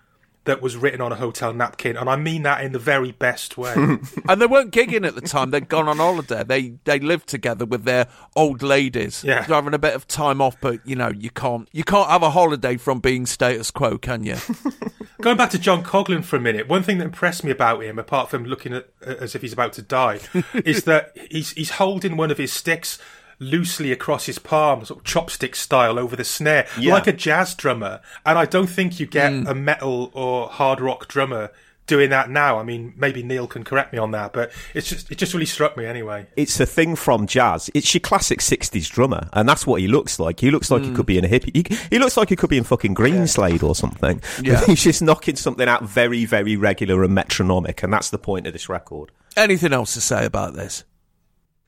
that 0.47 0.63
was 0.63 0.77
written 0.77 1.01
on 1.01 1.13
a 1.13 1.17
hotel 1.17 1.53
napkin, 1.53 1.97
and 1.97 2.09
I 2.09 2.17
mean 2.17 2.43
that 2.45 2.65
in 2.65 2.73
the 2.73 2.79
very 2.79 3.13
best 3.13 3.57
way. 3.57 3.75
And 4.29 4.41
they 4.41 4.47
weren't 4.47 4.73
gigging 4.73 5.07
at 5.07 5.15
the 5.15 5.21
time. 5.21 5.51
They'd 5.51 5.69
gone 5.69 5.89
on 5.89 5.99
holiday. 5.99 6.43
They 6.43 6.75
they 6.85 6.99
lived 6.99 7.29
together 7.29 7.65
with 7.65 7.85
their 7.85 8.09
old 8.35 8.63
ladies. 8.63 9.23
Yeah. 9.23 9.43
Having 9.45 9.75
a 9.75 9.79
bit 9.79 9.95
of 9.95 10.09
time 10.09 10.41
off, 10.41 10.57
but 10.61 10.87
you 10.87 10.97
know 10.97 11.09
you 11.09 11.31
can't 11.31 11.69
you 11.73 11.85
can't 11.85 12.09
have 12.09 12.23
a 12.23 12.31
holiday 12.31 12.77
from 12.77 13.01
being 13.01 13.27
status 13.27 13.71
quo, 13.71 13.99
can 13.99 14.25
you? 14.25 14.37
Going 15.21 15.37
back 15.37 15.51
to 15.51 15.59
John 15.59 15.83
Coghlan 15.83 16.25
for 16.25 16.37
a 16.37 16.41
minute, 16.41 16.69
one 16.69 16.83
thing 16.83 16.99
that 16.99 17.05
impressed 17.05 17.43
me 17.43 17.51
about 17.51 17.83
him, 17.83 17.99
apart 17.99 18.31
from 18.31 18.45
looking 18.45 18.75
at, 18.75 18.89
as 19.01 19.35
if 19.35 19.43
he's 19.43 19.53
about 19.53 19.73
to 19.75 19.83
die, 19.83 20.21
is 20.55 20.85
that 20.85 21.17
he's 21.31 21.53
he's 21.53 21.71
holding 21.71 22.17
one 22.17 22.31
of 22.31 22.39
his 22.39 22.53
sticks 22.53 22.99
loosely 23.39 23.93
across 23.93 24.27
his 24.27 24.39
palm, 24.39 24.85
sort 24.85 25.01
of 25.01 25.05
chopstick 25.05 25.55
style 25.55 25.99
over 25.99 26.17
the 26.17 26.25
snare, 26.25 26.67
Yeah. 26.79 26.95
like 26.95 27.07
a 27.07 27.13
jazz 27.13 27.55
drummer. 27.55 28.01
And 28.25 28.39
I 28.39 28.47
don't 28.47 28.69
think 28.69 28.99
you 28.99 29.07
get 29.07 29.33
mm. 29.33 29.49
a 29.49 29.55
metal 29.55 30.11
or 30.15 30.49
hard 30.49 30.81
rock 30.81 31.09
drummer 31.09 31.51
doing 31.87 32.11
that 32.11 32.29
now. 32.31 32.59
I 32.59 32.63
mean, 32.63 32.95
maybe 32.97 33.23
Neil 33.23 33.47
can 33.47 33.65
correct 33.65 33.93
me 33.93 33.99
on 33.99 34.11
that, 34.11 34.33
but 34.33 34.53
it's 34.75 34.89
just 34.89 35.11
it 35.11 35.19
just 35.19 35.33
really 35.33 35.47
struck 35.47 35.77
me 35.77 35.87
anyway. 35.87 36.27
it's 36.37 36.59
a 36.61 36.67
thing 36.67 36.97
from 36.97 37.27
jazz. 37.27 37.71
It's 37.75 37.93
your 37.95 38.01
classic 38.01 38.41
'60s 38.41 38.91
drummer, 38.91 39.29
and 39.33 39.49
that's 39.49 39.67
what 39.67 39.81
he 39.81 39.89
looks 39.89 40.19
like. 40.19 40.41
He 40.41 40.51
looks 40.51 40.71
like 40.71 40.83
he 40.83 40.91
mm. 40.91 40.97
could 40.97 41.07
be 41.07 41.19
in 41.19 41.25
a 41.25 41.29
hippie. 41.29 41.55
He, 41.55 41.77
he 41.91 41.99
looks 41.99 42.17
like 42.17 42.29
he 42.29 42.37
could 42.37 42.51
be 42.51 42.59
in 42.59 42.65
fucking 42.65 42.95
Greenslade 42.95 43.63
or 43.63 43.75
something. 43.75 44.21
Yeah. 44.43 44.65
He's 44.67 44.83
just 44.83 45.03
knocking 45.03 45.37
something 45.37 45.69
out 45.69 45.85
very, 45.85 46.25
very 46.25 46.57
regular 46.57 47.03
and 47.05 47.15
metronomic, 47.15 47.83
and 47.83 47.93
that's 47.93 48.11
the 48.11 48.19
point 48.19 48.47
of 48.47 48.53
this 48.53 48.69
record. 48.69 49.11
Anything 49.37 49.73
else 49.73 49.95
to 49.95 50.01
say 50.01 50.25
about 50.25 50.55
this? 50.55 50.85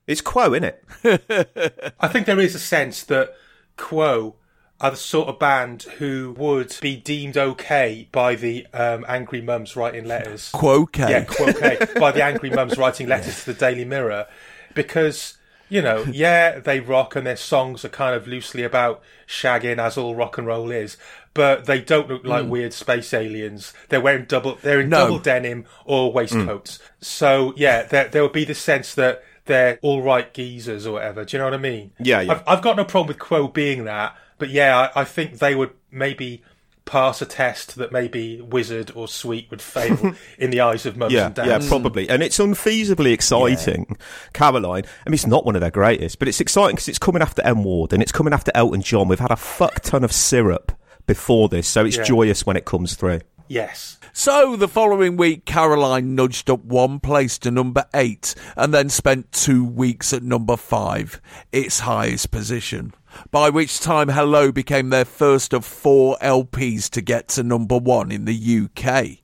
It's 0.09 0.21
Quo, 0.23 0.55
isn't 0.55 0.64
it? 1.05 1.94
I 2.01 2.09
think 2.09 2.27
there 2.27 2.40
is 2.40 2.55
a 2.57 2.59
sense 2.59 3.05
that 3.05 3.35
Quo 3.77 4.35
are 4.81 4.92
the 4.92 4.97
sort 4.97 5.29
of 5.29 5.38
band 5.38 5.83
who 5.99 6.35
would 6.38 6.75
be 6.81 6.97
deemed 6.97 7.37
okay 7.37 8.09
by 8.11 8.35
the 8.35 8.66
um, 8.73 9.05
angry 9.07 9.42
mums 9.42 9.77
writing 9.77 10.07
letters. 10.07 10.51
Quoque. 10.55 10.97
Yeah, 10.99 11.25
quoque 11.25 11.94
by 12.01 12.11
the 12.12 12.25
angry 12.25 12.49
mums 12.51 12.79
writing 12.79 13.07
letters 13.07 13.44
to 13.44 13.53
the 13.53 13.59
Daily 13.59 13.85
Mirror, 13.85 14.27
because 14.75 15.37
you 15.68 15.83
know, 15.83 16.05
yeah, 16.11 16.59
they 16.59 16.81
rock 16.81 17.14
and 17.14 17.27
their 17.27 17.37
songs 17.37 17.85
are 17.85 17.90
kind 17.90 18.14
of 18.14 18.27
loosely 18.27 18.62
about 18.62 19.03
shagging, 19.27 19.77
as 19.77 19.99
all 19.99 20.14
rock 20.14 20.38
and 20.38 20.47
roll 20.47 20.71
is. 20.71 20.97
But 21.35 21.66
they 21.66 21.83
don't 21.83 22.09
look 22.09 22.25
like 22.25 22.47
weird 22.47 22.73
space 22.73 23.12
aliens. 23.12 23.75
They're 23.90 24.01
wearing 24.01 24.25
double. 24.25 24.55
They're 24.62 24.81
in 24.81 24.88
No. 24.88 25.01
double 25.05 25.18
denim 25.18 25.66
or 25.85 26.11
waistcoats. 26.12 26.79
So 27.03 27.53
yeah, 27.57 27.83
there 27.83 28.09
there 28.09 28.23
would 28.23 28.33
be 28.33 28.47
the 28.47 28.55
sense 28.55 28.94
that 28.94 29.23
they're 29.49 29.79
all 29.83 30.01
right 30.03 30.33
geezers 30.33 30.87
or 30.87 30.93
whatever. 30.93 31.25
Do 31.25 31.37
you 31.37 31.39
know 31.41 31.47
what 31.47 31.55
I 31.55 31.59
mean? 31.59 31.91
Yeah, 31.99 32.20
yeah. 32.20 32.33
I've, 32.33 32.43
I've 32.47 32.62
got 32.62 32.77
no 32.77 32.85
problem 32.85 33.09
with 33.09 33.18
Quo 33.18 33.49
being 33.49 33.85
that, 33.85 34.16
but 34.39 34.49
yeah, 34.51 34.91
I, 34.95 35.01
I 35.01 35.05
think 35.05 35.39
they 35.41 35.57
would 35.57 35.72
maybe 35.91 36.43
pass 36.85 37.20
a 37.20 37.27
test 37.27 37.77
that 37.77 37.93
maybe 37.93 38.41
Wizzard 38.41 38.93
or 38.95 39.07
Sweet 39.09 39.51
would 39.51 39.61
fail 39.61 40.14
in 40.39 40.49
the 40.51 40.61
eyes 40.61 40.87
of 40.87 40.97
mums 40.97 41.12
yeah, 41.12 41.27
and 41.27 41.35
dads. 41.35 41.64
yeah, 41.64 41.68
probably. 41.68 42.09
And 42.09 42.22
it's 42.22 42.39
unfeasibly 42.39 43.12
exciting, 43.12 43.97
Caroline. 44.33 44.85
I 45.05 45.11
mean, 45.11 45.14
it's 45.14 45.27
not 45.27 45.45
one 45.45 45.55
of 45.55 45.61
their 45.61 45.70
greatest, 45.70 46.18
but 46.18 46.29
it's 46.29 46.41
exciting 46.41 46.77
because 46.77 46.89
it's 46.89 46.99
coming 46.99 47.20
after 47.20 47.43
M 47.43 47.62
Ward 47.64 47.93
and 47.93 48.03
it's 48.03 48.12
coming 48.12 48.33
after 48.33 48.51
Elton 48.55 48.81
John. 48.81 49.07
We've 49.09 49.18
had 49.20 49.31
a 49.31 49.37
fuck 49.37 49.81
ton 49.81 50.03
of 50.03 50.12
syrup 50.12 50.72
before 51.07 51.51
this, 51.51 51.68
so 51.68 51.85
it's 51.85 51.97
Yeah. 51.99 52.05
joyous 52.05 52.47
when 52.47 52.57
it 52.57 52.64
comes 52.64 52.95
through. 52.95 53.20
Yes. 53.49 53.97
So 54.19 54.57
the 54.57 54.66
following 54.66 55.16
week, 55.16 55.45
Caroline 55.45 56.16
nudged 56.16 56.51
up 56.51 56.64
one 56.64 56.99
place 56.99 57.39
to 57.39 57.53
number 57.53 57.85
eight 57.95 58.35
and 58.57 58.75
then 58.75 58.89
spent 58.89 59.31
two 59.31 59.64
weeks 59.64 60.12
at 60.12 60.25
number 60.25 60.57
five, 60.57 61.21
its 61.53 61.79
highest 61.79 62.33
position. 62.33 62.95
By 63.31 63.49
which 63.51 63.79
time 63.79 64.09
Hello 64.09 64.51
became 64.51 64.91
their 64.91 65.05
first 65.05 65.53
of 65.53 65.64
four 65.64 66.16
LPs 66.21 66.91
to 66.91 67.01
get 67.01 67.29
to 67.29 67.45
number 67.45 67.79
one 67.79 68.11
in 68.11 68.25
the 68.25 68.35
UK. 68.64 69.19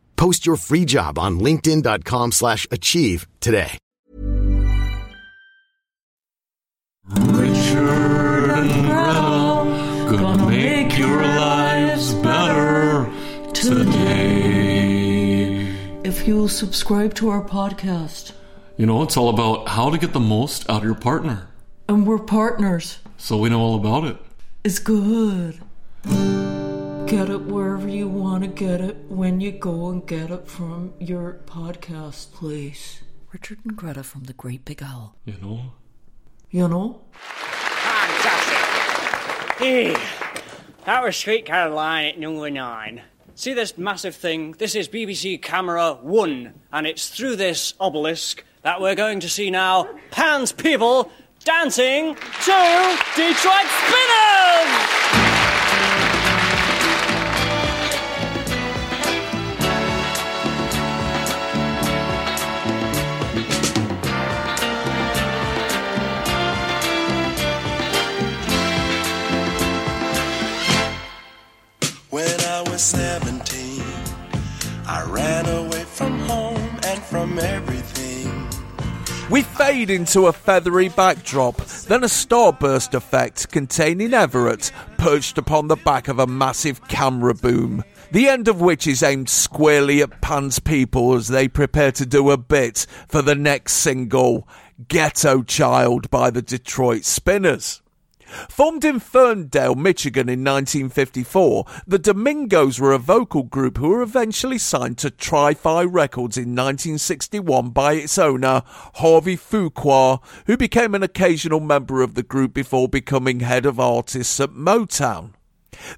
Post 0.21 0.45
your 0.45 0.55
free 0.55 0.85
job 0.85 1.17
on 1.17 1.39
linkedin.com/achieve 1.39 2.31
slash 2.31 2.67
achieve 2.69 3.25
today. 3.39 3.71
Richard 7.09 8.51
and 8.57 8.69
Greta 8.85 10.11
gonna 10.11 10.45
make 10.45 10.95
your 10.97 11.21
lives 11.25 12.13
better 12.13 13.09
today. 13.53 14.05
If 16.03 16.27
you 16.27 16.35
will 16.35 16.49
subscribe 16.49 17.15
to 17.15 17.29
our 17.29 17.43
podcast, 17.43 18.33
You 18.77 18.85
know, 18.85 19.01
it's 19.03 19.17
all 19.17 19.29
about 19.29 19.69
how 19.69 19.89
to 19.89 19.97
get 19.97 20.13
the 20.13 20.19
most 20.19 20.69
out 20.69 20.77
of 20.77 20.83
your 20.83 20.93
partner. 21.09 21.47
and 21.89 22.05
we're 22.05 22.19
partners, 22.19 22.99
So 23.17 23.37
we 23.37 23.49
know 23.49 23.59
all 23.59 23.75
about 23.75 24.03
it. 24.05 24.17
it's 24.63 24.77
good. 24.79 25.59
Get 27.11 27.29
it 27.29 27.41
wherever 27.41 27.89
you 27.89 28.07
want 28.07 28.45
to 28.45 28.49
get 28.49 28.79
it 28.79 28.95
when 29.09 29.41
you 29.41 29.51
go 29.51 29.89
and 29.89 30.07
get 30.07 30.31
it 30.31 30.47
from 30.47 30.93
your 30.97 31.41
podcast 31.45 32.31
place. 32.31 33.01
Richard 33.33 33.59
and 33.65 33.75
Greta 33.75 34.01
from 34.01 34.23
the 34.23 34.33
Great 34.33 34.63
Big 34.63 34.81
Owl. 34.81 35.17
You 35.25 35.33
know? 35.41 35.73
You 36.51 36.69
know? 36.69 37.01
Fantastic. 37.81 38.57
Hey, 39.57 39.93
that 40.85 41.03
was 41.03 41.17
Sweet 41.17 41.45
Caroline 41.45 42.05
at 42.05 42.17
number 42.17 42.49
nine. 42.49 43.01
See 43.35 43.53
this 43.53 43.77
massive 43.77 44.15
thing? 44.15 44.53
This 44.53 44.73
is 44.73 44.87
BBC 44.87 45.41
Camera 45.41 45.95
1, 45.95 46.53
and 46.71 46.87
it's 46.87 47.09
through 47.09 47.35
this 47.35 47.73
obelisk 47.77 48.45
that 48.61 48.79
we're 48.79 48.95
going 48.95 49.19
to 49.19 49.27
see 49.27 49.51
now 49.51 49.89
Pan's 50.11 50.53
people 50.53 51.11
dancing 51.43 52.15
to 52.15 52.97
Detroit 53.17 53.67
Spinners! 53.67 54.90
17, 73.23 73.83
I 74.87 75.03
ran 75.07 75.45
away 75.45 75.83
from 75.83 76.17
home 76.21 76.79
and 76.85 77.01
from 77.03 77.37
everything. 77.37 78.47
We 79.29 79.43
fade 79.43 79.89
into 79.89 80.27
a 80.27 80.33
feathery 80.33 80.89
backdrop, 80.89 81.57
then 81.87 82.03
a 82.03 82.07
starburst 82.07 82.93
effect 82.93 83.51
containing 83.51 84.13
Everett 84.13 84.71
perched 84.97 85.37
upon 85.37 85.67
the 85.67 85.77
back 85.77 86.07
of 86.07 86.19
a 86.19 86.27
massive 86.27 86.87
camera 86.87 87.33
boom, 87.33 87.83
the 88.11 88.27
end 88.27 88.47
of 88.47 88.59
which 88.59 88.87
is 88.87 89.03
aimed 89.03 89.29
squarely 89.29 90.01
at 90.01 90.19
Pan's 90.21 90.59
people 90.59 91.13
as 91.13 91.27
they 91.27 91.47
prepare 91.47 91.91
to 91.93 92.05
do 92.05 92.31
a 92.31 92.37
bit 92.37 92.85
for 93.07 93.21
the 93.21 93.35
next 93.35 93.73
single, 93.73 94.47
Ghetto 94.87 95.43
Child 95.43 96.09
by 96.09 96.31
the 96.31 96.41
Detroit 96.41 97.05
Spinners. 97.05 97.81
Formed 98.49 98.85
in 98.85 98.99
Ferndale, 98.99 99.75
Michigan 99.75 100.29
in 100.29 100.43
1954, 100.43 101.65
the 101.87 101.99
Domingoes 101.99 102.79
were 102.79 102.93
a 102.93 102.97
vocal 102.97 103.43
group 103.43 103.77
who 103.77 103.89
were 103.89 104.01
eventually 104.01 104.57
signed 104.57 104.97
to 104.99 105.11
Tri-Phi 105.11 105.83
Records 105.83 106.37
in 106.37 106.55
1961 106.55 107.69
by 107.69 107.93
its 107.93 108.17
owner, 108.17 108.63
Harvey 108.95 109.37
Fuqua, 109.37 110.21
who 110.45 110.57
became 110.57 110.95
an 110.95 111.03
occasional 111.03 111.59
member 111.59 112.01
of 112.01 112.15
the 112.15 112.23
group 112.23 112.53
before 112.53 112.87
becoming 112.87 113.41
head 113.41 113.65
of 113.65 113.79
artists 113.79 114.39
at 114.39 114.51
Motown. 114.51 115.31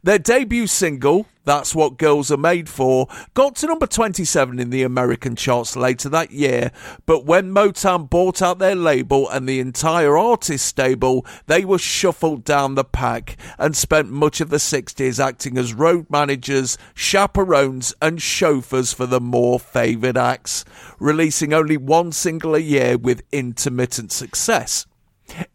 Their 0.03 0.19
debut 0.19 0.67
single, 0.67 1.27
That's 1.45 1.73
What 1.73 1.97
Girls 1.97 2.29
Are 2.29 2.37
Made 2.37 2.67
For, 2.67 3.07
got 3.33 3.55
to 3.57 3.67
number 3.67 3.87
27 3.87 4.59
in 4.59 4.69
the 4.69 4.83
American 4.83 5.35
charts 5.35 5.75
later 5.75 6.09
that 6.09 6.31
year, 6.31 6.71
but 7.05 7.25
when 7.25 7.53
Motown 7.53 8.09
bought 8.09 8.41
out 8.41 8.59
their 8.59 8.75
label 8.75 9.29
and 9.29 9.47
the 9.47 9.59
entire 9.59 10.17
artist 10.17 10.65
stable, 10.65 11.25
they 11.47 11.63
were 11.63 11.77
shuffled 11.77 12.43
down 12.43 12.75
the 12.75 12.83
pack 12.83 13.37
and 13.57 13.77
spent 13.77 14.11
much 14.11 14.41
of 14.41 14.49
the 14.49 14.57
60s 14.57 15.23
acting 15.23 15.57
as 15.57 15.73
road 15.73 16.05
managers, 16.09 16.77
chaperones, 16.93 17.93
and 18.01 18.21
chauffeurs 18.21 18.93
for 18.93 19.05
the 19.05 19.21
more 19.21 19.59
favoured 19.59 20.17
acts, 20.17 20.65
releasing 20.99 21.53
only 21.53 21.77
one 21.77 22.11
single 22.11 22.55
a 22.55 22.59
year 22.59 22.97
with 22.97 23.23
intermittent 23.31 24.11
success. 24.11 24.85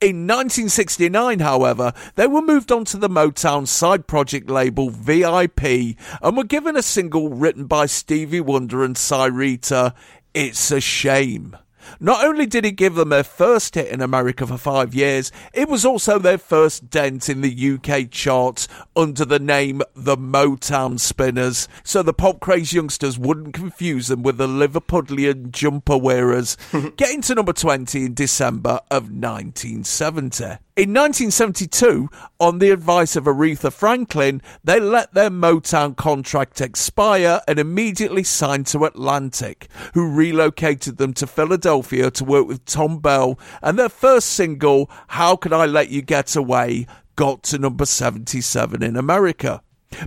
In 0.00 0.26
1969, 0.26 1.40
however, 1.40 1.92
they 2.16 2.26
were 2.26 2.42
moved 2.42 2.72
on 2.72 2.84
to 2.86 2.96
the 2.96 3.08
Motown 3.08 3.66
side 3.66 4.06
project 4.06 4.50
label 4.50 4.90
VIP 4.90 5.96
and 6.22 6.36
were 6.36 6.44
given 6.44 6.76
a 6.76 6.82
single 6.82 7.28
written 7.28 7.66
by 7.66 7.86
Stevie 7.86 8.40
Wonder 8.40 8.84
and 8.84 8.96
Syreeta, 8.96 9.94
It's 10.34 10.70
a 10.70 10.80
Shame. 10.80 11.56
Not 12.00 12.24
only 12.24 12.46
did 12.46 12.64
it 12.64 12.72
give 12.72 12.94
them 12.94 13.08
their 13.08 13.24
first 13.24 13.74
hit 13.74 13.88
in 13.88 14.00
America 14.00 14.46
for 14.46 14.58
five 14.58 14.94
years, 14.94 15.32
it 15.52 15.68
was 15.68 15.84
also 15.84 16.18
their 16.18 16.38
first 16.38 16.90
dent 16.90 17.28
in 17.28 17.40
the 17.40 17.72
UK 17.74 18.10
charts 18.10 18.68
under 18.96 19.24
the 19.24 19.38
name 19.38 19.82
The 19.94 20.16
Motown 20.16 20.98
Spinners, 20.98 21.68
so 21.82 22.02
the 22.02 22.12
pop 22.12 22.40
crazed 22.40 22.72
youngsters 22.72 23.18
wouldn't 23.18 23.54
confuse 23.54 24.08
them 24.08 24.22
with 24.22 24.38
the 24.38 24.48
Liverpudlian 24.48 25.50
jumper 25.50 25.96
wearers, 25.96 26.56
getting 26.96 27.22
to 27.22 27.34
number 27.34 27.52
20 27.52 28.06
in 28.06 28.14
December 28.14 28.80
of 28.90 29.04
1970. 29.10 30.58
In 30.78 30.94
1972, 30.94 32.08
on 32.38 32.60
the 32.60 32.70
advice 32.70 33.16
of 33.16 33.24
Aretha 33.24 33.72
Franklin, 33.72 34.40
they 34.62 34.78
let 34.78 35.12
their 35.12 35.28
Motown 35.28 35.96
contract 35.96 36.60
expire 36.60 37.40
and 37.48 37.58
immediately 37.58 38.22
signed 38.22 38.68
to 38.68 38.84
Atlantic, 38.84 39.66
who 39.94 40.08
relocated 40.08 40.98
them 40.98 41.14
to 41.14 41.26
Philadelphia 41.26 41.77
to 41.82 42.24
work 42.24 42.46
with 42.46 42.64
Thom 42.64 43.00
Bell, 43.00 43.38
and 43.62 43.78
their 43.78 43.88
first 43.88 44.28
single, 44.28 44.90
How 45.08 45.36
Could 45.36 45.52
I 45.52 45.66
Let 45.66 45.90
You 45.90 46.02
Get 46.02 46.36
Away, 46.36 46.86
got 47.16 47.42
to 47.44 47.58
number 47.58 47.84
77 47.84 48.82
in 48.82 48.96
America. 48.96 49.62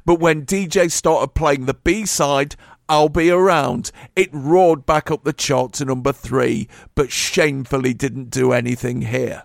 But 0.06 0.20
when 0.20 0.46
DJ 0.46 0.92
started 0.92 1.34
playing 1.34 1.66
the 1.66 1.74
B 1.74 2.06
side, 2.06 2.56
I'll 2.88 3.10
Be 3.10 3.30
Around, 3.30 3.92
it 4.16 4.30
roared 4.34 4.86
back 4.86 5.10
up 5.12 5.24
the 5.24 5.34
chart 5.34 5.74
to 5.74 5.86
number 5.86 6.12
three, 6.12 6.68
but 6.96 7.12
shamefully 7.12 7.94
didn't 7.94 8.30
do 8.30 8.52
anything 8.52 9.04
here. 9.04 9.44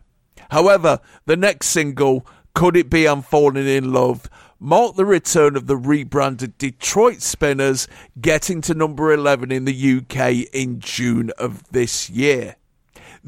However, 0.51 1.01
the 1.27 1.37
next 1.37 1.69
single, 1.69 2.27
Could 2.55 2.77
It 2.77 2.91
Be 2.91 3.07
I'm 3.07 3.23
Falling 3.23 3.67
in 3.67 3.93
Love, 3.93 4.29
marked 4.59 4.97
the 4.97 5.05
return 5.05 5.57
of 5.57 5.67
the 5.67 5.77
rebranded 5.77 6.59
Detroit 6.59 7.23
Spinners, 7.23 7.89
getting 8.21 8.61
to 8.63 8.75
number 8.75 9.13
11 9.13 9.53
in 9.53 9.65
the 9.65 9.99
UK 9.99 10.49
in 10.53 10.81
June 10.81 11.31
of 11.39 11.67
this 11.71 12.09
year. 12.11 12.57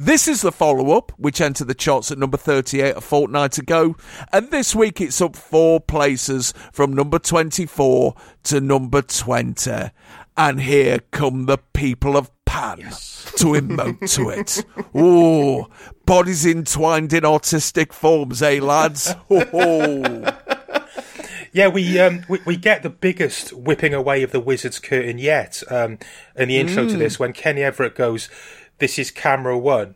This 0.01 0.29
is 0.29 0.43
the 0.43 0.53
follow 0.53 0.97
up, 0.97 1.11
which 1.17 1.41
entered 1.41 1.67
the 1.67 1.75
charts 1.75 2.13
at 2.13 2.19
number 2.19 2.37
38 2.37 2.97
a 2.97 3.01
fortnight 3.01 3.59
ago, 3.59 3.97
and 4.33 4.51
this 4.51 4.73
week 4.73 5.01
it's 5.01 5.21
up 5.21 5.35
four 5.35 5.81
places 5.81 6.55
from 6.73 6.93
number 6.93 7.19
24 7.19 8.15
to 8.45 8.61
number 8.61 9.03
20. 9.03 9.91
And 10.37 10.61
here 10.61 11.01
come 11.11 11.47
the 11.47 11.59
people 11.73 12.17
of 12.17 12.31
Pan 12.45 12.79
to 12.79 13.55
emote 13.55 14.15
to 14.15 14.31
it. 14.31 14.65
Oh, 14.95 15.67
bodies 16.07 16.47
entwined 16.47 17.13
in 17.13 17.25
artistic 17.25 17.93
forms, 17.93 18.41
eh, 18.41 18.61
lads? 18.63 19.15
Oh. 19.31 20.58
Yeah, 21.53 21.69
we, 21.69 21.99
um, 21.99 22.25
we 22.29 22.41
we 22.45 22.57
get 22.57 22.83
the 22.83 22.91
biggest 22.91 23.53
whipping 23.53 23.95
away 23.95 24.23
of 24.23 24.33
the 24.33 24.41
wizard's 24.41 24.79
curtain 24.79 25.19
yet 25.19 25.63
um, 25.71 25.99
in 26.37 26.49
the 26.49 26.59
intro 26.59 26.87
to 26.87 26.95
Mm. 26.95 26.99
this 26.99 27.19
when 27.19 27.33
Kenny 27.33 27.63
Everett 27.63 27.95
goes, 27.95 28.29
"This 28.79 28.99
is 28.99 29.11
camera 29.11 29.57
one," 29.57 29.95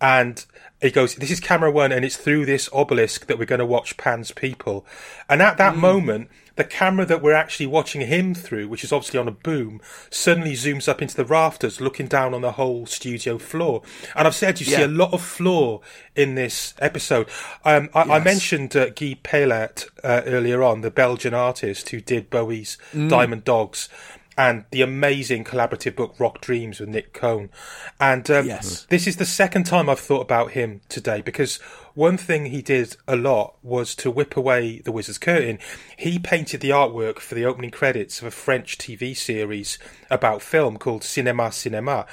and 0.00 0.44
he 0.80 0.90
goes, 0.90 1.14
"This 1.14 1.30
is 1.30 1.40
camera 1.40 1.70
one," 1.70 1.92
and 1.92 2.04
it's 2.04 2.16
through 2.16 2.46
this 2.46 2.68
obelisk 2.72 3.26
that 3.26 3.38
we're 3.38 3.44
going 3.44 3.58
to 3.60 3.66
watch 3.66 3.96
Pan's 3.96 4.32
people. 4.32 4.84
And 5.28 5.40
at 5.42 5.56
that 5.58 5.76
moment, 5.76 6.28
the 6.58 6.64
camera 6.64 7.06
that 7.06 7.22
we're 7.22 7.32
actually 7.32 7.66
watching 7.66 8.02
him 8.02 8.34
through, 8.34 8.68
which 8.68 8.84
is 8.84 8.92
obviously 8.92 9.18
on 9.18 9.26
a 9.28 9.30
boom, 9.32 9.80
suddenly 10.10 10.52
zooms 10.52 10.88
up 10.88 11.00
into 11.00 11.16
the 11.16 11.24
rafters, 11.24 11.80
looking 11.80 12.06
down 12.08 12.34
on 12.34 12.42
the 12.42 12.52
whole 12.52 12.84
studio 12.84 13.38
floor. 13.38 13.80
And 14.14 14.26
I've 14.26 14.34
said 14.34 14.60
you 14.60 14.66
see 14.66 14.82
a 14.82 14.88
lot 14.88 15.12
of 15.14 15.22
floor 15.22 15.80
in 16.14 16.34
this 16.34 16.74
episode. 16.80 17.28
Um, 17.64 17.88
I, 17.94 18.02
I 18.02 18.18
mentioned 18.18 18.76
uh, 18.76 18.86
Guy 18.90 19.16
Peellaert 19.24 19.88
uh, 20.04 20.22
earlier 20.26 20.62
on, 20.62 20.82
the 20.82 20.90
Belgian 20.90 21.32
artist 21.32 21.88
who 21.88 22.00
did 22.00 22.28
Bowie's 22.28 22.76
Mm. 22.92 23.08
Diamond 23.08 23.44
Dogs. 23.44 23.88
And 24.36 24.66
the 24.70 24.82
amazing 24.82 25.42
collaborative 25.42 25.96
book 25.96 26.14
Rock 26.20 26.40
Dreams 26.40 26.78
with 26.78 26.88
Nick 26.88 27.12
Cohn. 27.12 27.50
And 27.98 28.30
um, 28.30 28.46
Yes. 28.46 28.86
this 28.88 29.08
is 29.08 29.16
the 29.16 29.24
second 29.24 29.64
time 29.64 29.90
I've 29.90 29.98
thought 29.98 30.20
about 30.20 30.52
him 30.52 30.80
today 30.88 31.20
because 31.22 31.58
one 31.98 32.16
thing 32.16 32.46
he 32.46 32.62
did 32.62 32.96
a 33.08 33.16
lot 33.16 33.56
was 33.60 33.96
to 33.96 34.08
whip 34.08 34.36
away 34.36 34.78
the 34.78 34.92
Wizard's 34.92 35.18
Curtain. 35.18 35.58
He 35.96 36.20
painted 36.20 36.60
the 36.60 36.70
artwork 36.70 37.18
for 37.18 37.34
the 37.34 37.44
opening 37.44 37.72
credits 37.72 38.20
of 38.20 38.28
a 38.28 38.30
French 38.30 38.78
TV 38.78 39.16
series 39.16 39.80
about 40.08 40.40
film 40.40 40.76
called 40.76 41.02
Cinema 41.02 41.50
Cinema. 41.50 42.06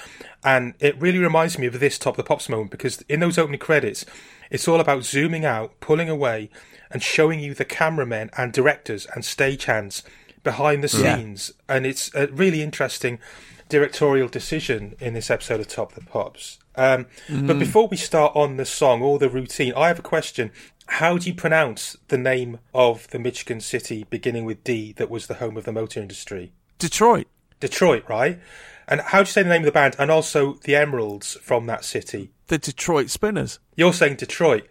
And 0.44 0.74
it 0.80 1.00
really 1.00 1.20
reminds 1.20 1.60
me 1.60 1.68
of 1.68 1.80
this 1.80 2.00
Top 2.00 2.14
of 2.14 2.18
the 2.18 2.24
Pops 2.24 2.50
moment 2.50 2.72
because 2.72 3.04
in 3.04 3.20
those 3.20 3.38
opening 3.38 3.60
credits, 3.60 4.08
it's 4.50 4.68
all 4.68 4.80
about 4.80 5.04
zooming 5.06 5.46
out, 5.46 5.80
pulling 5.82 6.10
away, 6.10 6.50
and 6.90 7.04
showing 7.04 7.40
you 7.40 7.54
the 7.54 7.64
cameramen 7.64 8.32
and 8.36 8.52
directors 8.52 9.06
and 9.14 9.24
stagehands 9.24 10.02
behind 10.44 10.84
the 10.84 10.98
Yeah. 10.98 11.16
scenes. 11.18 11.54
And 11.70 11.86
it's 11.86 12.10
a 12.16 12.26
really 12.28 12.64
interesting 12.64 13.20
directorial 13.70 14.30
decision 14.30 14.96
in 15.00 15.14
this 15.14 15.30
episode 15.30 15.60
of 15.60 15.68
Top 15.68 15.96
of 15.96 16.04
the 16.04 16.10
Pops. 16.10 16.58
Um, 16.78 17.06
But 17.30 17.56
Mhm. 17.56 17.60
before 17.60 17.88
we 17.88 17.98
start 17.98 18.34
on 18.36 18.58
the 18.58 18.66
song 18.66 19.02
or 19.02 19.18
the 19.20 19.30
routine, 19.30 19.74
I 19.76 19.88
have 19.88 20.00
a 20.00 20.04
question. 20.04 20.52
How 20.88 21.18
do 21.18 21.28
you 21.30 21.34
pronounce 21.36 21.98
the 22.10 22.18
name 22.18 22.60
of 22.74 23.08
the 23.10 23.18
Michigan 23.20 23.60
city 23.60 24.06
beginning 24.10 24.46
with 24.46 24.64
D 24.64 24.94
that 24.98 25.10
was 25.10 25.28
the 25.28 25.36
home 25.36 25.58
of 25.58 25.64
the 25.64 25.72
motor 25.72 26.00
industry? 26.02 26.52
Detroit. 26.78 27.28
Detroit, 27.60 28.04
right? 28.08 28.40
And 28.88 29.02
how 29.02 29.20
do 29.20 29.22
you 29.30 29.34
say 29.34 29.42
the 29.44 29.50
name 29.50 29.62
of 29.62 29.66
the 29.66 29.72
band 29.72 29.96
and 29.98 30.12
also 30.12 30.60
the 30.64 30.76
Emeralds 30.76 31.38
from 31.42 31.66
that 31.66 31.84
city? 31.84 32.30
The 32.48 32.60
Detroit 32.60 33.10
Spinners. 33.10 33.58
You're 33.76 33.94
saying 33.94 34.18
Detroit. 34.18 34.68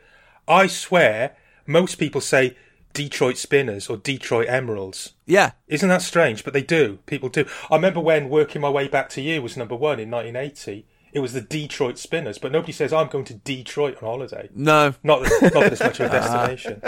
I 0.47 0.69
swear 0.69 1.37
most 1.67 1.97
people 1.97 2.21
say 2.21 2.57
Detroit 2.93 3.37
Spinners 3.39 3.89
or 3.91 3.97
Detroit 3.97 4.47
Emeralds. 4.49 5.15
Yeah. 5.27 5.53
Isn't 5.67 5.89
that 5.89 6.03
strange? 6.03 6.45
But 6.45 6.53
they 6.53 6.63
do. 6.63 6.99
People 7.07 7.29
do. 7.29 7.45
I 7.71 7.75
remember 7.75 7.99
when 7.99 8.29
Working 8.29 8.61
My 8.61 8.69
Way 8.69 8.87
Back 8.87 9.09
to 9.11 9.21
You 9.21 9.43
was 9.43 9.57
number 9.57 9.75
one 9.75 9.99
in 9.99 10.11
1980. 10.11 10.87
It 11.15 11.21
was 11.21 11.33
the 11.33 11.41
Detroit 11.41 11.97
Spinners, 11.97 12.39
but 12.39 12.53
nobody 12.53 12.73
says 12.73 12.93
I'm 12.93 13.07
going 13.09 13.25
to 13.27 13.35
Detroit 13.35 14.03
on 14.03 14.09
holiday. 14.09 14.49
No. 14.55 14.95
Not 15.03 15.23
that, 15.23 15.51
not 15.55 15.63
that 15.63 15.73
it's 15.73 15.81
much 15.81 16.01
of 16.01 16.07
a 16.07 16.11
destination. 16.13 16.83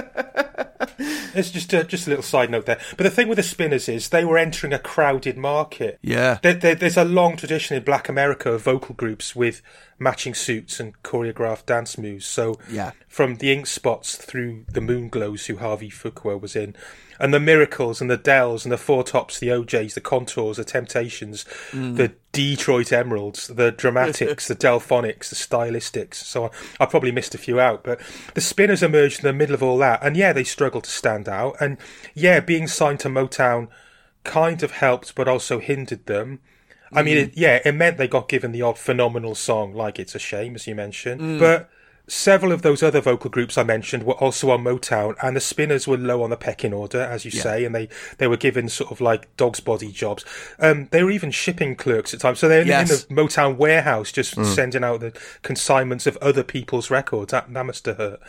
It's 1.35 1.51
just 1.51 1.73
a, 1.73 1.85
just 1.85 2.07
a 2.07 2.11
little 2.11 2.23
side 2.23 2.51
note 2.51 2.67
there. 2.67 2.81
But 2.97 3.05
the 3.05 3.11
thing 3.11 3.29
with 3.29 3.37
the 3.37 3.43
Spinners 3.43 3.89
is 3.89 4.09
they 4.09 4.25
were 4.25 4.39
entering 4.39 4.73
a 4.73 4.79
crowded 4.79 5.37
market. 5.37 5.99
Yeah. 6.03 6.39
There, 6.43 6.55
there, 6.55 6.75
there's 6.75 6.97
a 6.97 7.05
long 7.05 7.37
tradition 7.37 7.77
in 7.77 7.85
Black 7.85 8.09
America 8.09 8.51
of 8.53 8.63
vocal 8.63 8.95
groups 8.95 9.37
with 9.37 9.63
matching 9.99 10.35
suits 10.35 10.81
and 10.81 11.01
choreographed 11.03 11.67
dance 11.67 11.97
moves. 11.99 12.27
So 12.27 12.59
Yeah. 12.71 12.93
from 13.09 13.37
the 13.37 13.53
Ink 13.53 13.67
Spots 13.67 14.17
through 14.17 14.65
the 14.73 14.81
Moon 14.81 15.09
Glows, 15.09 15.47
who 15.47 15.57
Harvey 15.59 15.91
Fuqua 15.91 16.41
was 16.41 16.57
in, 16.57 16.75
and 17.19 17.33
the 17.35 17.41
Miracles 17.41 18.01
and 18.01 18.11
the 18.11 18.17
Dells 18.17 18.65
and 18.65 18.73
the 18.73 18.79
Four 18.79 19.05
Tops, 19.05 19.39
the 19.39 19.49
OJs, 19.49 19.95
the 19.95 20.01
Contours, 20.01 20.57
the 20.57 20.65
Temptations, 20.65 21.45
Mm. 21.73 21.97
the 21.97 22.13
Detroit 22.33 22.93
Emeralds, 22.93 23.49
the 23.49 23.71
Dramatics, 23.73 24.47
the 24.49 24.57
Delfonics, 24.57 25.29
the 25.31 25.37
Stylistics, 25.37 26.15
so 26.15 26.45
on. 26.45 26.51
I 26.79 26.87
probably 26.87 27.13
missed 27.13 27.35
a 27.35 27.39
few 27.39 27.59
out, 27.59 27.83
but 27.85 28.01
the 28.35 28.41
Spinners 28.41 28.83
emerged 28.83 29.21
in 29.21 29.25
the 29.27 29.33
middle 29.33 29.55
of 29.55 29.63
all 29.63 29.79
that, 29.79 30.01
and 30.03 30.17
yeah, 30.17 30.33
they 30.33 30.45
struggled 30.45 30.85
to 30.85 30.91
stand 30.91 31.29
out, 31.29 31.57
and 31.61 31.79
yeah, 32.15 32.41
being 32.41 32.67
signed 32.67 33.01
to 33.01 33.09
Motown 33.09 33.69
kind 34.25 34.63
of 34.63 34.73
helped, 34.73 35.15
but 35.15 35.29
also 35.29 35.59
hindered 35.61 36.07
them. 36.07 36.41
I 36.93 37.03
mean, 37.03 37.17
Mm. 37.17 37.23
it, 37.23 37.33
yeah, 37.37 37.61
it 37.65 37.73
meant 37.75 37.97
they 37.99 38.07
got 38.09 38.29
given 38.29 38.53
the 38.53 38.63
odd 38.63 38.79
phenomenal 38.79 39.35
song, 39.35 39.73
like 39.75 39.99
It's 39.99 40.15
a 40.15 40.19
Shame, 40.21 40.55
as 40.55 40.67
you 40.67 40.75
mentioned. 40.75 41.21
Mm. 41.21 41.39
But 41.41 41.69
several 42.09 42.53
of 42.53 42.63
those 42.63 42.83
other 42.83 43.01
vocal 43.01 43.31
groups 43.31 43.59
I 43.59 43.65
mentioned 43.65 44.05
were 44.05 44.15
also 44.15 44.51
on 44.51 44.63
Motown, 44.63 45.15
and 45.23 45.35
the 45.37 45.41
Spinners 45.41 45.89
were 45.89 45.97
low 45.97 46.23
on 46.23 46.31
the 46.31 46.37
pecking 46.37 46.73
order, 46.73 47.01
as 47.03 47.25
you 47.25 47.33
Yeah. 47.35 47.43
say, 47.43 47.65
and 47.65 47.75
they, 47.75 47.89
they 48.19 48.29
were 48.29 48.37
given 48.37 48.69
sort 48.69 48.93
of 48.93 49.01
like 49.01 49.35
dog's 49.37 49.59
body 49.61 49.91
jobs. 49.91 50.25
Um, 50.61 50.87
they 50.93 51.03
were 51.03 51.11
even 51.11 51.31
shipping 51.33 51.75
clerks 51.75 52.15
at 52.15 52.21
times, 52.21 52.39
so 52.39 52.49
they're 52.49 52.65
Yes. 52.65 53.05
in 53.07 53.15
the 53.17 53.23
Motown 53.23 53.57
warehouse 53.57 54.13
just 54.13 54.37
Mm. 54.37 54.55
sending 54.55 54.85
out 54.85 55.01
the 55.01 55.13
consignments 55.43 56.07
of 56.07 56.17
other 56.19 56.43
people's 56.45 56.91
records. 56.91 57.33
That, 57.33 57.53
that 57.53 57.67
must 57.67 57.87
have 57.87 57.97
hurt. 57.97 58.21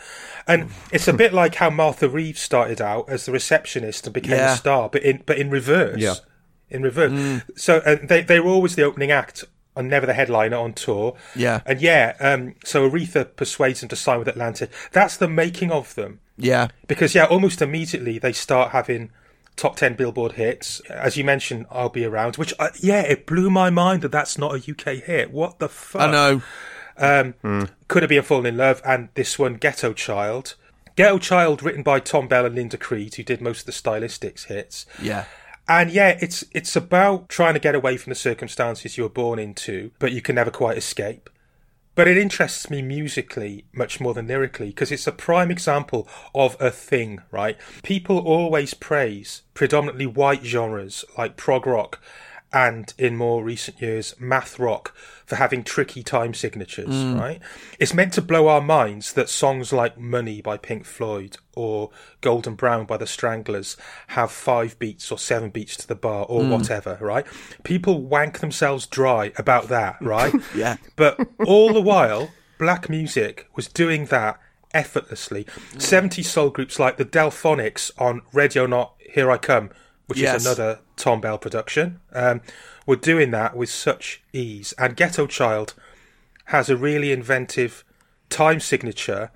And 0.46 0.70
it's 0.90 1.06
a 1.08 1.12
bit 1.12 1.32
like 1.32 1.54
how 1.56 1.70
Martha 1.70 2.08
Reeves 2.08 2.40
started 2.40 2.80
out 2.80 3.08
as 3.08 3.26
the 3.26 3.32
receptionist 3.32 4.06
and 4.06 4.14
became 4.14 4.32
Yeah. 4.38 4.54
a 4.54 4.56
star, 4.56 4.88
but 4.88 5.02
in 5.02 5.22
but 5.26 5.38
in 5.38 5.50
reverse 5.50 5.98
Yeah. 5.98 6.14
in 6.70 6.82
reverse. 6.82 7.12
Mm. 7.12 7.42
So 7.56 7.76
uh, 7.78 7.96
they 8.02 8.22
they 8.22 8.40
were 8.40 8.50
always 8.50 8.74
the 8.74 8.82
opening 8.82 9.10
act 9.12 9.44
and 9.78 9.88
never 9.88 10.06
the 10.06 10.14
headliner 10.14 10.56
on 10.56 10.72
tour. 10.74 11.16
Yeah. 11.34 11.60
and 11.64 11.80
yeah. 11.80 12.16
Um, 12.20 12.54
so 12.64 12.88
Aretha 12.90 13.34
persuades 13.36 13.80
them 13.80 13.88
to 13.88 13.96
sign 13.96 14.18
with 14.18 14.28
Atlantic. 14.28 14.70
That's 14.92 15.16
the 15.16 15.28
making 15.28 15.70
of 15.70 15.94
them. 15.94 16.20
Yeah. 16.36 16.68
Because 16.86 17.14
yeah, 17.14 17.24
almost 17.24 17.62
immediately 17.62 18.18
they 18.18 18.32
start 18.32 18.70
having 18.72 19.10
top 19.56 19.76
ten 19.76 19.94
Billboard 19.94 20.32
hits. 20.32 20.80
As 20.88 21.16
you 21.16 21.24
mentioned, 21.24 21.66
"I'll 21.70 21.88
Be 21.88 22.04
Around," 22.04 22.36
which 22.36 22.54
uh, 22.58 22.68
yeah, 22.80 23.00
it 23.00 23.26
blew 23.26 23.50
my 23.50 23.70
mind 23.70 24.02
that 24.02 24.12
that's 24.12 24.38
not 24.38 24.54
a 24.54 24.70
UK 24.70 25.02
hit. 25.02 25.32
What 25.32 25.58
the 25.58 25.68
fuck? 25.68 26.02
I 26.02 26.10
know. 26.10 26.42
Um, 26.96 27.68
Could 27.86 28.02
have 28.02 28.10
been 28.10 28.22
Fallen 28.22 28.46
in 28.46 28.56
Love, 28.56 28.82
and 28.84 29.08
this 29.14 29.38
one, 29.38 29.54
Ghetto 29.54 29.92
Child. 29.92 30.56
Ghetto 30.96 31.18
Child, 31.18 31.62
written 31.62 31.84
by 31.84 32.00
Thom 32.00 32.26
Bell 32.26 32.44
and 32.46 32.56
Linda 32.56 32.76
Creed, 32.76 33.14
who 33.14 33.22
did 33.22 33.40
most 33.40 33.60
of 33.60 33.66
the 33.66 33.72
stylistics 33.72 34.46
hits. 34.46 34.84
Yeah. 35.00 35.26
And 35.68 35.90
yeah, 35.90 36.16
it's 36.20 36.44
it's 36.52 36.74
about 36.74 37.28
trying 37.28 37.52
to 37.54 37.60
get 37.60 37.74
away 37.74 37.98
from 37.98 38.10
the 38.10 38.14
circumstances 38.14 38.96
you 38.96 39.02
were 39.02 39.10
born 39.10 39.38
into, 39.38 39.90
but 39.98 40.12
you 40.12 40.22
can 40.22 40.34
never 40.34 40.50
quite 40.50 40.78
escape. 40.78 41.28
But 41.94 42.08
it 42.08 42.16
interests 42.16 42.70
me 42.70 42.80
musically 42.80 43.64
much 43.72 44.00
more 44.00 44.14
than 44.14 44.28
lyrically 44.28 44.68
because 44.68 44.92
it's 44.92 45.06
a 45.06 45.12
prime 45.12 45.50
example 45.50 46.08
of 46.34 46.56
a 46.60 46.70
thing, 46.70 47.20
right? 47.30 47.58
People 47.82 48.18
always 48.20 48.72
praise 48.72 49.42
predominantly 49.52 50.06
white 50.06 50.44
genres 50.44 51.04
like 51.18 51.36
prog 51.36 51.66
rock 51.66 52.00
and 52.52 52.94
in 52.96 53.16
more 53.16 53.42
recent 53.42 53.82
years 53.82 54.14
math 54.18 54.58
rock 54.58 54.94
for 55.28 55.36
having 55.36 55.62
tricky 55.62 56.02
time 56.02 56.32
signatures, 56.32 56.88
Mm. 56.88 57.20
right? 57.20 57.40
It's 57.78 57.92
meant 57.92 58.14
to 58.14 58.22
blow 58.22 58.48
our 58.48 58.62
minds 58.62 59.12
that 59.12 59.28
songs 59.28 59.74
like 59.74 59.98
Money 59.98 60.40
by 60.40 60.56
Pink 60.56 60.86
Floyd 60.86 61.36
or 61.54 61.90
Golden 62.22 62.54
Brown 62.54 62.86
by 62.86 62.96
the 62.96 63.06
Stranglers 63.06 63.76
have 64.08 64.30
five 64.32 64.78
beats 64.78 65.12
or 65.12 65.18
seven 65.18 65.50
beats 65.50 65.76
to 65.76 65.86
the 65.86 65.94
bar 65.94 66.24
or 66.30 66.40
Mm. 66.44 66.50
whatever, 66.50 66.96
right? 67.02 67.26
People 67.62 68.00
wank 68.00 68.38
themselves 68.38 68.86
dry 68.86 69.30
about 69.36 69.68
that, 69.68 69.96
right? 70.00 70.32
Yeah. 70.54 70.76
But 70.96 71.20
all 71.44 71.74
the 71.74 71.82
while, 71.82 72.30
black 72.58 72.88
music 72.88 73.46
was 73.54 73.68
doing 73.68 74.06
that 74.06 74.40
effortlessly. 74.72 75.46
70 75.76 76.22
soul 76.22 76.48
groups 76.48 76.78
like 76.78 76.96
the 76.96 77.04
Delfonics 77.04 77.90
on 77.98 78.22
Ready 78.32 78.58
or 78.60 78.66
Not 78.68 78.94
Here 79.12 79.30
I 79.30 79.36
Come, 79.36 79.68
which 80.06 80.20
Yes. 80.20 80.40
is 80.40 80.46
another 80.46 80.78
Thom 80.98 81.20
Bell 81.20 81.38
production, 81.38 82.00
um, 82.12 82.40
were 82.86 82.96
doing 82.96 83.30
that 83.30 83.56
with 83.56 83.70
such 83.70 84.22
ease. 84.32 84.72
And 84.78 84.96
Ghetto 84.96 85.26
Child 85.26 85.74
has 86.46 86.68
a 86.68 86.76
really 86.76 87.12
inventive 87.12 87.84
time 88.30 88.60
signature, 88.60 89.30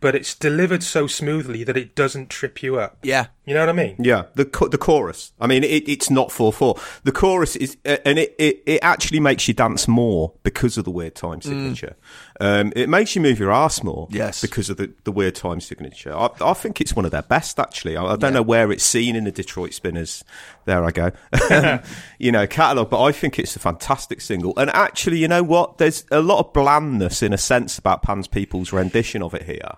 but 0.00 0.14
it's 0.14 0.34
delivered 0.34 0.82
so 0.82 1.06
smoothly 1.06 1.64
that 1.64 1.76
it 1.76 1.94
doesn't 1.94 2.30
trip 2.30 2.62
you 2.62 2.78
up. 2.78 2.98
Yeah. 3.02 3.26
You 3.48 3.54
know 3.54 3.60
what 3.60 3.70
I 3.70 3.72
mean? 3.72 3.96
Yeah, 3.98 4.24
the 4.34 4.44
the 4.70 4.76
chorus. 4.76 5.32
I 5.40 5.46
mean, 5.46 5.64
it, 5.64 5.88
it's 5.88 6.10
not 6.10 6.30
four 6.30 6.52
four. 6.52 6.76
The 7.04 7.12
chorus 7.12 7.56
is, 7.56 7.78
uh, 7.86 7.96
and 8.04 8.18
it, 8.18 8.34
it, 8.38 8.62
it 8.66 8.80
actually 8.82 9.20
makes 9.20 9.48
you 9.48 9.54
dance 9.54 9.88
more 9.88 10.34
because 10.42 10.76
of 10.76 10.84
the 10.84 10.90
weird 10.90 11.14
time 11.14 11.40
signature. 11.40 11.96
Um, 12.40 12.72
it 12.76 12.88
makes 12.90 13.16
you 13.16 13.22
move 13.22 13.38
your 13.38 13.50
ass 13.50 13.82
more, 13.82 14.06
Yes. 14.10 14.42
because 14.42 14.68
of 14.68 14.76
the, 14.76 14.92
the 15.04 15.10
weird 15.10 15.34
time 15.34 15.60
signature. 15.60 16.14
I, 16.14 16.28
I 16.42 16.52
think 16.52 16.80
it's 16.80 16.94
one 16.94 17.04
of 17.06 17.10
their 17.10 17.22
best, 17.22 17.58
actually. 17.58 17.96
I, 17.96 18.04
I 18.04 18.16
don't 18.16 18.34
know 18.34 18.42
where 18.42 18.70
it's 18.70 18.84
seen 18.84 19.16
in 19.16 19.24
the 19.24 19.32
Detroit 19.32 19.72
Spinners. 19.72 20.22
There 20.66 20.84
I 20.84 20.90
go. 20.90 21.10
you 22.18 22.30
know, 22.30 22.46
catalogue, 22.46 22.90
but 22.90 23.02
I 23.02 23.12
think 23.12 23.38
it's 23.38 23.56
a 23.56 23.58
fantastic 23.58 24.20
single. 24.20 24.52
And 24.58 24.68
actually, 24.70 25.18
you 25.18 25.28
know 25.28 25.42
what? 25.42 25.78
There's 25.78 26.04
a 26.10 26.20
lot 26.20 26.40
of 26.40 26.52
blandness 26.52 27.22
in 27.22 27.32
a 27.32 27.38
sense 27.38 27.78
about 27.78 28.02
Pan's 28.02 28.28
People's 28.28 28.72
rendition 28.72 29.22
of 29.22 29.32
it 29.34 29.44
here. 29.44 29.72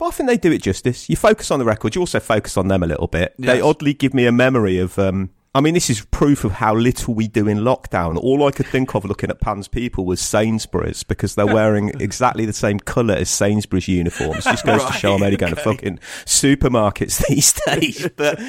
But 0.00 0.06
I 0.06 0.10
think 0.12 0.30
they 0.30 0.38
do 0.38 0.50
it 0.50 0.62
justice. 0.62 1.10
You 1.10 1.16
focus 1.16 1.50
on 1.50 1.58
the 1.58 1.64
record, 1.66 1.94
you 1.94 2.00
also 2.00 2.20
focus 2.20 2.56
on 2.56 2.68
them 2.68 2.82
a 2.82 2.86
little 2.86 3.06
bit. 3.06 3.34
They 3.38 3.60
oddly 3.60 3.92
give 3.92 4.14
me 4.14 4.24
a 4.24 4.32
memory 4.32 4.78
of. 4.78 4.98
Um, 4.98 5.28
I 5.52 5.60
mean, 5.60 5.74
this 5.74 5.90
is 5.90 6.04
proof 6.06 6.44
of 6.44 6.52
how 6.52 6.76
little 6.76 7.12
we 7.12 7.26
do 7.26 7.48
in 7.48 7.58
lockdown. 7.58 8.16
All 8.16 8.46
I 8.46 8.52
could 8.52 8.66
think 8.66 8.94
of 8.94 9.04
looking 9.04 9.30
at 9.30 9.40
Pan's 9.40 9.66
people 9.66 10.06
was 10.06 10.20
Sainsbury's 10.20 11.02
because 11.02 11.34
they're 11.34 11.44
wearing 11.44 11.88
exactly 12.00 12.46
the 12.46 12.52
same 12.52 12.78
colour 12.78 13.14
as 13.14 13.28
Sainsbury's 13.28 13.88
uniforms. 13.88 14.44
Just 14.44 14.64
goes 14.64 14.84
to 14.84 14.92
show 14.92 15.16
I'm 15.16 15.22
only 15.22 15.36
going 15.36 15.54
to 15.54 15.60
fucking 15.60 15.98
supermarkets 16.24 17.26
these 17.28 17.52
days. 17.66 18.08
But 18.16 18.40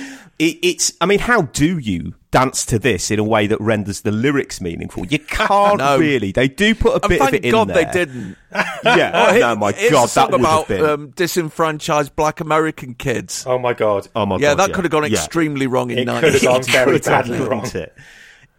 it, 0.41 0.57
it's, 0.63 0.93
I 0.99 1.05
mean, 1.05 1.19
how 1.19 1.43
do 1.43 1.77
you 1.77 2.15
dance 2.31 2.65
to 2.65 2.79
this 2.79 3.11
in 3.11 3.19
a 3.19 3.23
way 3.23 3.45
that 3.47 3.59
renders 3.61 4.01
the 4.01 4.11
lyrics 4.11 4.59
meaningful? 4.61 5.05
You 5.05 5.19
can't 5.27 5.77
No. 5.77 5.97
really. 5.97 6.31
They 6.31 6.47
do 6.47 6.73
put 6.75 6.91
a 6.93 7.03
And 7.03 7.09
bit 7.09 7.19
thank 7.19 7.29
of 7.29 7.35
it 7.35 7.45
in 7.45 7.51
God 7.51 7.67
there. 7.67 7.85
they 7.85 7.91
didn't. 7.91 8.37
Yeah. 8.83 9.29
Oh, 9.33 9.37
no, 9.37 9.55
my 9.55 9.71
here's 9.71 9.91
God, 9.91 10.09
that 10.09 10.31
would 10.31 10.41
have 10.41 10.49
about 10.49 10.67
been. 10.67 10.85
um, 10.85 11.09
disenfranchised 11.11 12.15
Black 12.15 12.39
American 12.39 12.95
kids. 12.95 13.43
Oh 13.47 13.59
my 13.59 13.73
god. 13.73 14.07
Oh 14.15 14.25
my 14.25 14.35
god 14.37 14.41
yeah, 14.41 14.55
God, 14.55 14.69
that 14.69 14.73
could 14.73 14.83
have 14.85 14.91
gone 14.91 15.03
Yeah. 15.03 15.19
extremely 15.19 15.67
wrong 15.67 15.91
in 15.91 15.99
It 15.99 16.05
could 16.07 16.23
90s. 16.23 16.31
have 16.33 16.41
gone 16.41 16.63
very 16.63 16.99
badly 16.99 17.39
wrong. 17.39 17.65
It? 17.73 17.93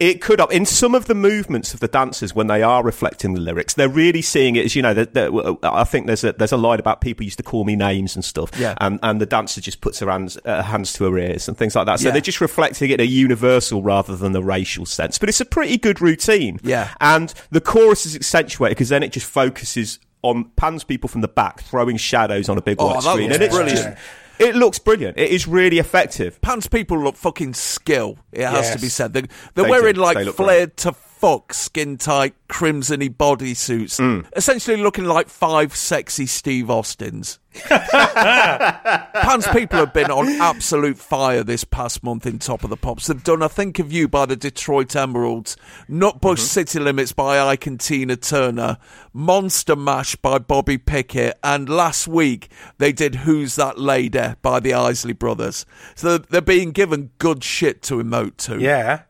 It 0.09 0.21
could 0.21 0.39
have. 0.39 0.51
In 0.51 0.65
some 0.65 0.95
of 0.95 1.05
the 1.05 1.15
movements 1.15 1.73
of 1.73 1.79
the 1.79 1.87
dancers, 1.87 2.35
when 2.35 2.47
they 2.47 2.61
are 2.61 2.83
reflecting 2.83 3.33
the 3.33 3.39
lyrics, 3.39 3.73
they're 3.73 3.87
really 3.87 4.21
seeing 4.21 4.55
it 4.55 4.65
as 4.65 4.75
you 4.75 4.81
know. 4.81 4.93
That, 4.93 5.13
that, 5.13 5.57
I 5.63 5.83
think 5.85 6.07
there's 6.07 6.23
a 6.23 6.33
there's 6.33 6.51
a 6.51 6.57
line 6.57 6.79
about 6.79 6.99
people 7.01 7.23
used 7.23 7.37
to 7.37 7.43
call 7.43 7.63
me 7.63 7.75
names 7.75 8.15
and 8.15 8.23
stuff. 8.25 8.51
Yeah. 8.59 8.75
And 8.81 8.99
and 9.01 9.21
the 9.21 9.25
dancer 9.25 9.61
just 9.61 9.81
puts 9.81 9.99
her 9.99 10.09
hands 10.09 10.37
uh, 10.45 10.61
hands 10.63 10.91
to 10.93 11.05
her 11.05 11.17
ears 11.17 11.47
and 11.47 11.57
things 11.57 11.75
like 11.75 11.85
that. 11.85 11.99
So 11.99 12.07
Yeah. 12.07 12.11
they're 12.11 12.21
just 12.21 12.41
reflecting 12.41 12.89
it 12.91 12.95
in 12.95 12.99
a 12.99 13.09
universal 13.09 13.81
rather 13.81 14.15
than 14.15 14.33
the 14.33 14.43
racial 14.43 14.85
sense. 14.85 15.17
But 15.17 15.29
it's 15.29 15.41
a 15.41 15.45
pretty 15.45 15.77
good 15.77 16.01
routine. 16.01 16.59
Yeah. 16.63 16.89
And 16.99 17.33
the 17.51 17.61
chorus 17.61 18.05
is 18.05 18.15
accentuated 18.15 18.75
because 18.77 18.89
then 18.89 19.03
it 19.03 19.11
just 19.13 19.27
focuses 19.27 19.99
on 20.21 20.45
pans 20.55 20.83
people 20.83 21.07
from 21.07 21.21
the 21.21 21.27
back 21.27 21.61
throwing 21.61 21.97
shadows 21.97 22.49
on 22.49 22.57
a 22.57 22.61
big 22.61 22.77
Oh, 22.79 22.87
white 22.87 23.03
screen, 23.03 23.31
and 23.31 23.41
it's 23.43 23.55
brilliant. 23.55 23.77
just. 23.95 23.97
It 24.39 24.55
looks 24.55 24.79
brilliant. 24.79 25.17
It 25.17 25.29
is 25.31 25.47
really 25.47 25.79
effective. 25.79 26.41
Pants 26.41 26.67
people 26.67 26.99
look 27.01 27.15
fucking 27.15 27.53
skill. 27.53 28.17
It 28.31 28.45
has 28.45 28.65
Yes. 28.65 28.75
to 28.75 28.81
be 28.81 28.89
said. 28.89 29.13
They're, 29.13 29.23
they're 29.53 29.65
They 29.65 29.69
wearing 29.69 29.95
do. 29.95 30.01
like 30.01 30.17
They 30.17 30.25
flared 30.31 30.75
to 30.77 30.93
fuck, 31.23 31.53
skin 31.53 31.95
tight, 31.97 32.33
crimsony 32.49 33.07
bodysuits, 33.09 33.97
Mm. 33.97 34.25
essentially 34.35 34.75
looking 34.75 35.05
like 35.05 35.29
five 35.29 35.73
sexy 35.73 36.25
Steve 36.25 36.69
Austins. 36.69 37.39
Pan's 37.69 39.47
people 39.53 39.79
have 39.79 39.93
been 39.93 40.11
on 40.11 40.27
absolute 40.41 40.97
fire 40.97 41.41
this 41.43 41.63
past 41.63 42.03
month 42.03 42.25
in 42.25 42.39
Top 42.39 42.65
of 42.65 42.69
the 42.69 42.75
Pops. 42.75 43.07
They've 43.07 43.23
done 43.23 43.41
I 43.41 43.47
Think 43.47 43.79
of 43.79 43.93
You 43.93 44.09
by 44.09 44.25
the 44.25 44.35
Detroit 44.35 44.95
Emeralds, 44.97 45.55
Nutbush 45.89 46.19
Mm-hmm. 46.19 46.35
City 46.41 46.79
Limits 46.79 47.13
by 47.13 47.39
Ike 47.39 47.67
and 47.67 47.79
Tina 47.79 48.17
Turner, 48.17 48.77
Monster 49.13 49.77
Mash 49.77 50.17
by 50.17 50.39
Bobby 50.39 50.77
Pickett, 50.77 51.39
and 51.41 51.69
last 51.69 52.05
week 52.05 52.49
they 52.79 52.91
did 52.91 53.15
Who's 53.15 53.55
That 53.55 53.79
Lady 53.79 54.33
by 54.41 54.59
the 54.59 54.73
Isley 54.73 55.13
Brothers. 55.13 55.65
So 55.95 56.17
they're 56.17 56.41
being 56.41 56.71
given 56.71 57.11
good 57.17 57.45
shit 57.45 57.81
to 57.83 57.95
emote 58.03 58.35
to. 58.39 58.59
Yeah. 58.59 59.03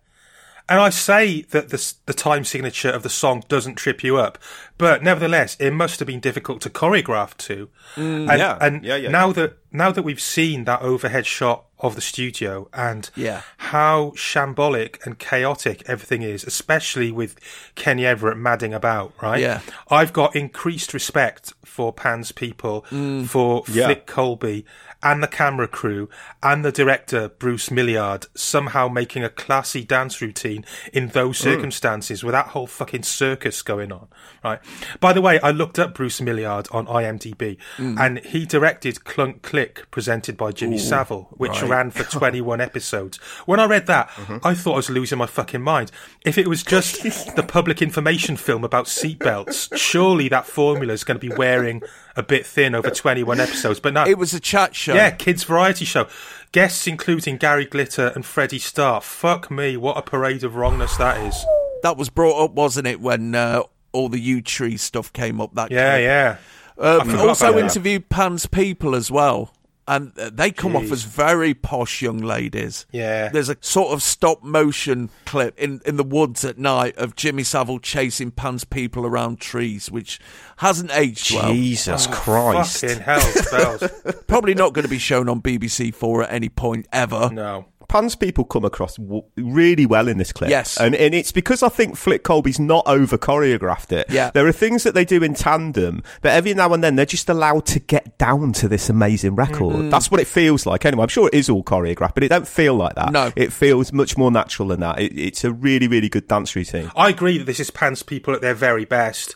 And 0.70 0.80
I 0.80 0.90
say 0.92 1.42
that 1.50 1.70
the, 1.70 1.94
the 2.06 2.14
time 2.14 2.46
signature 2.46 2.90
of 2.90 3.04
the 3.04 3.10
song 3.10 3.44
doesn't 3.50 3.76
trip 3.76 4.02
you 4.04 4.16
up, 4.18 4.38
but 4.78 5.04
nevertheless, 5.04 5.58
it 5.60 5.72
must 5.72 6.00
have 6.00 6.08
been 6.08 6.22
difficult 6.22 6.62
to 6.62 6.70
choreograph 6.70 7.36
to. 7.38 7.70
and 7.98 8.28
Mm, 8.30 8.38
yeah. 8.38 8.58
and 8.62 8.84
Yeah, 8.86 8.96
yeah, 8.96 9.10
now 9.10 9.34
that 9.34 9.58
now 9.74 9.92
that 9.92 10.04
we've 10.04 10.22
seen 10.22 10.64
that 10.64 10.82
overhead 10.82 11.26
shot 11.26 11.66
of 11.80 11.96
the 11.96 12.02
studio 12.02 12.70
and 12.74 13.10
Yeah. 13.16 13.42
how 13.58 14.14
shambolic 14.16 15.06
and 15.06 15.20
chaotic 15.20 15.84
everything 15.88 16.22
is, 16.22 16.44
especially 16.46 17.12
with 17.12 17.36
Kenny 17.76 18.06
Everett 18.06 18.38
madding 18.38 18.74
about, 18.74 19.14
right? 19.22 19.42
Yeah. 19.42 19.60
I've 19.90 20.14
got 20.14 20.34
increased 20.36 20.94
respect 20.94 21.54
for 21.66 21.92
Pan's 21.92 22.32
people, 22.32 22.86
Mm. 22.90 23.28
for 23.28 23.64
Yeah. 23.68 23.88
Flick 23.88 24.06
Colby 24.06 24.66
and 25.04 25.22
the 25.22 25.28
camera 25.28 25.68
crew 25.68 26.10
and 26.42 26.64
the 26.64 26.72
director 26.72 27.30
Bruce 27.30 27.70
Milliard 27.70 28.26
somehow 28.36 28.88
making 28.88 29.24
a 29.24 29.30
classy 29.30 29.84
dance 29.84 30.22
routine 30.22 30.66
in 30.94 31.10
those 31.10 31.38
Mm. 31.40 31.44
circumstances 31.44 32.24
with 32.24 32.32
that 32.34 32.48
whole 32.48 32.68
fucking 32.68 33.04
circus 33.04 33.62
going 33.62 33.92
on, 33.92 34.08
right? 34.44 34.60
By 35.00 35.14
the 35.14 35.22
way, 35.22 35.40
I 35.42 35.52
looked 35.52 35.78
up 35.80 35.94
Bruce 35.94 36.22
Milliard 36.22 36.68
on 36.72 36.88
IMDb 36.88 37.58
Mm. 37.78 38.00
and 38.00 38.20
he 38.20 38.46
directed 38.46 39.04
Clunk 39.04 39.42
Click 39.42 39.90
presented 39.92 40.38
by 40.38 40.52
Jimmy 40.52 40.78
Savile, 40.78 41.28
which 41.32 41.62
right. 41.62 41.70
ran 41.70 41.92
for 41.92 42.04
21 42.20 42.62
episodes. 42.62 43.18
When 43.46 43.60
I 43.60 43.66
read 43.66 43.88
that, 43.88 44.10
Mm-hmm. 44.14 44.38
I 44.46 44.54
thought 44.54 44.74
I 44.74 44.78
was 44.78 44.90
losing 44.90 45.18
my 45.18 45.26
fucking 45.26 45.62
mind. 45.62 45.92
If 46.26 46.38
it 46.38 46.48
was 46.48 46.64
just 46.64 47.02
the 47.36 47.44
public 47.44 47.82
information 47.82 48.38
film 48.38 48.64
about 48.64 48.86
seatbelts, 48.86 49.76
surely 49.78 50.30
that 50.30 50.46
formula 50.46 50.94
is 50.94 51.04
going 51.04 51.20
to 51.20 51.28
be 51.30 51.34
wearing 51.36 51.82
a 52.16 52.24
bit 52.24 52.46
thin 52.46 52.76
over 52.76 52.90
21 52.90 53.40
episodes. 53.40 53.80
But 53.80 53.94
no, 53.94 54.06
It 54.06 54.18
was 54.18 54.34
a 54.34 54.40
chat 54.40 54.76
show. 54.76 54.94
yeah, 54.94 55.10
kids' 55.12 55.44
variety 55.44 55.86
show. 55.86 56.08
Guests 56.52 56.86
including 56.88 57.38
Gary 57.38 57.66
Glitter 57.66 58.12
and 58.16 58.26
Freddie 58.26 58.60
Starr. 58.60 59.02
Fuck 59.02 59.50
me, 59.50 59.76
what 59.78 59.98
a 59.98 60.02
parade 60.04 60.44
of 60.44 60.56
wrongness 60.56 60.96
that 60.98 61.26
is. 61.26 61.46
That 61.82 61.98
was 61.98 62.10
brought 62.10 62.44
up, 62.44 62.52
wasn't 62.54 62.88
it, 62.88 63.02
when 63.02 63.34
uh, 63.36 63.64
all 63.92 64.08
the 64.10 64.20
Yewtree 64.22 64.80
stuff 64.80 65.12
came 65.12 65.42
up? 65.42 65.56
That 65.56 65.72
Yeah, 65.72 65.94
clip? 65.96 66.04
yeah. 66.04 66.38
Uh, 66.78 67.28
also 67.28 67.58
interviewed 67.58 68.10
Pan's 68.10 68.46
people 68.46 68.96
as 68.96 69.10
well. 69.12 69.54
And 69.88 70.18
uh, 70.18 70.30
they 70.34 70.52
come 70.52 70.76
off 70.78 70.92
as 70.92 71.04
very 71.04 71.54
posh 71.54 72.02
young 72.02 72.20
ladies. 72.20 72.86
Yeah. 72.92 73.30
There's 73.30 73.50
a 73.50 73.58
sort 73.60 73.92
of 73.94 74.02
stop 74.02 74.42
motion 74.42 75.10
clip 75.26 75.60
in, 75.60 75.82
in 75.86 75.98
the 75.98 76.04
woods 76.06 76.46
at 76.46 76.58
night 76.58 76.98
of 76.98 77.16
Jimmy 77.18 77.44
Savile 77.44 77.80
chasing 77.80 78.32
Pan's 78.32 78.64
people 78.64 79.06
around 79.06 79.42
trees, 79.42 79.92
which 79.92 80.22
hasn't 80.58 80.92
aged 80.92 81.34
well. 81.34 81.52
Jesus 81.52 82.08
Christ. 82.08 82.82
Fucking 82.82 83.00
hell. 83.02 83.90
Probably 84.28 84.54
not 84.54 84.74
going 84.74 84.84
to 84.84 84.90
be 84.90 85.00
shown 85.00 85.28
on 85.28 85.42
BBC 85.42 85.94
Four 85.94 86.24
at 86.24 86.32
any 86.32 86.50
point 86.50 86.88
ever. 86.94 87.30
No. 87.32 87.66
Pan's 87.94 88.16
people 88.16 88.44
come 88.44 88.66
across 88.66 88.96
w- 88.96 89.22
really 89.38 89.86
well 89.86 90.08
in 90.08 90.18
this 90.18 90.32
clip. 90.32 90.50
Yes. 90.50 90.80
And, 90.80 90.96
and 90.96 91.14
it's 91.14 91.32
because 91.32 91.62
I 91.62 91.70
think 91.70 91.96
Flick 91.96 92.24
Colby's 92.24 92.60
not 92.60 92.88
over 92.88 93.20
choreographed 93.20 93.92
it. 93.92 94.10
Yeah. 94.10 94.32
There 94.32 94.48
are 94.48 94.52
things 94.52 94.82
that 94.82 94.96
they 94.96 95.06
do 95.06 95.22
in 95.22 95.36
tandem, 95.36 96.02
but 96.24 96.32
every 96.32 96.56
now 96.56 96.74
and 96.74 96.84
then 96.84 96.96
they're 96.96 97.06
just 97.06 97.30
allowed 97.30 97.68
to 97.68 97.80
get 97.80 98.18
down 98.18 98.52
to 98.54 98.68
this 98.68 98.90
amazing 98.90 99.36
record. 99.36 99.76
Mm-hmm. 99.76 99.90
That's 99.92 100.10
what 100.10 100.20
it 100.20 100.26
feels 100.26 100.66
like. 100.66 100.86
Anyway, 100.86 101.04
I'm 101.04 101.08
sure 101.08 101.28
it 101.28 101.36
is 101.36 101.52
all 101.52 101.64
choreographed, 101.64 102.16
but 102.16 102.24
it 102.24 102.30
don't 102.30 102.48
feel 102.48 102.74
like 102.74 102.96
that. 102.96 103.12
No. 103.12 103.32
It 103.36 103.54
feels 103.54 103.94
much 103.94 104.18
more 104.18 104.32
natural 104.32 104.70
than 104.70 104.80
that. 104.80 105.00
It, 105.00 105.16
it's 105.16 105.44
a 105.44 105.52
really, 105.54 105.88
really 105.88 106.10
good 106.10 106.28
dance 106.28 106.56
routine. 106.56 106.90
I 106.96 107.10
agree 107.10 107.38
that 107.38 107.46
this 107.46 107.60
is 107.60 107.70
Pan's 107.70 108.02
people 108.02 108.34
at 108.34 108.42
their 108.42 108.56
very 108.56 108.86
best. 108.86 109.36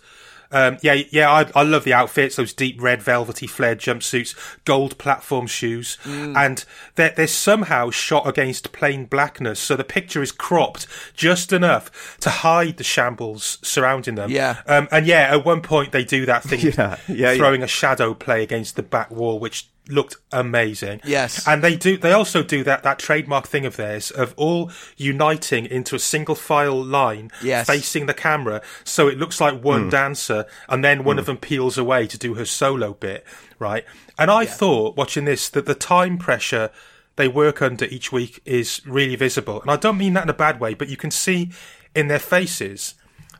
Um, 0.51 0.77
yeah, 0.81 0.93
yeah, 1.09 1.29
I, 1.31 1.49
I 1.55 1.63
love 1.63 1.83
the 1.83 1.93
outfits, 1.93 2.35
those 2.37 2.53
deep 2.53 2.81
red 2.81 3.01
velvety 3.01 3.47
flared 3.47 3.79
jumpsuits, 3.79 4.35
gold 4.65 4.97
platform 4.97 5.47
shoes, 5.47 5.97
and 6.05 6.63
they're, 6.95 7.11
they're 7.11 7.27
somehow 7.27 7.89
shot 7.89 8.27
against 8.27 8.71
plain 8.71 9.05
blackness, 9.05 9.59
so 9.59 9.75
the 9.75 9.83
picture 9.83 10.21
is 10.21 10.31
cropped 10.31 10.87
just 11.13 11.51
enough 11.51 12.17
to 12.19 12.29
hide 12.29 12.77
the 12.77 12.83
shambles 12.83 13.57
surrounding 13.61 14.15
them. 14.15 14.31
Yeah. 14.31 14.61
Um, 14.67 14.87
and 14.91 15.05
yeah, 15.05 15.33
at 15.33 15.45
one 15.45 15.61
point 15.61 15.91
they 15.91 16.03
do 16.03 16.25
that 16.25 16.43
thing, 16.43 16.59
Yeah, 16.77 16.97
yeah, 17.07 17.35
throwing 17.35 17.63
a 17.63 17.67
shadow 17.67 18.13
play 18.13 18.43
against 18.43 18.75
the 18.75 18.83
back 18.83 19.11
wall, 19.11 19.39
which 19.39 19.67
looked 19.89 20.17
amazing. 20.31 21.01
Yes. 21.03 21.47
And 21.47 21.63
they 21.63 21.75
do. 21.75 21.97
They 21.97 22.11
also 22.11 22.43
do 22.43 22.63
that 22.63 22.83
that 22.83 22.99
trademark 22.99 23.47
thing 23.47 23.65
of 23.65 23.75
theirs 23.77 24.11
of 24.11 24.33
all 24.37 24.71
uniting 24.97 25.65
into 25.65 25.95
a 25.95 25.99
single 25.99 26.35
file 26.35 26.83
line, 26.83 27.31
Yes. 27.41 27.67
facing 27.67 28.05
the 28.05 28.13
camera, 28.13 28.61
so 28.83 29.07
it 29.07 29.17
looks 29.17 29.39
like 29.39 29.63
one 29.63 29.83
hmm. 29.83 29.89
dancer, 29.89 30.45
and 30.69 30.83
then 30.83 31.03
one 31.03 31.15
hmm. 31.15 31.19
of 31.19 31.25
them 31.25 31.37
peels 31.37 31.77
away 31.77 32.07
to 32.07 32.17
do 32.17 32.35
her 32.35 32.45
solo 32.45 32.93
bit, 32.93 33.25
right? 33.59 33.85
And 34.17 34.31
I 34.31 34.45
thought 34.45 34.97
watching 34.97 35.25
this 35.25 35.49
that 35.49 35.65
the 35.65 35.75
time 35.75 36.17
pressure 36.17 36.71
they 37.15 37.27
work 37.27 37.61
under 37.61 37.85
each 37.85 38.11
week 38.11 38.41
is 38.45 38.81
really 38.85 39.15
visible, 39.15 39.61
and 39.61 39.71
I 39.71 39.75
don't 39.75 39.97
mean 39.97 40.13
that 40.13 40.23
in 40.23 40.29
a 40.29 40.33
bad 40.33 40.59
way, 40.59 40.73
but 40.73 40.89
you 40.89 40.97
can 40.97 41.11
see 41.11 41.51
in 41.95 42.07
their 42.07 42.19
faces. 42.19 42.93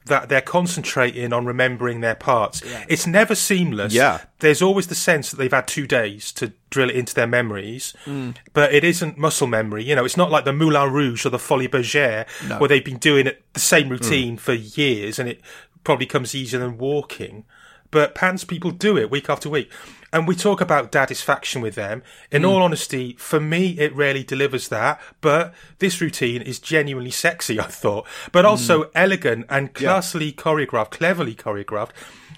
That 0.08 0.30
they're 0.30 0.42
concentrating 0.42 1.34
on 1.34 1.46
remembering 1.46 2.02
their 2.02 2.16
parts. 2.16 2.62
It's 2.88 3.08
never 3.08 3.36
seamless 3.36 3.94
Yeah. 3.94 4.22
there's 4.40 4.62
always 4.62 4.88
the 4.88 4.96
sense 4.96 5.32
that 5.32 5.38
they've 5.38 5.52
had 5.52 5.68
two 5.68 5.88
days 5.88 6.32
to 6.34 6.54
drill 6.70 6.90
it 6.90 6.96
into 6.96 7.14
their 7.14 7.28
memories, 7.28 7.94
mm. 8.06 8.36
but 8.54 8.74
it 8.74 8.84
isn't 8.84 9.18
muscle 9.18 9.48
memory. 9.48 9.84
You 9.84 9.96
know, 9.96 10.06
it's 10.06 10.18
not 10.18 10.32
like 10.32 10.46
the 10.46 10.54
Moulin 10.54 10.92
Rouge 10.92 11.26
or 11.26 11.30
the 11.30 11.38
Folies 11.40 11.70
Bergère 11.70 12.26
No. 12.48 12.60
where 12.60 12.68
they've 12.68 12.84
been 12.84 12.98
doing 12.98 13.28
it, 13.28 13.44
the 13.54 13.60
same 13.60 13.88
mm. 13.88 13.92
routine 13.92 14.38
for 14.38 14.54
years, 14.54 15.20
and 15.20 15.30
it 15.30 15.42
probably 15.84 16.06
comes 16.06 16.36
easier 16.36 16.60
than 16.60 16.78
walking. 16.78 17.46
but 17.90 18.14
Pants 18.16 18.44
people 18.44 18.72
do 18.72 18.98
it 18.98 19.10
week 19.10 19.30
after 19.30 19.50
week. 19.50 19.72
And 20.18 20.28
we 20.28 20.36
talk 20.36 20.62
about 20.62 20.92
satisfaction 20.92 21.62
with 21.62 21.76
them. 21.76 22.02
In 22.32 22.42
Mm. 22.42 22.50
all 22.50 22.64
honesty, 22.64 23.16
for 23.20 23.40
me, 23.40 23.78
it 23.78 23.96
rarely 23.96 24.24
delivers 24.24 24.68
that. 24.70 25.00
But 25.22 25.54
this 25.78 26.02
routine 26.02 26.42
is 26.42 26.58
genuinely 26.58 27.12
sexy, 27.12 27.60
I 27.68 27.68
thought, 27.68 28.08
but 28.32 28.44
also 28.44 28.86
Mm. 28.86 28.90
elegant 28.96 29.46
and 29.48 29.76
classily 29.76 30.34
choreographed, 30.34 30.90
cleverly 30.90 31.36
choreographed. 31.36 31.92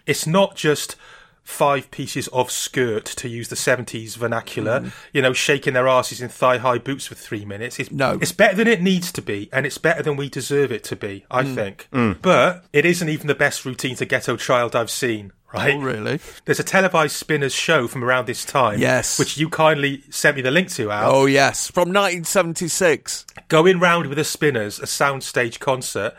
It's 0.06 0.28
not 0.28 0.58
just 0.58 0.98
five 1.50 1.90
pieces 1.90 2.28
of 2.30 2.52
skirt, 2.52 3.04
to 3.06 3.28
use 3.28 3.48
the 3.50 3.56
70s 3.56 4.16
vernacular, 4.16 4.82
Mm. 4.82 4.92
you 5.14 5.22
know, 5.22 5.34
shaking 5.34 5.74
their 5.74 5.88
asses 5.88 6.22
in 6.22 6.30
thigh 6.30 6.60
high 6.60 6.78
boots 6.78 7.08
for 7.08 7.16
three 7.16 7.44
minutes. 7.44 7.80
It's, 7.80 7.92
No. 7.92 8.20
it's 8.22 8.32
better 8.32 8.56
than 8.56 8.68
it 8.68 8.82
needs 8.82 9.12
to 9.14 9.22
be, 9.22 9.50
and 9.52 9.66
it's 9.66 9.80
better 9.80 10.04
than 10.04 10.16
we 10.16 10.30
deserve 10.30 10.72
it 10.72 10.84
to 10.86 10.96
be, 10.96 11.26
I 11.32 11.42
Mm. 11.44 11.56
think. 11.56 11.88
Mm. 11.92 12.18
But 12.22 12.66
it 12.72 12.86
isn't 12.86 13.10
even 13.10 13.26
the 13.28 13.36
best 13.36 13.66
routine 13.66 13.96
to 13.96 14.06
Ghetto 14.06 14.38
Child 14.38 14.76
I've 14.76 14.92
seen. 14.92 15.32
Right? 15.52 15.74
Oh, 15.74 15.80
really? 15.80 16.20
There's 16.46 16.60
a 16.60 16.64
televised 16.64 17.16
Spinners 17.16 17.56
show 17.56 17.88
from 17.88 18.04
around 18.04 18.28
this 18.28 18.46
time. 18.46 18.78
Yes. 18.80 19.18
Which 19.18 19.36
you 19.36 19.50
kindly 19.50 20.04
sent 20.12 20.36
me 20.36 20.44
the 20.44 20.52
link 20.52 20.70
to, 20.76 20.92
Al. 20.92 21.12
Oh, 21.16 21.26
yes. 21.26 21.72
From 21.72 21.92
1976. 21.92 23.26
Going 23.48 23.80
round 23.80 24.08
with 24.08 24.20
the 24.20 24.24
Spinners, 24.24 24.78
a 24.80 24.84
soundstage 24.86 25.58
concert. 25.60 26.14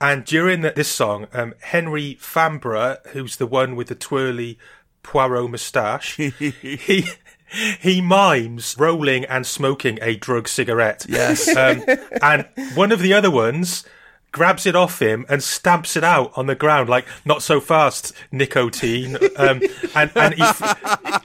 And 0.00 0.24
during 0.24 0.62
the, 0.62 0.70
this 0.70 0.88
song, 0.88 1.26
um, 1.32 1.54
Henry 1.60 2.16
Fambrough, 2.20 3.06
who's 3.08 3.36
the 3.36 3.46
one 3.46 3.76
with 3.76 3.88
the 3.88 3.94
twirly 3.94 4.58
Poirot 5.02 5.50
moustache, 5.50 6.16
he 6.38 7.04
he 7.80 8.00
mimes 8.00 8.76
rolling 8.78 9.24
and 9.24 9.46
smoking 9.46 9.98
a 10.00 10.16
drug 10.16 10.48
cigarette. 10.48 11.04
Yes. 11.08 11.48
Um, 11.54 11.82
and 12.22 12.46
one 12.74 12.92
of 12.92 13.00
the 13.00 13.12
other 13.12 13.30
ones 13.30 13.84
grabs 14.32 14.66
it 14.66 14.76
off 14.76 15.00
him 15.00 15.24
and 15.28 15.42
stamps 15.42 15.96
it 15.96 16.04
out 16.04 16.32
on 16.36 16.46
the 16.46 16.54
ground 16.54 16.88
like 16.88 17.06
not 17.24 17.42
so 17.42 17.60
fast 17.60 18.12
nicotine 18.30 19.16
um, 19.36 19.60
and, 19.94 20.10
and 20.14 20.34
he, 20.34 20.44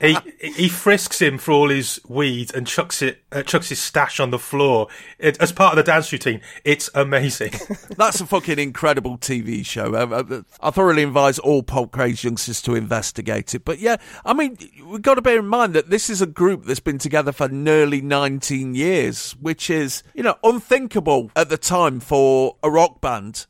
he 0.00 0.52
he 0.52 0.68
frisks 0.68 1.20
him 1.20 1.38
for 1.38 1.52
all 1.52 1.68
his 1.68 2.00
weed 2.08 2.54
and 2.54 2.66
chucks 2.66 3.02
it 3.02 3.22
uh, 3.32 3.42
chucks 3.42 3.68
his 3.68 3.80
stash 3.80 4.18
on 4.20 4.30
the 4.30 4.38
floor 4.38 4.88
it, 5.18 5.40
as 5.40 5.52
part 5.52 5.72
of 5.72 5.76
the 5.76 5.82
dance 5.82 6.12
routine 6.12 6.40
it's 6.64 6.90
amazing 6.94 7.52
That's 7.96 8.20
a 8.20 8.26
fucking 8.26 8.58
incredible 8.58 9.18
TV 9.18 9.64
show. 9.64 9.94
Uh, 9.94 10.24
uh, 10.30 10.42
I 10.60 10.70
thoroughly 10.70 11.02
advise 11.02 11.38
all 11.38 11.62
pulp 11.62 11.92
craze 11.92 12.22
youngsters 12.24 12.60
to 12.62 12.74
investigate 12.74 13.54
it. 13.54 13.64
But 13.64 13.78
yeah, 13.78 13.96
I 14.24 14.34
mean, 14.34 14.58
we've 14.84 15.02
got 15.02 15.14
to 15.14 15.22
bear 15.22 15.38
in 15.38 15.46
mind 15.46 15.74
that 15.74 15.90
this 15.90 16.10
is 16.10 16.22
a 16.22 16.26
group 16.26 16.64
that's 16.64 16.80
been 16.80 16.98
together 16.98 17.32
for 17.32 17.48
nearly 17.48 18.00
19 18.00 18.74
years, 18.74 19.32
which 19.40 19.70
is, 19.70 20.02
you 20.14 20.22
know, 20.22 20.36
unthinkable 20.42 21.30
at 21.36 21.48
the 21.48 21.58
time 21.58 22.00
for 22.00 22.56
a 22.62 22.70
rock 22.70 23.00
band. 23.06 23.46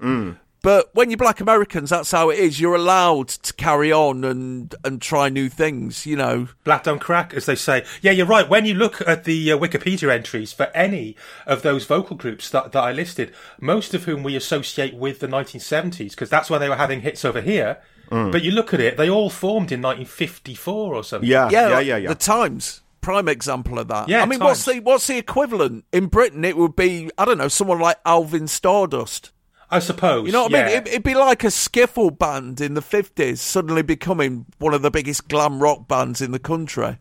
But 0.67 0.93
when 0.95 1.11
you're 1.11 1.17
black 1.17 1.41
Americans, 1.41 1.91
that's 1.91 2.11
how 2.11 2.29
it 2.29 2.41
is. 2.41 2.61
You're 2.61 2.75
allowed 2.75 3.29
to 3.29 3.53
carry 3.55 3.93
on 3.93 4.25
and 4.25 4.75
and 4.83 5.01
try 5.01 5.29
new 5.29 5.49
things, 5.49 6.07
you 6.07 6.17
know. 6.17 6.49
Black 6.65 6.83
don't 6.83 6.99
crack, 6.99 7.33
as 7.35 7.47
they 7.47 7.55
say. 7.55 7.85
Yeah, 8.03 8.11
you're 8.11 8.27
right. 8.27 8.49
When 8.49 8.65
you 8.65 8.75
look 8.75 9.01
at 9.07 9.23
the 9.23 9.53
uh, 9.53 9.59
Wikipedia 9.59 10.11
entries 10.11 10.53
for 10.53 10.65
any 10.75 11.15
of 11.47 11.63
those 11.63 11.85
vocal 11.85 12.17
groups 12.17 12.51
that, 12.51 12.73
that 12.73 12.83
I 12.83 12.91
listed, 12.91 13.33
most 13.61 13.95
of 13.95 14.07
whom 14.07 14.25
we 14.25 14.35
associate 14.35 14.95
with 14.95 15.21
the 15.21 15.29
1970s, 15.29 16.11
because 16.11 16.31
that's 16.31 16.51
when 16.51 16.59
they 16.59 16.69
were 16.69 16.75
having 16.75 17.03
hits 17.03 17.25
over 17.25 17.41
here. 17.41 17.79
Mm. 18.11 18.33
But 18.33 18.43
you 18.43 18.51
look 18.51 18.75
at 18.75 18.81
it, 18.81 18.97
they 18.97 19.09
all 19.09 19.31
formed 19.31 19.71
in 19.71 19.81
1954 19.81 20.95
or 20.97 21.05
something. 21.05 21.31
Yeah, 21.31 21.49
yeah, 21.49 21.69
yeah, 21.69 21.79
yeah, 21.79 21.97
yeah. 21.97 22.09
The 22.09 22.17
Tymes. 22.17 22.83
Prime 23.03 23.29
example 23.29 23.79
of 23.79 23.87
that. 23.87 24.09
Yeah, 24.09 24.21
I 24.21 24.27
mean, 24.27 24.41
what's 24.41 24.65
the 24.65 24.81
what's 24.81 25.07
the 25.07 25.17
equivalent 25.17 25.85
in 25.93 26.07
Britain? 26.07 26.45
It 26.45 26.57
would 26.57 26.75
be 26.75 27.09
I 27.17 27.25
don't 27.25 27.39
know, 27.39 27.47
someone 27.47 27.79
like 27.79 27.99
Alvin 28.05 28.49
Stardust. 28.49 29.31
I 29.71 29.81
suppose. 29.81 30.27
You 30.27 30.33
know 30.33 30.45
what 30.45 30.55
I 30.55 30.67
mean? 30.67 30.77
It, 30.77 30.89
it'd 30.89 31.03
be 31.03 31.15
like 31.15 31.43
a 31.43 31.49
skiffle 31.49 32.17
band 32.17 32.61
in 32.61 32.75
the 32.75 32.81
50s 32.81 33.39
suddenly 33.39 33.83
becoming 33.83 34.47
one 34.59 34.75
of 34.75 34.83
the 34.83 34.91
biggest 34.91 35.29
glam 35.29 35.61
rock 35.61 35.89
bands 35.89 36.21
in 36.21 36.31
the 36.31 36.39
country. 36.39 36.99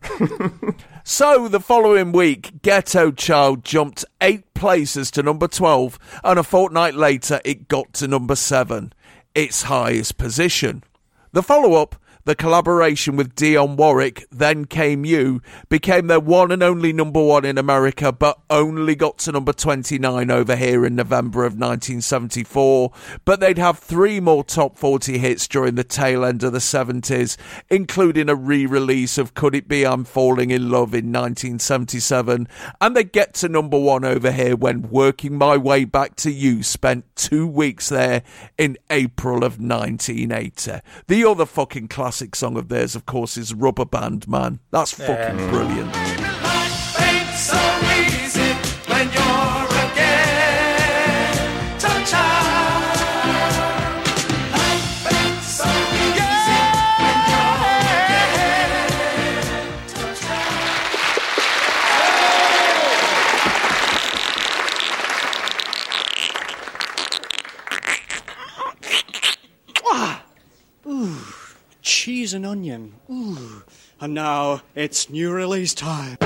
so 1.04 1.46
the 1.46 1.60
following 1.60 2.10
week, 2.10 2.62
Ghetto 2.62 3.12
Child 3.12 3.64
jumped 3.64 4.04
eight 4.20 4.52
places 4.54 5.12
to 5.12 5.22
number 5.22 5.46
12, 5.46 5.98
and 6.24 6.38
a 6.38 6.42
fortnight 6.42 6.94
later, 6.94 7.40
it 7.44 7.68
got 7.68 7.92
to 7.94 8.08
number 8.08 8.34
7, 8.34 8.92
its 9.34 9.62
highest 9.62 10.18
position. 10.18 10.82
The 11.32 11.42
follow 11.42 11.74
up, 11.74 11.96
the 12.26 12.34
collaboration 12.34 13.14
with 13.14 13.36
Dionne 13.36 13.76
Warwick, 13.76 14.26
Then 14.32 14.64
Came 14.64 15.04
You, 15.04 15.40
became 15.68 16.08
their 16.08 16.18
one 16.18 16.50
and 16.50 16.60
only 16.60 16.92
number 16.92 17.22
one 17.22 17.44
in 17.44 17.56
America, 17.56 18.10
but 18.10 18.40
only 18.50 18.96
got 18.96 19.18
to 19.18 19.32
number 19.32 19.52
29 19.52 20.28
over 20.28 20.56
here 20.56 20.84
in 20.84 20.96
November 20.96 21.44
of 21.44 21.52
1974. 21.52 22.90
But 23.24 23.38
they'd 23.38 23.58
have 23.58 23.78
three 23.78 24.18
more 24.18 24.42
top 24.42 24.76
40 24.76 25.18
hits 25.18 25.46
during 25.46 25.76
the 25.76 25.84
tail 25.84 26.24
end 26.24 26.42
of 26.42 26.52
the 26.52 26.58
70s, 26.58 27.36
including 27.70 28.28
a 28.28 28.34
re 28.34 28.66
release 28.66 29.18
of 29.18 29.34
Could 29.34 29.54
It 29.54 29.68
Be 29.68 29.86
I'm 29.86 30.04
Falling 30.04 30.50
in 30.50 30.68
Love 30.68 30.94
in 30.94 31.12
1977. 31.12 32.48
And 32.80 32.96
they 32.96 33.04
get 33.04 33.34
to 33.34 33.48
number 33.48 33.78
one 33.78 34.04
over 34.04 34.32
here 34.32 34.56
when 34.56 34.90
Working 34.90 35.38
My 35.38 35.56
Way 35.56 35.84
Back 35.84 36.16
to 36.16 36.32
You 36.32 36.64
spent 36.64 37.04
two 37.14 37.46
weeks 37.46 37.88
there 37.88 38.24
in 38.58 38.76
April 38.90 39.44
of 39.44 39.60
1980. 39.60 40.80
The 41.06 41.24
other 41.24 41.46
fucking 41.46 41.86
classic 41.86 42.15
song 42.34 42.56
of 42.56 42.68
theirs, 42.68 42.94
of 42.96 43.06
course, 43.06 43.36
is 43.36 43.52
Rubber 43.54 43.84
Band 43.84 44.26
Man. 44.28 44.60
That's 44.70 44.92
fucking 44.92 45.38
Yeah. 45.38 45.50
brilliant. 45.50 46.45
And 73.98 74.12
now 74.12 74.60
it's 74.74 75.08
new 75.08 75.32
release 75.32 75.72
time. 75.72 76.18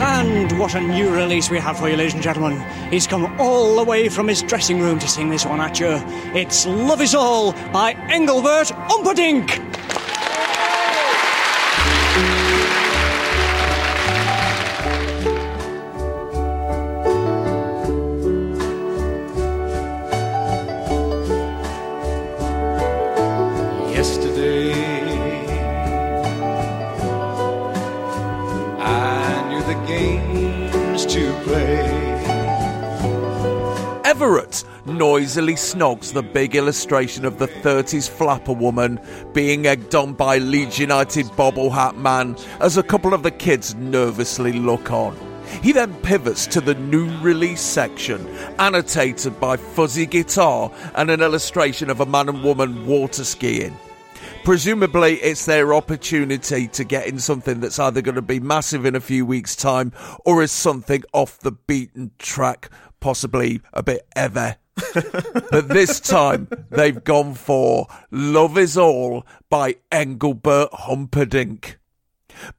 And 0.00 0.58
what 0.58 0.74
a 0.74 0.80
new 0.80 1.14
release 1.14 1.50
we 1.50 1.58
have 1.58 1.78
for 1.78 1.90
you, 1.90 1.96
ladies 1.96 2.14
and 2.14 2.22
gentlemen. 2.22 2.58
He's 2.90 3.06
come 3.06 3.26
all 3.38 3.76
the 3.76 3.84
way 3.84 4.08
from 4.08 4.26
his 4.26 4.42
dressing 4.42 4.80
room 4.80 4.98
to 5.00 5.06
sing 5.08 5.28
this 5.28 5.44
one 5.44 5.60
at 5.60 5.78
you. 5.78 6.00
It's 6.34 6.64
Love 6.64 7.02
Is 7.02 7.14
All 7.14 7.52
by 7.72 7.92
Engelbert 8.08 8.68
Umperdink. 8.88 9.60
Everett 34.14 34.62
noisily 34.86 35.54
snogs 35.54 36.12
the 36.12 36.22
big 36.22 36.54
illustration 36.54 37.24
of 37.24 37.40
the 37.40 37.48
30s 37.48 38.08
flapper 38.08 38.52
woman 38.52 39.00
being 39.32 39.66
egged 39.66 39.96
on 39.96 40.12
by 40.12 40.38
Leeds 40.38 40.78
United 40.78 41.26
bobble 41.34 41.68
hat 41.68 41.96
man 41.96 42.36
as 42.60 42.76
a 42.76 42.82
couple 42.84 43.12
of 43.12 43.24
the 43.24 43.32
kids 43.32 43.74
nervously 43.74 44.52
look 44.52 44.92
on. 44.92 45.16
He 45.64 45.72
then 45.72 45.92
pivots 46.02 46.46
to 46.46 46.60
the 46.60 46.76
new 46.76 47.10
release 47.22 47.60
section, 47.60 48.24
annotated 48.60 49.40
by 49.40 49.56
fuzzy 49.56 50.06
guitar 50.06 50.70
and 50.94 51.10
an 51.10 51.20
illustration 51.20 51.90
of 51.90 51.98
a 51.98 52.06
man 52.06 52.28
and 52.28 52.44
woman 52.44 52.86
water 52.86 53.24
skiing. 53.24 53.76
Presumably, 54.44 55.14
it's 55.16 55.46
their 55.46 55.74
opportunity 55.74 56.68
to 56.68 56.84
get 56.84 57.06
in 57.06 57.18
something 57.18 57.60
that's 57.60 57.78
either 57.78 58.02
going 58.02 58.14
to 58.14 58.22
be 58.22 58.40
massive 58.40 58.84
in 58.84 58.94
a 58.94 59.00
few 59.00 59.24
weeks' 59.24 59.56
time 59.56 59.90
or 60.24 60.42
is 60.42 60.52
something 60.52 61.02
off 61.14 61.38
the 61.38 61.52
beaten 61.52 62.10
track, 62.18 62.68
possibly 63.04 63.60
a 63.74 63.82
bit 63.82 64.06
ever. 64.16 64.56
but 65.50 65.68
this 65.68 66.00
time, 66.00 66.48
they've 66.70 67.04
gone 67.04 67.34
for 67.34 67.86
Love 68.10 68.56
Is 68.56 68.78
All 68.78 69.26
by 69.50 69.76
Engelbert 69.92 70.70
Humperdinck. 70.72 71.78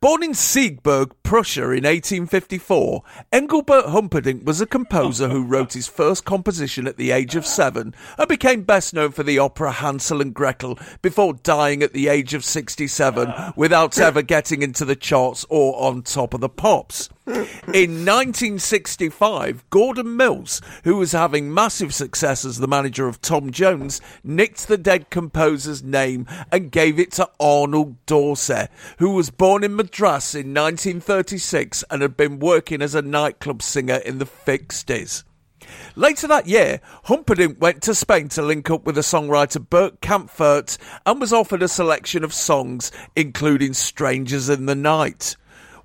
Born 0.01 0.21
in 0.21 0.33
Siegburg, 0.33 1.13
Prussia 1.23 1.63
in 1.63 1.83
1854, 1.83 3.01
Engelbert 3.33 3.87
Humperdinck 3.87 4.45
was 4.45 4.61
a 4.61 4.67
composer 4.67 5.29
who 5.29 5.43
wrote 5.43 5.73
his 5.73 5.87
first 5.87 6.25
composition 6.25 6.85
at 6.85 6.97
the 6.97 7.09
age 7.09 7.35
of 7.35 7.47
seven 7.47 7.95
and 8.19 8.27
became 8.27 8.61
best 8.61 8.93
known 8.93 9.13
for 9.13 9.23
the 9.23 9.39
opera 9.39 9.71
Hansel 9.71 10.21
and 10.21 10.31
Gretel 10.31 10.77
before 11.01 11.33
dying 11.33 11.81
at 11.81 11.93
the 11.93 12.07
age 12.07 12.35
of 12.35 12.45
67 12.45 13.33
without 13.55 13.97
ever 13.97 14.21
getting 14.21 14.61
into 14.61 14.85
the 14.85 14.95
charts 14.95 15.43
or 15.49 15.75
on 15.81 16.03
top 16.03 16.35
of 16.35 16.41
the 16.41 16.49
pops. 16.49 17.09
In 17.27 18.05
1965, 18.05 19.67
Gordon 19.71 20.15
Mills, 20.15 20.61
who 20.83 20.97
was 20.97 21.11
having 21.11 21.51
massive 21.51 21.91
success 21.91 22.45
as 22.45 22.59
the 22.59 22.67
manager 22.67 23.07
of 23.07 23.19
Tom 23.19 23.51
Jones, 23.51 23.99
nicked 24.23 24.67
the 24.67 24.77
dead 24.77 25.09
composer's 25.09 25.81
name 25.81 26.27
and 26.51 26.71
gave 26.71 26.99
it 26.99 27.11
to 27.13 27.27
Arnold 27.39 28.05
Dorsey, 28.05 28.67
who 28.99 29.09
was 29.09 29.31
born 29.31 29.63
in 29.63 29.75
Madras 29.75 30.35
in 30.35 30.53
1936 30.53 31.83
and 31.89 32.03
had 32.03 32.15
been 32.15 32.37
working 32.37 32.83
as 32.83 32.93
a 32.93 33.01
nightclub 33.01 33.63
singer 33.63 33.95
in 33.95 34.19
the 34.19 34.25
60s. 34.25 35.23
Later 35.95 36.27
that 36.27 36.45
year, 36.45 36.79
Humperdinck 37.05 37.59
went 37.59 37.81
to 37.83 37.95
Spain 37.95 38.29
to 38.29 38.43
link 38.43 38.69
up 38.69 38.85
with 38.85 38.93
the 38.93 39.01
songwriter 39.01 39.67
Bert 39.67 39.99
Kaempfert 39.99 40.77
and 41.07 41.19
was 41.19 41.33
offered 41.33 41.63
a 41.63 41.67
selection 41.67 42.23
of 42.23 42.35
songs, 42.35 42.91
including 43.15 43.73
Strangers 43.73 44.47
in 44.47 44.67
the 44.67 44.75
Night. 44.75 45.35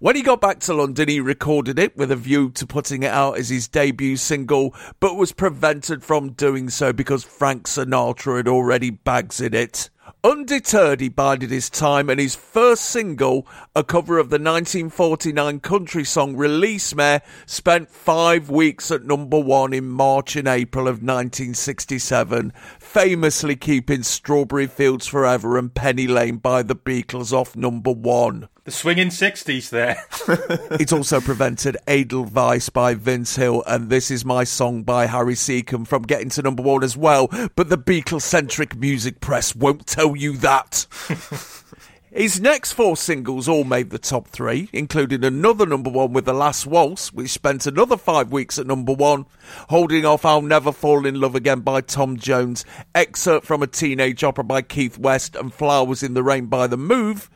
When 0.01 0.16
he 0.16 0.22
got 0.22 0.40
back 0.40 0.61
to 0.61 0.72
London, 0.72 1.11
he 1.11 1.20
recorded 1.20 1.78
it 1.78 1.94
with 1.94 2.11
a 2.11 2.16
view 2.16 2.48
to 2.53 2.66
putting 2.66 3.03
it 3.03 3.11
out 3.11 3.36
as 3.36 3.51
his 3.51 3.68
debut 3.68 4.16
single, 4.16 4.74
but 4.98 5.14
was 5.14 5.32
prevented 5.32 6.03
from 6.03 6.30
doing 6.30 6.70
so 6.70 6.90
because 6.90 7.22
Frank 7.22 7.66
Sinatra 7.66 8.38
had 8.38 8.48
already 8.48 8.88
bags 8.88 9.42
in 9.42 9.53
it. 9.53 9.90
Undeterred, 10.24 11.03
he 11.03 11.11
bided 11.11 11.51
his 11.51 11.68
time, 11.68 12.09
and 12.09 12.18
his 12.18 12.34
first 12.34 12.86
single, 12.86 13.46
a 13.76 13.84
cover 13.84 14.18
of 14.18 14.30
the 14.30 14.38
1949 14.38 15.61
country 15.61 16.05
song 16.05 16.34
Release 16.34 16.94
Me, 16.94 17.18
spent 17.44 17.90
five 17.90 18.48
weeks 18.48 18.90
at 18.90 19.05
number 19.05 19.38
one 19.38 19.74
in 19.74 19.86
March 19.86 20.34
and 20.34 20.48
April 20.48 20.88
of 20.88 21.03
1967, 21.03 22.55
famously 22.78 23.55
keeping 23.55 24.03
Strawberry 24.03 24.66
Fields 24.66 25.07
Forever 25.07 25.59
and 25.59 25.74
Penny 25.74 26.07
Lane 26.07 26.38
by 26.38 26.62
the 26.62 26.74
Beatles 26.74 27.34
off 27.34 27.55
number 27.55 27.92
one. 27.92 28.48
The 28.70 28.76
swinging 28.76 29.08
60s 29.08 29.68
there. 29.70 30.04
it's 30.78 30.92
also 30.92 31.20
prevented 31.20 31.76
Edelweiss 31.88 32.68
by 32.68 32.94
Vince 32.94 33.34
Hill 33.34 33.64
and 33.66 33.90
This 33.90 34.12
Is 34.12 34.24
My 34.24 34.44
Song 34.44 34.84
by 34.84 35.06
Harry 35.06 35.34
Secombe 35.34 35.84
from 35.84 36.02
getting 36.04 36.28
to 36.28 36.42
number 36.42 36.62
one 36.62 36.84
as 36.84 36.96
well, 36.96 37.26
but 37.56 37.68
the 37.68 37.76
Beatles 37.76 38.22
centric 38.22 38.76
music 38.76 39.18
press 39.18 39.56
won't 39.56 39.88
tell 39.88 40.14
you 40.14 40.36
that. 40.36 40.86
His 42.12 42.40
next 42.40 42.74
four 42.74 42.96
singles 42.96 43.48
all 43.48 43.64
made 43.64 43.90
the 43.90 43.98
top 43.98 44.28
three, 44.28 44.68
including 44.72 45.24
another 45.24 45.66
number 45.66 45.90
one 45.90 46.12
with 46.12 46.24
The 46.24 46.32
Last 46.32 46.64
Waltz, 46.64 47.12
which 47.12 47.30
spent 47.30 47.66
another 47.66 47.96
five 47.96 48.30
weeks 48.30 48.56
at 48.56 48.68
number 48.68 48.92
one, 48.92 49.26
holding 49.70 50.04
off 50.04 50.24
I'll 50.24 50.42
Never 50.42 50.70
Fall 50.70 51.06
in 51.06 51.20
Love 51.20 51.34
Again 51.34 51.62
by 51.62 51.80
Tom 51.80 52.16
Jones, 52.16 52.64
excerpt 52.94 53.46
from 53.46 53.64
a 53.64 53.66
teenage 53.66 54.22
opera 54.22 54.44
by 54.44 54.62
Keith 54.62 54.96
West, 54.96 55.34
and 55.34 55.52
Flowers 55.52 56.04
in 56.04 56.14
the 56.14 56.22
Rain 56.22 56.46
by 56.46 56.68
The 56.68 56.76
Move. 56.76 57.28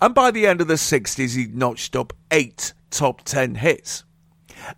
And 0.00 0.14
by 0.14 0.30
the 0.30 0.46
end 0.46 0.60
of 0.60 0.68
the 0.68 0.74
60s, 0.74 1.36
he'd 1.36 1.56
notched 1.56 1.96
up 1.96 2.12
eight 2.30 2.72
top 2.90 3.22
10 3.22 3.56
hits. 3.56 4.04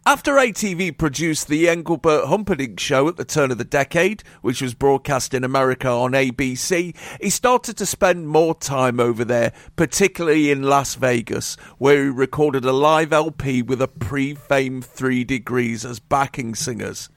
After 0.05 0.33
ATV 0.33 0.99
produced 0.99 1.49
the 1.49 1.69
Engelbert 1.69 2.27
Humperdinck 2.27 2.81
show 2.81 3.09
at 3.09 3.17
the 3.17 3.25
turn 3.25 3.51
of 3.51 3.59
the 3.59 3.65
decade, 3.65 4.23
which 4.43 4.61
was 4.61 4.75
broadcast 4.75 5.33
in 5.33 5.45
America 5.45 5.89
on 5.89 6.13
ABC, 6.13 6.97
he 7.21 7.31
started 7.31 7.77
to 7.77 7.87
spend 7.87 8.29
more 8.29 8.55
time 8.55 8.99
over 8.99 9.25
there, 9.25 9.53
particularly 9.77 10.51
in 10.51 10.63
Las 10.63 10.95
Vegas, 10.97 11.57
where 11.79 12.05
he 12.05 12.11
recorded 12.11 12.65
a 12.65 12.73
live 12.73 13.13
LP 13.13 13.63
with 13.63 13.81
a 13.81 13.89
pre-fame 13.89 14.83
Three 14.83 15.25
Degrees 15.25 15.85
as 15.85 16.01
backing 16.01 16.55
singers. 16.55 17.09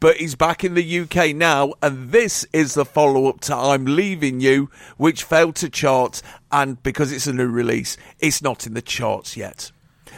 But 0.00 0.16
he's 0.16 0.34
back 0.34 0.64
in 0.64 0.74
the 0.74 1.00
UK 1.00 1.34
now, 1.34 1.72
and 1.82 2.10
this 2.10 2.46
is 2.52 2.74
the 2.74 2.84
follow 2.84 3.26
up 3.28 3.40
to 3.42 3.54
I'm 3.54 3.84
Leaving 3.84 4.40
You, 4.40 4.70
which 4.96 5.24
failed 5.24 5.56
to 5.56 5.70
chart, 5.70 6.22
and 6.52 6.82
because 6.82 7.12
it's 7.12 7.26
a 7.26 7.32
new 7.32 7.48
release, 7.48 7.96
it's 8.20 8.42
not 8.42 8.66
in 8.66 8.74
the 8.74 8.82
charts 8.82 9.36
yet. 9.36 9.70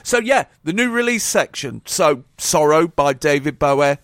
So 0.03 0.19
yeah, 0.19 0.45
the 0.63 0.73
new 0.73 0.91
release 0.91 1.25
section. 1.25 1.83
So 1.85 2.25
Sorrow 2.39 2.87
by 2.87 3.13
David 3.13 3.59
Bowie, 3.59 3.99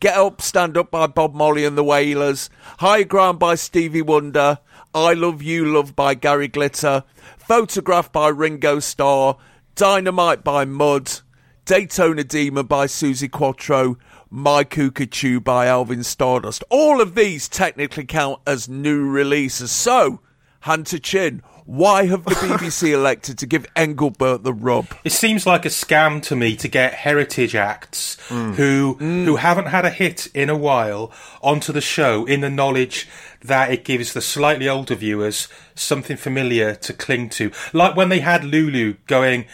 Get 0.00 0.16
Up, 0.16 0.40
Stand 0.40 0.76
Up 0.76 0.90
by 0.90 1.08
Bob 1.08 1.34
Marley 1.34 1.64
and 1.64 1.76
the 1.76 1.82
Wailers, 1.82 2.48
High 2.78 3.02
Ground 3.02 3.40
by 3.40 3.56
Stevie 3.56 4.02
Wonder, 4.02 4.58
I 4.94 5.14
Love 5.14 5.42
You 5.42 5.64
Love 5.64 5.96
by 5.96 6.14
Gary 6.14 6.46
Glitter, 6.46 7.02
Photograph 7.36 8.12
by 8.12 8.28
Ringo 8.28 8.78
Starr, 8.78 9.36
Dynamite 9.74 10.44
by 10.44 10.64
Mud, 10.64 11.20
Daytona 11.64 12.22
Demon 12.22 12.66
by 12.66 12.86
Suzi 12.86 13.30
Quatro, 13.30 13.98
My 14.30 14.64
Cuckoo 14.64 15.40
by 15.40 15.66
Alvin 15.66 16.02
Stardust. 16.04 16.62
All 16.70 17.00
of 17.00 17.14
these 17.14 17.48
technically 17.48 18.04
count 18.04 18.40
as 18.46 18.68
new 18.68 19.06
releases. 19.08 19.70
So, 19.70 20.20
Hunter 20.60 20.98
chin, 20.98 21.42
why 21.64 22.06
have 22.06 22.24
the 22.24 22.30
BBC 22.34 22.92
elected 22.92 23.38
to 23.38 23.46
give 23.46 23.66
Engelbert 23.74 24.42
the 24.42 24.52
rub? 24.52 24.86
It 25.04 25.12
seems 25.12 25.46
like 25.46 25.64
a 25.64 25.68
scam 25.70 26.22
to 26.24 26.36
me 26.36 26.56
to 26.56 26.68
get 26.68 26.92
heritage 26.94 27.54
acts 27.54 28.16
Mm. 28.28 28.56
who 28.56 28.94
who 28.98 29.36
haven't 29.36 29.66
had 29.68 29.86
a 29.86 29.90
hit 29.90 30.26
in 30.34 30.50
a 30.50 30.56
while 30.56 31.10
onto 31.40 31.72
the 31.72 31.80
show 31.80 32.26
in 32.26 32.42
the 32.42 32.50
knowledge 32.50 33.08
that 33.42 33.70
it 33.72 33.82
gives 33.82 34.12
the 34.12 34.20
slightly 34.20 34.68
older 34.68 34.94
viewers 34.94 35.48
something 35.74 36.18
familiar 36.18 36.74
to 36.74 36.92
cling 36.92 37.30
to. 37.30 37.50
Like 37.72 37.96
when 37.96 38.10
they 38.10 38.20
had 38.20 38.44
Lulu 38.44 38.96
going, 39.06 39.46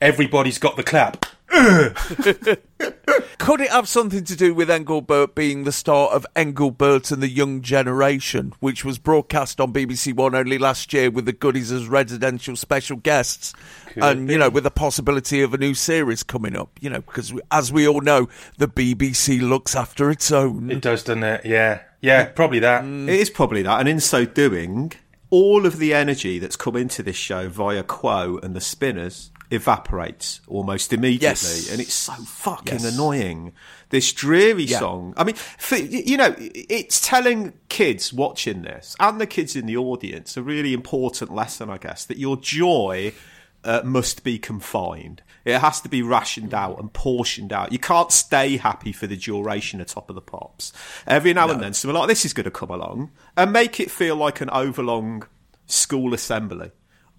"Everybody's 0.00 0.56
got 0.58 0.76
the 0.76 0.82
clap." 0.82 1.26
Could 3.38 3.60
it 3.60 3.70
have 3.70 3.86
something 3.86 4.24
to 4.24 4.34
do 4.34 4.54
with 4.54 4.70
Engelbert 4.70 5.34
being 5.34 5.64
the 5.64 5.72
star 5.72 6.08
of 6.08 6.26
Engelbert 6.34 7.10
and 7.10 7.22
the 7.22 7.28
Young 7.28 7.60
Generation, 7.60 8.54
which 8.60 8.86
was 8.86 8.98
broadcast 8.98 9.60
on 9.60 9.70
BBC 9.70 10.14
One 10.14 10.34
only 10.34 10.56
last 10.56 10.94
year 10.94 11.10
with 11.10 11.26
the 11.26 11.32
goodies 11.32 11.70
as 11.70 11.88
residential 11.88 12.56
special 12.56 12.96
guests? 12.96 13.52
Could 13.88 14.02
and, 14.02 14.26
be. 14.26 14.32
you 14.32 14.38
know, 14.38 14.48
with 14.48 14.64
the 14.64 14.70
possibility 14.70 15.42
of 15.42 15.52
a 15.52 15.58
new 15.58 15.74
series 15.74 16.22
coming 16.22 16.56
up, 16.56 16.70
you 16.80 16.88
know, 16.88 17.02
because 17.02 17.34
we, 17.34 17.42
as 17.50 17.70
we 17.70 17.86
all 17.86 18.00
know, 18.00 18.30
the 18.56 18.68
BBC 18.68 19.46
looks 19.46 19.76
after 19.76 20.10
its 20.10 20.32
own. 20.32 20.70
It 20.70 20.80
does, 20.80 21.02
doesn't 21.02 21.22
it? 21.22 21.44
Yeah, 21.44 21.82
yeah, 22.00 22.26
probably 22.26 22.60
that. 22.60 22.84
Mm. 22.84 23.08
It 23.08 23.20
is 23.20 23.28
probably 23.28 23.62
that, 23.62 23.78
and 23.78 23.88
in 23.90 24.00
so 24.00 24.24
doing, 24.24 24.92
all 25.28 25.66
of 25.66 25.78
the 25.78 25.92
energy 25.92 26.38
that's 26.38 26.56
come 26.56 26.76
into 26.76 27.02
this 27.02 27.16
show 27.16 27.48
via 27.50 27.82
Quo 27.82 28.38
and 28.42 28.54
the 28.54 28.60
Spinners 28.60 29.31
evaporates 29.52 30.40
almost 30.48 30.92
immediately, 30.92 31.26
Yes. 31.28 31.70
and 31.70 31.80
it's 31.80 31.92
so 31.94 32.12
fucking 32.14 32.80
Yes. 32.80 32.94
annoying. 32.94 33.52
This 33.90 34.12
dreary 34.12 34.64
Yeah. 34.64 34.78
song. 34.78 35.14
I 35.16 35.24
mean, 35.24 35.34
for, 35.34 35.76
you 35.76 36.16
know, 36.16 36.34
it's 36.38 37.00
telling 37.06 37.52
kids 37.68 38.12
watching 38.12 38.62
this 38.62 38.96
and 38.98 39.20
the 39.20 39.26
kids 39.26 39.54
in 39.54 39.66
the 39.66 39.76
audience 39.76 40.36
a 40.36 40.42
really 40.42 40.72
important 40.72 41.34
lesson, 41.34 41.68
I 41.70 41.78
guess, 41.78 42.04
that 42.06 42.16
your 42.18 42.36
joy 42.36 43.12
uh, 43.64 43.80
must 43.84 44.24
be 44.24 44.40
confined. 44.40 45.22
It 45.44 45.58
has 45.58 45.80
to 45.82 45.88
be 45.88 46.02
rationed 46.02 46.52
out 46.52 46.80
and 46.80 46.92
portioned 46.92 47.52
out. 47.52 47.70
You 47.70 47.78
can't 47.78 48.10
stay 48.10 48.56
happy 48.56 48.90
for 48.90 49.06
the 49.06 49.16
duration 49.16 49.80
of 49.80 49.86
Top 49.86 50.08
of 50.08 50.16
the 50.16 50.20
Pops. 50.20 50.72
Every 51.06 51.32
now 51.32 51.48
and 51.48 51.60
then, 51.62 51.72
something 51.72 51.96
like 51.96 52.08
this 52.08 52.24
is 52.24 52.32
going 52.32 52.44
to 52.44 52.50
come 52.50 52.70
along 52.70 53.12
and 53.36 53.52
make 53.52 53.78
it 53.78 53.88
feel 53.88 54.16
like 54.16 54.40
an 54.40 54.50
overlong 54.50 55.22
school 55.66 56.12
assembly. 56.12 56.72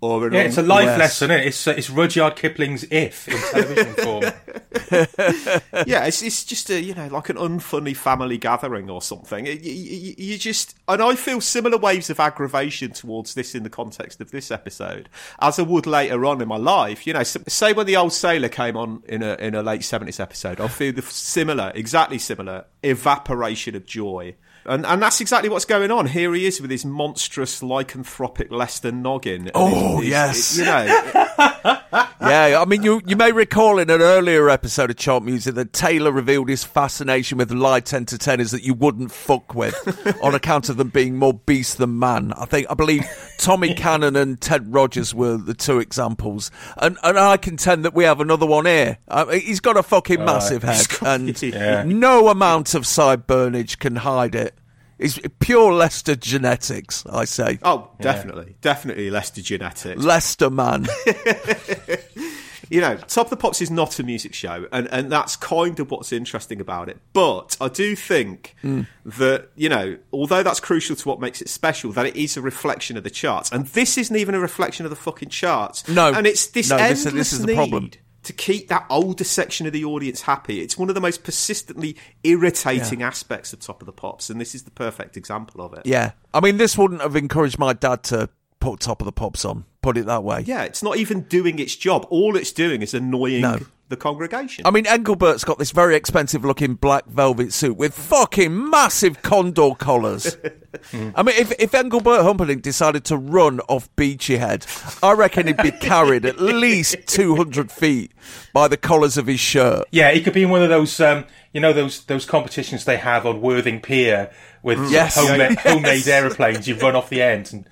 Or 0.03 0.29
Yeah, 0.29 0.41
it's 0.41 0.57
a 0.57 0.61
life 0.61 0.85
Yes. 0.85 0.99
lesson. 0.99 1.31
It? 1.31 1.45
It's 1.47 1.65
it's 1.67 1.89
Rudyard 1.89 2.35
Kipling's 2.35 2.83
"If" 2.91 3.27
in 3.29 3.37
television 3.51 3.93
form. 4.03 4.23
yeah, 5.87 6.05
it's, 6.05 6.21
it's 6.21 6.43
just 6.43 6.69
a 6.69 6.81
you 6.81 6.93
know 6.93 7.07
like 7.07 7.29
an 7.29 7.37
unfunny 7.37 7.95
family 7.95 8.37
gathering 8.37 8.89
or 8.89 9.01
something. 9.01 9.45
You, 9.45 9.53
you, 9.53 10.15
you 10.17 10.37
just 10.37 10.75
and 10.87 11.01
I 11.01 11.15
feel 11.15 11.39
similar 11.41 11.77
waves 11.77 12.09
of 12.09 12.19
aggravation 12.19 12.91
towards 12.91 13.33
this 13.33 13.55
in 13.55 13.63
the 13.63 13.69
context 13.69 14.19
of 14.19 14.31
this 14.31 14.51
episode, 14.51 15.07
as 15.39 15.57
I 15.57 15.61
would 15.63 15.87
later 15.87 16.25
on 16.25 16.41
in 16.41 16.47
my 16.47 16.57
life. 16.57 17.07
You 17.07 17.13
know, 17.13 17.23
say 17.23 17.71
when 17.73 17.85
the 17.85 17.95
old 17.95 18.11
sailor 18.13 18.49
came 18.49 18.75
on 18.75 19.03
in 19.07 19.23
a 19.23 19.35
in 19.35 19.55
a 19.55 19.63
late 19.63 19.83
seventies 19.85 20.19
episode, 20.19 20.59
I 20.59 20.67
feel 20.67 20.91
the 20.93 21.01
similar, 21.01 21.71
exactly 21.75 22.17
similar 22.19 22.65
evaporation 22.83 23.75
of 23.75 23.85
joy. 23.85 24.35
And, 24.65 24.85
and 24.85 25.01
that's 25.01 25.19
exactly 25.21 25.49
what's 25.49 25.65
going 25.65 25.91
on. 25.91 26.05
Here 26.07 26.33
he 26.33 26.45
is 26.45 26.61
with 26.61 26.71
his 26.71 26.85
monstrous 26.85 27.61
lycanthropic 27.61 28.49
Leicester 28.51 28.91
noggin. 28.91 29.51
Oh, 29.53 29.97
his- 29.97 30.03
his- 30.05 30.09
yes. 30.09 30.57
you 30.57 30.65
know, 30.65 31.79
yeah, 31.93 32.59
I 32.61 32.65
mean, 32.65 32.83
you 32.83 33.01
you 33.05 33.15
may 33.15 33.31
recall 33.31 33.77
in 33.79 33.89
an 33.89 34.01
earlier 34.01 34.49
episode 34.49 34.89
of 34.89 34.97
Chart 34.97 35.23
Music 35.23 35.55
that 35.55 35.73
Taylor 35.73 36.11
revealed 36.11 36.49
his 36.49 36.63
fascination 36.63 37.37
with 37.37 37.51
light 37.51 37.93
entertainers 37.93 38.51
that 38.51 38.63
you 38.63 38.73
wouldn't 38.73 39.11
fuck 39.11 39.53
with 39.53 39.75
on 40.23 40.33
account 40.35 40.69
of 40.69 40.77
them 40.77 40.89
being 40.89 41.15
more 41.17 41.33
beast 41.33 41.77
than 41.77 41.99
man. 41.99 42.33
I 42.33 42.45
think 42.45 42.67
I 42.69 42.73
believe 42.73 43.05
Tommy 43.37 43.73
Cannon 43.75 44.15
and 44.15 44.41
Ted 44.41 44.73
Rogers 44.73 45.13
were 45.13 45.37
the 45.37 45.53
two 45.53 45.79
examples, 45.79 46.49
and 46.77 46.97
and 47.03 47.17
I 47.17 47.37
contend 47.37 47.85
that 47.85 47.93
we 47.93 48.03
have 48.05 48.19
another 48.19 48.45
one 48.45 48.65
here. 48.65 48.97
Uh, 49.07 49.27
he's 49.27 49.59
got 49.59 49.77
a 49.77 49.83
fucking 49.83 50.21
Oh, 50.21 50.25
massive 50.25 50.63
he's 50.67 50.87
head, 50.89 50.99
got- 50.99 51.09
and 51.21 51.41
Yeah. 51.43 51.83
no 51.85 52.29
amount 52.29 52.73
of 52.73 52.83
sideburnage 52.83 53.79
can 53.79 53.97
hide 53.97 54.35
it. 54.35 54.55
It's 55.03 55.19
pure 55.39 55.73
Leicester 55.73 56.15
genetics, 56.15 57.05
I 57.05 57.25
say. 57.25 57.59
oh, 57.63 57.89
definitely, 58.01 58.55
definitely 58.61 59.09
Leicester 59.09 59.41
genetics. 59.41 60.01
Leicester 60.03 60.49
man. 60.49 60.87
you 62.69 62.81
know, 62.81 62.95
Top 62.95 63.27
of 63.27 63.29
the 63.29 63.37
Pops 63.37 63.61
is 63.61 63.69
not 63.69 63.99
a 63.99 64.03
music 64.03 64.33
show, 64.33 64.65
and, 64.71 64.87
and 64.91 65.11
that's 65.11 65.35
kind 65.35 65.79
of 65.79 65.91
what's 65.91 66.11
interesting 66.11 66.59
about 66.61 66.89
it. 66.89 66.97
But 67.11 67.57
I 67.61 67.67
do 67.67 67.95
think 67.95 68.55
Mm. 68.63 68.87
that, 69.05 69.49
you 69.55 69.67
know, 69.69 69.97
although 70.13 70.41
that's 70.43 70.59
crucial 70.61 70.95
to 70.95 71.07
what 71.07 71.19
makes 71.19 71.41
it 71.41 71.49
special, 71.49 71.91
that 71.91 72.05
it 72.05 72.15
is 72.15 72.37
a 72.37 72.41
reflection 72.41 72.95
of 72.97 73.03
the 73.03 73.09
charts. 73.09 73.51
And 73.51 73.65
this 73.67 73.97
isn't 73.97 74.15
even 74.15 74.33
a 74.35 74.39
reflection 74.39 74.85
of 74.85 74.89
the 74.89 74.95
fucking 74.95 75.29
charts. 75.29 75.87
No. 75.89 76.13
And 76.13 76.25
it's 76.25 76.47
this 76.47 76.69
No, 76.69 76.77
this- 76.77 77.05
endless 77.05 77.31
this 77.31 77.33
is 77.33 77.39
the 77.41 77.47
need 77.47 77.55
problem. 77.55 77.91
To 78.23 78.33
keep 78.33 78.69
that 78.69 78.85
older 78.89 79.23
section 79.23 79.67
of 79.67 79.73
the 79.73 79.85
audience 79.85 80.21
happy. 80.21 80.61
It's 80.61 80.77
one 80.77 80.89
of 80.89 80.95
the 80.95 81.01
most 81.01 81.23
persistently 81.23 81.97
irritating 82.23 83.03
aspects 83.03 83.53
of 83.53 83.59
Top 83.59 83.81
of 83.81 83.85
the 83.85 83.91
Pops, 83.91 84.29
and 84.29 84.39
this 84.39 84.55
is 84.55 84.63
the 84.63 84.71
perfect 84.71 85.17
example 85.17 85.61
of 85.61 85.73
it. 85.73 85.85
Yeah. 85.85 86.11
I 86.33 86.39
mean, 86.39 86.57
this 86.57 86.77
wouldn't 86.77 87.01
have 87.01 87.15
encouraged 87.15 87.59
my 87.59 87.73
dad 87.73 88.03
to 88.03 88.29
put 88.59 88.79
Top 88.79 89.01
of 89.01 89.05
the 89.05 89.11
Pops 89.11 89.45
on, 89.45 89.65
put 89.83 89.97
it 89.97 90.07
that 90.07 90.23
way. 90.23 90.41
Yeah, 90.45 90.63
it's 90.63 90.81
not 90.81 90.97
even 90.97 91.21
doing 91.21 91.59
its 91.59 91.75
job. 91.75 92.07
All 92.09 92.35
it's 92.35 92.51
doing 92.51 92.81
is 92.81 92.93
annoying 92.95 93.41
No. 93.41 93.59
the 93.89 93.97
congregation. 93.97 94.65
I 94.65 94.71
mean, 94.71 94.87
Engelbert's 94.87 95.43
got 95.43 95.59
this 95.59 95.69
very 95.71 95.95
expensive 95.95 96.43
looking 96.43 96.73
black 96.73 97.05
velvet 97.05 97.53
suit 97.53 97.77
with 97.77 97.93
fucking 97.93 98.69
massive 98.71 99.21
condor 99.21 99.75
collars. 99.77 100.35
I 101.15 101.21
mean, 101.21 101.35
if, 101.37 101.51
if 101.59 101.73
Engelbert 101.75 102.23
Humperdinck 102.23 102.63
decided 102.63 103.03
to 103.05 103.17
run 103.17 103.59
off 103.67 103.93
Beachy 103.95 104.37
Head, 104.37 104.65
I 105.03 105.11
reckon 105.11 105.45
he'd 105.45 105.57
be 105.57 105.69
carried 105.71 106.25
at 106.25 106.39
least 106.39 106.95
200 107.07 107.71
feet 107.71 108.11
by 108.53 108.67
the 108.67 108.77
collars 108.77 109.17
of 109.17 109.27
his 109.27 109.39
shirt. 109.39 109.85
Yeah, 109.91 110.11
he 110.11 110.21
could 110.23 110.33
be 110.33 110.43
in 110.43 110.49
one 110.49 110.63
of 110.63 110.69
those, 110.69 110.99
um, 110.99 111.25
you 111.53 111.61
know, 111.61 111.73
those 111.73 112.05
those 112.05 112.25
competitions 112.25 112.85
they 112.85 112.97
have 112.97 113.27
on 113.27 113.41
Worthing 113.41 113.79
Pier 113.81 114.31
with 114.63 114.79
Mm. 114.79 114.91
Yes. 114.91 115.15
homemade, 115.15 115.51
Yes. 115.63 115.71
homemade 115.73 116.07
aeroplanes. 116.07 116.67
You 116.67 116.75
run 116.75 116.95
off 116.95 117.09
the 117.09 117.21
end 117.21 117.51
and 117.53 117.67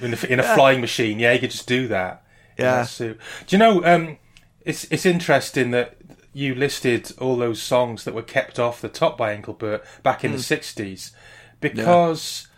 in 0.00 0.14
a, 0.14 0.26
in 0.26 0.40
a 0.40 0.42
Yeah. 0.42 0.54
flying 0.54 0.80
machine. 0.80 1.18
Yeah, 1.18 1.32
you 1.32 1.38
could 1.40 1.50
just 1.50 1.66
do 1.68 1.88
that. 1.88 2.22
Yeah. 2.58 2.86
Do 2.98 3.16
you 3.48 3.58
know? 3.58 3.84
Um, 3.84 4.18
it's 4.64 4.84
it's 4.90 5.06
interesting 5.06 5.70
that 5.72 5.96
you 6.32 6.54
listed 6.54 7.12
all 7.18 7.36
those 7.36 7.60
songs 7.62 8.04
that 8.04 8.14
were 8.14 8.22
kept 8.22 8.58
off 8.58 8.80
the 8.80 8.88
top 8.88 9.16
by 9.16 9.32
Engelbert 9.32 9.82
back 10.02 10.24
in 10.24 10.32
the 10.32 10.38
Mm. 10.38 10.42
sixties 10.42 11.12
because 11.60 12.48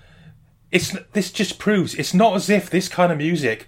it's 0.71 0.97
this 1.13 1.31
just 1.31 1.59
proves 1.59 1.95
it's 1.95 2.15
not 2.15 2.35
as 2.35 2.49
if 2.51 2.71
this 2.71 2.89
kind 2.89 3.11
of 3.13 3.19
music 3.19 3.67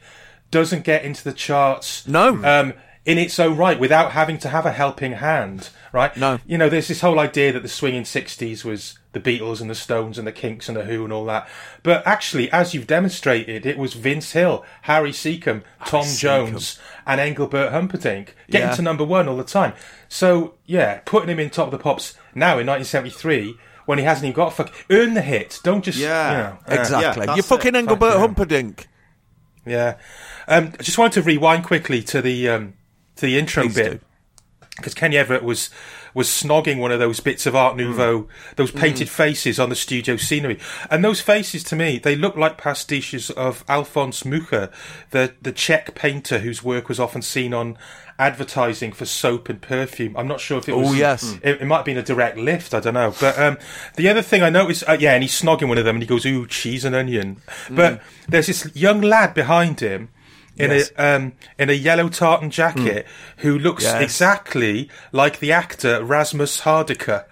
doesn't 0.50 0.84
get 0.84 1.04
into 1.04 1.24
the 1.24 1.32
charts. 1.32 2.06
No. 2.06 2.42
Um, 2.44 2.74
in 3.04 3.18
its 3.18 3.38
own 3.40 3.56
right, 3.56 3.78
without 3.80 4.12
having 4.12 4.38
to 4.38 4.48
have 4.48 4.64
a 4.64 4.72
helping 4.72 5.12
hand, 5.12 5.70
right? 5.92 6.16
No. 6.16 6.38
You 6.46 6.56
know, 6.58 6.68
there's 6.68 6.88
this 6.88 7.00
whole 7.00 7.18
idea 7.18 7.52
that 7.52 7.62
the 7.62 7.68
swinging 7.68 8.04
'60s 8.04 8.64
was 8.64 8.98
the 9.12 9.20
Beatles 9.20 9.60
and 9.60 9.68
the 9.68 9.74
Stones 9.74 10.18
and 10.18 10.26
the 10.26 10.32
Kinks 10.32 10.68
and 10.68 10.76
the 10.76 10.84
Who 10.84 11.04
and 11.04 11.12
all 11.12 11.24
that, 11.26 11.48
but 11.82 12.06
actually, 12.06 12.50
as 12.52 12.72
you've 12.74 12.86
demonstrated, 12.86 13.66
it 13.66 13.76
was 13.76 13.94
Vince 13.94 14.32
Hill, 14.32 14.64
Harry 14.82 15.10
Secombe, 15.12 15.62
Tom. 15.86 16.06
Jones, 16.16 16.78
and 17.06 17.20
Engelbert 17.20 17.72
Humperdinck 17.72 18.34
getting 18.50 18.68
Yeah. 18.68 18.74
to 18.76 18.82
number 18.82 19.04
one 19.04 19.28
all 19.28 19.36
the 19.36 19.44
time. 19.44 19.72
So 20.08 20.54
yeah, 20.64 21.00
putting 21.04 21.28
him 21.28 21.38
in 21.40 21.50
top 21.50 21.66
of 21.66 21.72
the 21.72 21.78
pops 21.78 22.14
now 22.34 22.58
in 22.58 22.66
1973 22.66 23.56
when 23.84 23.98
he 23.98 24.04
hasn't 24.04 24.24
even 24.24 24.34
got 24.36 24.48
a 24.48 24.50
fuck 24.52 24.72
earn 24.90 25.14
the 25.14 25.22
hit. 25.22 25.58
Don't 25.64 25.84
just 25.84 25.98
Yeah. 25.98 26.30
you 26.30 26.36
know, 26.38 26.58
uh, 26.68 26.80
Exactly. 26.80 27.26
that's 27.26 27.36
You're 27.36 27.42
fucking 27.42 27.74
it. 27.74 27.78
Engelbert. 27.78 28.16
Humperdinck. 28.18 28.86
yeah. 29.66 29.96
Um, 30.48 30.72
I 30.78 30.82
just 30.82 30.98
wanted 30.98 31.14
to 31.14 31.22
rewind 31.22 31.64
quickly 31.64 32.00
to 32.04 32.22
the 32.22 32.48
um, 32.48 32.74
to 33.16 33.26
the 33.26 33.38
intro 33.38 33.64
Please 33.64 33.74
bit 33.74 34.02
because 34.76 34.94
Kenny 34.94 35.16
Everett 35.16 35.42
was 35.42 35.70
was 36.14 36.28
snogging 36.28 36.78
one 36.78 36.92
of 36.92 36.98
those 36.98 37.20
bits 37.20 37.46
of 37.46 37.56
Art 37.56 37.74
Nouveau, 37.76 38.28
those 38.56 38.70
painted 38.70 39.08
faces 39.08 39.58
on 39.58 39.70
the 39.70 39.74
studio 39.74 40.16
scenery, 40.16 40.58
and 40.90 41.02
those 41.02 41.20
faces 41.20 41.64
to 41.64 41.76
me 41.76 41.98
they 41.98 42.16
look 42.16 42.36
like 42.36 42.58
pastiches 42.58 43.30
of 43.30 43.64
Alphonse 43.68 44.24
Mucha, 44.24 44.70
the 45.10 45.34
the 45.40 45.52
Czech 45.52 45.94
painter 45.94 46.38
whose 46.38 46.62
work 46.62 46.88
was 46.88 46.98
often 47.00 47.22
seen 47.22 47.54
on 47.54 47.76
advertising 48.18 48.92
for 48.92 49.04
soap 49.04 49.48
and 49.48 49.60
perfume. 49.60 50.16
I'm 50.16 50.28
not 50.28 50.40
sure 50.40 50.58
if 50.58 50.68
it 50.68 50.76
was. 50.76 50.90
Oh, 50.90 50.92
yes. 50.92 51.38
It, 51.42 51.60
it 51.62 51.64
might 51.64 51.78
have 51.78 51.84
been 51.84 51.98
a 51.98 52.02
direct 52.02 52.36
lift. 52.36 52.72
I 52.72 52.80
don't 52.80 52.94
know. 52.94 53.14
But 53.18 53.38
um, 53.38 53.58
the 53.96 54.08
other 54.08 54.22
thing 54.22 54.42
I 54.42 54.50
noticed, 54.50 54.84
uh, 54.88 54.96
yeah, 55.00 55.14
and 55.14 55.22
he's 55.22 55.38
snogging 55.40 55.68
one 55.68 55.78
of 55.78 55.84
them, 55.84 55.96
and 55.96 56.02
he 56.02 56.06
goes, 56.06 56.24
"Ooh, 56.24 56.46
cheese 56.46 56.84
and 56.84 56.94
onion." 56.94 57.42
But 57.70 58.02
there's 58.28 58.46
this 58.46 58.70
young 58.74 59.00
lad 59.00 59.34
behind 59.34 59.80
him 59.80 60.10
in 60.56 60.70
Yes. 60.70 60.90
a 60.98 61.16
um, 61.16 61.32
in 61.58 61.70
a 61.70 61.74
yellow 61.74 62.08
tartan 62.08 62.50
jacket 62.50 63.06
who 63.38 63.58
looks 63.58 63.84
Yes. 63.84 64.02
exactly 64.02 64.88
like 65.12 65.38
the 65.38 65.52
actor 65.52 66.04
Rasmus 66.04 66.60
Hardiker. 66.60 67.24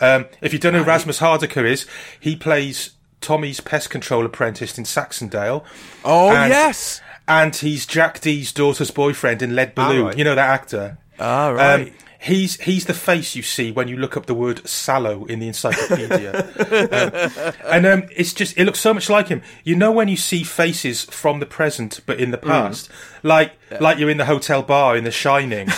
Um, 0.00 0.26
if 0.42 0.52
you 0.52 0.58
don't 0.58 0.74
know 0.74 0.80
who 0.82 0.84
Rasmus 0.88 1.18
Hardiker 1.20 1.64
is, 1.64 1.86
he 2.20 2.36
plays 2.36 2.90
Tommy's 3.22 3.60
pest 3.60 3.88
control 3.88 4.26
apprentice 4.26 4.76
in 4.76 4.84
Saxondale. 4.84 5.64
Oh, 6.04 6.28
And- 6.30 6.50
yes. 6.50 7.00
and 7.26 7.56
he's 7.56 7.86
Jack 7.86 8.20
Dee's 8.20 8.52
daughter's 8.52 8.90
boyfriend 8.90 9.40
in 9.42 9.54
Lead 9.56 9.74
Balloon. 9.74 10.02
Ah, 10.02 10.06
right. 10.08 10.18
You 10.18 10.24
know 10.24 10.34
that 10.34 10.50
actor. 10.50 10.98
Ah, 11.18 11.48
right. 11.48 11.80
Um, 11.88 11.90
he's 12.20 12.60
he's 12.60 12.86
the 12.86 12.94
face 12.94 13.36
you 13.36 13.42
see 13.42 13.72
when 13.72 13.88
you 13.88 13.96
look 13.96 14.16
up 14.16 14.26
the 14.26 14.34
word 14.34 14.66
sallow 14.66 15.24
in 15.26 15.38
the 15.38 15.48
encyclopedia, 15.48 16.46
Um, 16.86 17.52
and 17.66 17.86
um, 17.86 18.08
it's 18.14 18.32
just 18.32 18.56
it 18.58 18.64
looks 18.64 18.80
so 18.80 18.92
much 18.92 19.08
like 19.08 19.28
him. 19.28 19.42
You 19.64 19.76
know 19.76 19.92
when 19.92 20.08
you 20.08 20.16
see 20.16 20.42
faces 20.42 21.04
from 21.04 21.40
the 21.40 21.46
present 21.46 22.00
but 22.06 22.18
in 22.18 22.30
the 22.30 22.38
past, 22.38 22.90
like 23.22 23.52
like 23.80 23.98
you're 23.98 24.10
in 24.10 24.16
the 24.16 24.24
hotel 24.24 24.62
bar 24.62 24.96
in 24.96 25.04
The 25.04 25.10
Shining, 25.10 25.68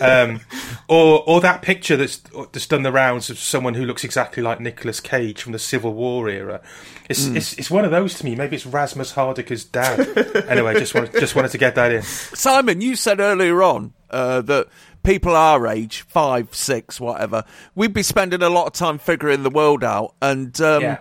um, 0.00 0.40
or 0.88 1.22
or 1.26 1.40
that 1.40 1.62
picture 1.62 1.96
that's 1.96 2.18
that's 2.52 2.66
done 2.66 2.82
the 2.82 2.92
rounds 2.92 3.30
of 3.30 3.38
someone 3.38 3.74
who 3.74 3.84
looks 3.84 4.04
exactly 4.04 4.42
like 4.42 4.60
Nicolas 4.60 5.00
Cage 5.00 5.42
from 5.42 5.52
the 5.52 5.58
Civil 5.58 5.94
War 5.94 6.28
era. 6.28 6.60
It's, 7.08 7.26
it's 7.26 7.52
it's 7.54 7.70
one 7.70 7.84
of 7.84 7.90
those 7.90 8.14
to 8.14 8.24
me. 8.24 8.34
Maybe 8.34 8.56
it's 8.56 8.64
Rasmus 8.64 9.12
Hardiker's 9.12 9.64
dad. 9.64 10.00
anyway, 10.48 10.74
just 10.78 10.94
wanted, 10.94 11.12
just 11.12 11.34
wanted 11.34 11.50
to 11.50 11.58
get 11.58 11.74
that 11.74 11.92
in. 11.92 12.02
Simon, 12.02 12.80
you 12.80 12.96
said 12.96 13.20
earlier 13.20 13.62
on 13.62 13.92
uh, 14.10 14.40
that 14.42 14.68
people 15.04 15.36
our 15.36 15.66
age, 15.68 16.00
five, 16.08 16.52
six, 16.54 16.98
whatever, 16.98 17.44
we'd 17.76 17.92
be 17.94 18.02
spending 18.02 18.42
a 18.42 18.48
lot 18.50 18.66
of 18.66 18.72
time 18.72 18.98
figuring 18.98 19.44
the 19.44 19.50
world 19.50 19.84
out. 19.84 20.14
And, 20.20 20.60
um, 20.60 20.82
Yeah. 20.82 20.98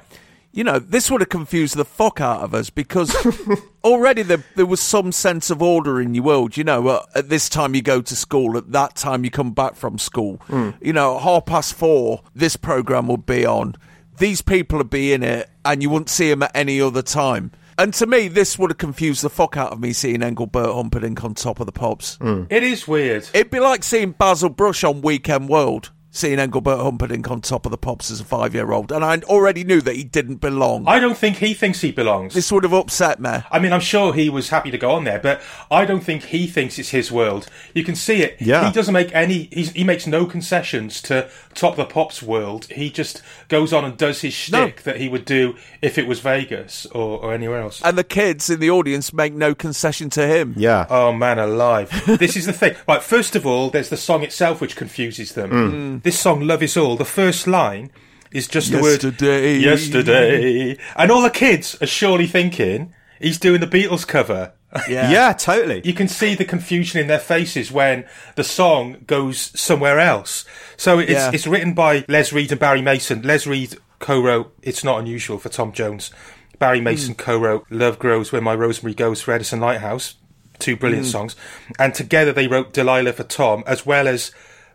you 0.51 0.64
know, 0.64 0.78
this 0.78 1.10
would 1.10 1.22
have 1.22 1.30
confused 1.30 1.76
the 1.76 1.86
fuck 1.86 2.22
out 2.22 2.41
of 2.41 2.54
us 2.54 2.70
because 2.70 3.16
already 3.84 4.22
there, 4.22 4.43
there 4.56 4.66
was 4.68 4.80
some 4.80 5.12
sense 5.12 5.49
of 5.49 5.62
order 5.64 5.99
in 5.99 6.14
your 6.14 6.24
world. 6.26 6.56
You 6.58 6.64
know, 6.64 6.88
uh, 6.88 7.06
at 7.16 7.30
this 7.30 7.49
time 7.49 7.74
you 7.74 7.82
go 7.82 8.01
to 8.01 8.16
school, 8.16 8.58
at 8.58 8.72
that 8.72 8.95
time 8.95 9.24
you 9.24 9.32
come 9.32 9.51
back 9.51 9.76
from 9.76 9.97
school. 9.97 10.39
You 10.82 10.93
know, 10.93 11.16
at 11.18 11.24
half 11.24 11.45
past 11.45 11.74
four, 11.74 12.22
this 12.36 12.56
program 12.56 13.08
would 13.08 13.26
be 13.26 13.45
on. 13.45 13.76
These 14.20 14.43
people 14.43 14.78
would 14.78 14.91
be 14.91 15.12
in 15.12 15.24
it, 15.24 15.49
and 15.66 15.82
you 15.82 15.89
wouldn't 15.89 16.10
see 16.10 16.30
them 16.30 16.43
at 16.43 16.51
any 16.54 16.80
other 16.80 17.01
time. 17.01 17.51
And 17.78 17.94
to 17.96 18.06
me, 18.06 18.28
this 18.28 18.60
would 18.60 18.70
have 18.72 18.78
confused 18.78 19.24
the 19.24 19.30
fuck 19.30 19.58
out 19.58 19.72
of 19.72 19.80
me 19.80 19.94
seeing 19.94 20.22
Engelbert 20.22 20.74
Humperdinck 20.74 21.24
on 21.24 21.34
top 21.34 21.60
of 21.60 21.66
the 21.66 21.72
pops. 21.72 22.18
Mm. 22.18 22.48
It 22.50 22.64
is 22.64 22.88
weird. 22.88 23.28
It'd 23.34 23.52
be 23.52 23.60
like 23.60 23.84
seeing 23.84 24.12
Basil 24.12 24.50
Brush 24.50 24.84
on 24.84 25.02
Weekend 25.02 25.50
World, 25.50 25.92
seeing 26.14 26.39
Engelbert 26.39 26.78
Humperdinck 26.78 27.30
on 27.30 27.41
top 27.41 27.66
of 27.66 27.72
the 27.72 27.78
pops 27.78 28.11
as 28.11 28.22
a 28.22 28.24
five 28.24 28.53
year 28.53 28.72
old. 28.72 28.91
And 28.91 29.03
I 29.03 29.18
already 29.24 29.64
knew 29.64 29.82
that 29.82 29.95
he 29.95 30.03
didn't 30.03 30.36
belong. 30.36 30.88
I 30.88 30.99
don't 30.99 31.18
think 31.18 31.38
he 31.38 31.53
thinks 31.55 31.82
he 31.82 31.91
belongs. 31.91 32.36
this 32.36 32.51
would 32.51 32.64
have 32.64 32.72
upset 32.72 33.20
me. 33.20 33.39
I 33.51 33.59
mean, 33.59 33.74
I'm 33.74 33.82
sure 33.82 34.14
he 34.14 34.30
was 34.30 34.49
happy 34.49 34.70
to 34.72 34.78
go 34.78 34.91
on 34.91 35.03
there, 35.03 35.20
but 35.20 35.41
I 35.72 35.86
don't 35.86 36.01
think 36.03 36.26
he 36.26 36.45
thinks 36.45 36.78
it's 36.78 36.89
his 36.89 37.11
world. 37.11 37.49
You 37.74 37.84
can 37.84 37.95
see 37.95 38.22
it. 38.22 38.38
Yeah. 38.39 38.68
He 38.68 38.72
doesn't 38.72 38.93
make 38.93 39.14
any. 39.14 39.49
He's, 39.51 39.72
he 39.72 39.84
makes 39.84 40.05
no 40.05 40.26
concessions 40.28 41.01
to 41.03 41.30
Top 41.55 41.72
of 41.72 41.78
the 41.78 41.86
Pops 41.86 42.22
world. 42.22 42.66
He 42.66 42.91
just 42.91 43.24
goes 43.47 43.74
on 43.74 43.84
and 43.84 43.97
does 43.97 44.22
his 44.22 44.34
shtick 44.34 44.84
that 44.84 44.97
he 44.97 45.09
would 45.09 45.26
do 45.26 45.55
if 45.82 45.97
it 45.97 46.05
was 46.07 46.20
Vegas 46.20 46.86
or, 46.88 47.24
or 47.24 47.34
anywhere 47.34 47.59
else. 47.59 47.82
And 47.84 47.97
the 47.97 48.03
kids 48.03 48.51
in 48.51 48.59
the 48.59 48.70
audience 48.70 49.14
make 49.14 49.34
no 49.34 49.55
concession 49.55 50.11
to 50.11 50.28
him. 50.28 50.53
Yeah. 50.57 50.86
Oh 50.91 51.11
man, 51.11 51.39
alive! 51.39 51.89
this 52.05 52.36
is 52.38 52.45
the 52.45 52.53
thing. 52.53 52.76
Right, 52.88 53.01
first 53.01 53.36
of 53.36 53.47
all, 53.47 53.72
there's 53.72 53.89
the 53.89 53.97
song 53.97 54.22
itself 54.22 54.61
which 54.61 54.76
confuses 54.76 55.34
them. 55.34 55.49
Mm. 55.51 56.03
This 56.04 56.20
song, 56.20 56.41
"Love 56.41 56.62
Is 56.62 56.76
All," 56.76 56.97
the 56.97 57.06
first 57.06 57.47
line 57.47 57.89
is 58.32 58.47
just 58.47 58.72
the 58.72 58.82
Yesterday. 58.82 59.56
word 59.56 59.62
"yesterday," 59.62 60.78
and 60.97 61.10
all 61.10 61.22
the 61.22 61.30
kids 61.30 61.78
are 61.82 61.88
surely 61.88 62.28
thinking 62.28 62.93
he's 63.22 63.38
doing 63.38 63.62
the 63.62 63.68
Beatles 63.68 64.06
cover. 64.06 64.51
Yeah. 64.89 65.10
Yeah, 65.12 65.34
totally. 65.34 65.82
You 65.86 65.93
can 65.93 66.10
see 66.10 66.36
the 66.36 66.43
confusion 66.43 66.99
in 66.99 67.08
their 67.08 67.20
faces 67.20 67.72
when 67.72 68.06
the 68.36 68.43
song 68.43 68.97
goes 69.08 69.58
somewhere 69.58 69.99
else. 69.99 70.45
So 70.76 70.99
it's 70.99 71.12
Yeah. 71.12 71.32
it's 71.34 71.47
written 71.47 71.74
by 71.74 72.04
Les 72.10 72.34
Reed 72.34 72.51
and 72.51 72.60
Barry 72.60 72.82
Mason. 72.82 73.22
Les 73.22 73.47
Reed 73.47 73.78
co-wrote 73.99 74.54
"It's 74.62 74.84
Not 74.84 74.99
Unusual" 74.99 75.38
for 75.39 75.47
Tom 75.47 75.72
Jones. 75.72 76.12
Barry 76.60 76.80
hmm. 76.80 76.86
Mason 76.86 77.16
co-wrote 77.16 77.66
"Love 77.70 77.97
Grows 77.97 78.34
Where 78.34 78.41
My 78.41 78.56
Rosemary 78.56 78.93
Goes" 78.93 79.22
for 79.22 79.34
Edison 79.34 79.62
Lighthouse. 79.62 80.16
Two 80.60 80.76
brilliant 80.76 81.06
hmm. 81.06 81.12
songs, 81.12 81.36
and 81.80 81.93
together 81.93 82.34
they 82.34 82.47
wrote 82.47 82.74
"Delilah" 82.74 83.14
for 83.14 83.24
Tom, 83.24 83.64
as 83.66 83.86
well 83.86 84.08
as 84.08 84.32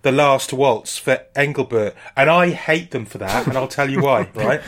"The 0.09 0.13
Last 0.17 0.55
Waltz" 0.55 0.97
for 0.97 1.21
Engelbert. 1.37 1.95
And 2.17 2.31
I 2.31 2.51
hate 2.51 2.93
them 2.93 3.05
for 3.05 3.19
that, 3.19 3.47
and 3.47 3.59
I'll 3.59 3.69
tell 3.69 3.91
you 3.91 4.01
why. 4.01 4.31
Right, 4.35 4.63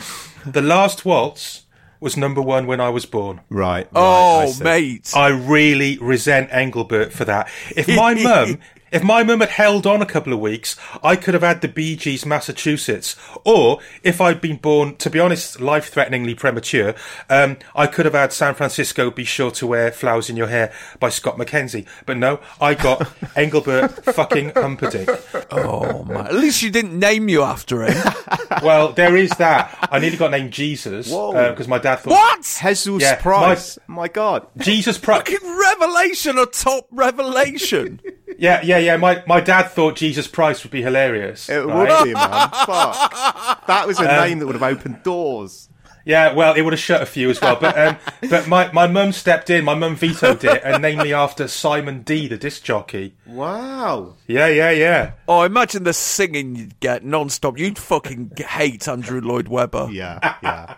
"The 0.45 0.61
Last 0.61 1.03
Waltz" 1.03 1.63
was 1.99 2.15
number 2.15 2.41
one 2.41 2.67
when 2.67 2.79
I 2.79 2.89
was 2.89 3.05
born. 3.07 3.41
Right. 3.49 3.87
Oh, 3.95 4.01
right, 4.41 4.45
Oh, 4.47 4.51
see. 4.51 4.63
mate. 4.63 5.11
I 5.15 5.29
really 5.29 5.97
resent 5.99 6.49
Engelbert 6.51 7.11
for 7.11 7.25
that. 7.25 7.49
If 7.75 7.87
my 7.87 8.13
mum, 8.27 8.59
if 8.91 9.03
my 9.03 9.23
mum 9.23 9.39
had 9.39 9.49
held 9.49 9.87
on 9.87 10.01
a 10.01 10.05
couple 10.05 10.33
of 10.33 10.39
weeks, 10.39 10.75
I 11.03 11.15
could 11.15 11.33
have 11.33 11.43
had 11.43 11.61
the 11.61 11.67
Bee 11.67 11.95
Gees 11.95 12.25
Massachusetts. 12.25 13.15
Or 13.45 13.79
if 14.03 14.19
I'd 14.19 14.41
been 14.41 14.57
born, 14.57 14.95
to 14.97 15.09
be 15.09 15.19
honest, 15.19 15.61
life-threateningly 15.61 16.35
premature, 16.35 16.93
um, 17.29 17.57
I 17.75 17.87
could 17.87 18.05
have 18.05 18.13
had 18.13 18.33
San 18.33 18.53
Francisco 18.53 19.09
Be 19.09 19.23
Sure 19.23 19.51
to 19.51 19.67
Wear 19.67 19.91
Flowers 19.91 20.29
in 20.29 20.37
Your 20.37 20.47
Hair 20.47 20.73
by 20.99 21.09
Scott 21.09 21.37
McKenzie. 21.37 21.87
But 22.05 22.17
no, 22.17 22.39
I 22.59 22.73
got 22.73 23.11
Engelbert 23.35 24.03
fucking 24.05 24.51
Humperdinck. 24.55 25.09
Oh, 25.51 26.03
man. 26.03 26.27
At 26.27 26.35
least 26.35 26.61
you 26.61 26.69
didn't 26.69 26.97
name 26.99 27.29
you 27.29 27.41
after 27.43 27.83
him. 27.83 28.01
Well, 28.61 28.91
there 28.91 29.15
is 29.15 29.31
that. 29.37 29.87
I 29.91 29.97
nearly 29.99 30.17
got 30.17 30.29
named 30.31 30.51
Jesus 30.51 31.09
Whoa. 31.09 31.51
because 31.51 31.67
my 31.69 31.79
dad 31.79 31.95
thought 31.97 32.11
what? 32.11 32.41
Jesus 32.41 33.01
Yeah, 33.01 33.15
Price. 33.15 33.79
My 33.87 34.07
God. 34.09 34.45
Jesus 34.57 34.97
Price. 34.97 35.19
Fucking 35.19 35.57
revelation, 35.57 36.37
a 36.37 36.45
top 36.45 36.87
revelation. 36.91 38.01
Yeah, 38.37 38.61
yeah, 38.63 38.77
yeah. 38.85 38.97
My 38.97 39.23
my 39.27 39.39
dad 39.41 39.63
thought 39.69 39.95
Jesus 39.95 40.27
Price 40.27 40.63
would 40.63 40.71
be 40.71 40.81
hilarious. 40.81 41.49
It 41.49 41.57
right? 41.65 41.89
would 41.89 42.05
be, 42.05 42.13
man. 42.13 42.49
Fuck. 42.65 43.65
That 43.67 43.83
was 43.87 43.99
a 43.99 44.03
Um, 44.03 44.27
name 44.29 44.39
that 44.39 44.45
would 44.45 44.55
have 44.55 44.63
opened 44.63 45.03
doors. 45.03 45.67
Yeah, 46.03 46.33
well, 46.33 46.55
it 46.55 46.63
would 46.63 46.73
have 46.73 46.79
shut 46.79 47.03
a 47.03 47.05
few 47.05 47.29
as 47.29 47.39
well. 47.39 47.57
But 47.61 47.77
um, 47.77 47.97
but 48.29 48.47
my 48.47 48.71
my 48.71 48.87
mum 48.87 49.11
stepped 49.11 49.51
in. 49.51 49.63
My 49.63 49.75
mum 49.75 49.95
vetoed 49.95 50.43
it, 50.43 50.61
and 50.65 50.81
named 50.81 51.03
me 51.03 51.13
after 51.13 51.47
Simon 51.47 52.01
Dee, 52.01 52.27
the 52.27 52.37
disc 52.37 52.63
jockey. 52.63 53.13
Wow. 53.27 54.15
Yeah, 54.25 54.47
yeah, 54.47 54.71
yeah. 54.71 55.11
Oh, 55.27 55.43
imagine 55.43 55.83
the 55.83 55.93
singing 55.93 56.55
you'd 56.55 56.79
get 56.79 57.05
non-stop. 57.05 57.59
You'd 57.59 57.77
fucking 57.77 58.31
hate 58.37 58.87
Andrew 58.87 59.21
Lloyd 59.21 59.47
Webber. 59.47 59.89
Yeah, 59.91 60.35
yeah. 60.41 60.75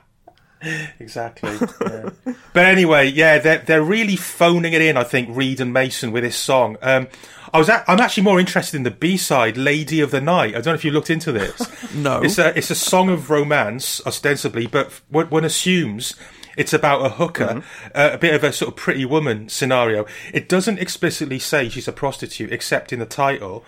exactly. 0.99 1.51
yeah. 1.81 2.09
But 2.53 2.65
anyway, 2.65 3.07
yeah, 3.09 3.39
they're 3.39 3.59
they're 3.59 3.83
really 3.83 4.17
phoning 4.17 4.73
it 4.73 4.81
in. 4.81 4.97
I 4.97 5.03
think 5.03 5.29
Reed 5.31 5.61
and 5.61 5.71
Mason 5.71 6.11
with 6.11 6.23
this 6.23 6.35
song. 6.35 6.75
Um, 6.81 7.07
I 7.53 7.59
was 7.59 7.69
at, 7.69 7.83
I'm 7.87 7.99
actually 7.99 8.23
more 8.23 8.39
interested 8.39 8.77
in 8.77 8.83
the 8.83 8.91
B 8.91 9.15
side, 9.15 9.57
"Lady 9.57 10.01
of 10.01 10.09
the 10.11 10.19
Night." 10.21 10.49
I 10.55 10.61
don't 10.61 10.67
know 10.67 10.73
if 10.73 10.83
you 10.83 10.91
looked 10.91 11.09
into 11.09 11.31
this. 11.31 11.61
No. 11.93 12.23
it's 12.23 12.39
a 12.39 12.57
it's 12.57 12.71
a 12.71 12.75
song 12.75 13.09
of 13.09 13.29
romance 13.29 14.01
ostensibly, 14.07 14.65
but 14.65 14.91
one, 15.09 15.29
one 15.29 15.45
assumes. 15.45 16.15
It's 16.57 16.73
about 16.73 17.05
a 17.05 17.09
hooker, 17.09 17.63
uh, 17.93 18.09
a 18.13 18.17
bit 18.17 18.33
of 18.33 18.43
a 18.43 18.51
sort 18.51 18.69
of 18.69 18.75
pretty 18.75 19.05
woman 19.05 19.49
scenario. 19.49 20.05
It 20.33 20.49
doesn't 20.49 20.79
explicitly 20.79 21.37
say 21.39 21.69
she's 21.69 21.87
a 21.87 21.91
prostitute, 21.91 22.51
except 22.51 22.91
in 22.93 22.99
the 22.99 23.05
title. 23.05 23.63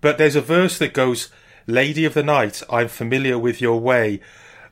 But 0.00 0.16
there's 0.18 0.36
a 0.36 0.40
verse 0.42 0.78
that 0.78 0.92
goes, 0.94 1.28
Lady 1.66 2.04
of 2.04 2.14
the 2.14 2.22
night, 2.22 2.62
I'm 2.70 2.88
familiar 2.88 3.38
with 3.38 3.60
your 3.60 3.80
way. 3.80 4.20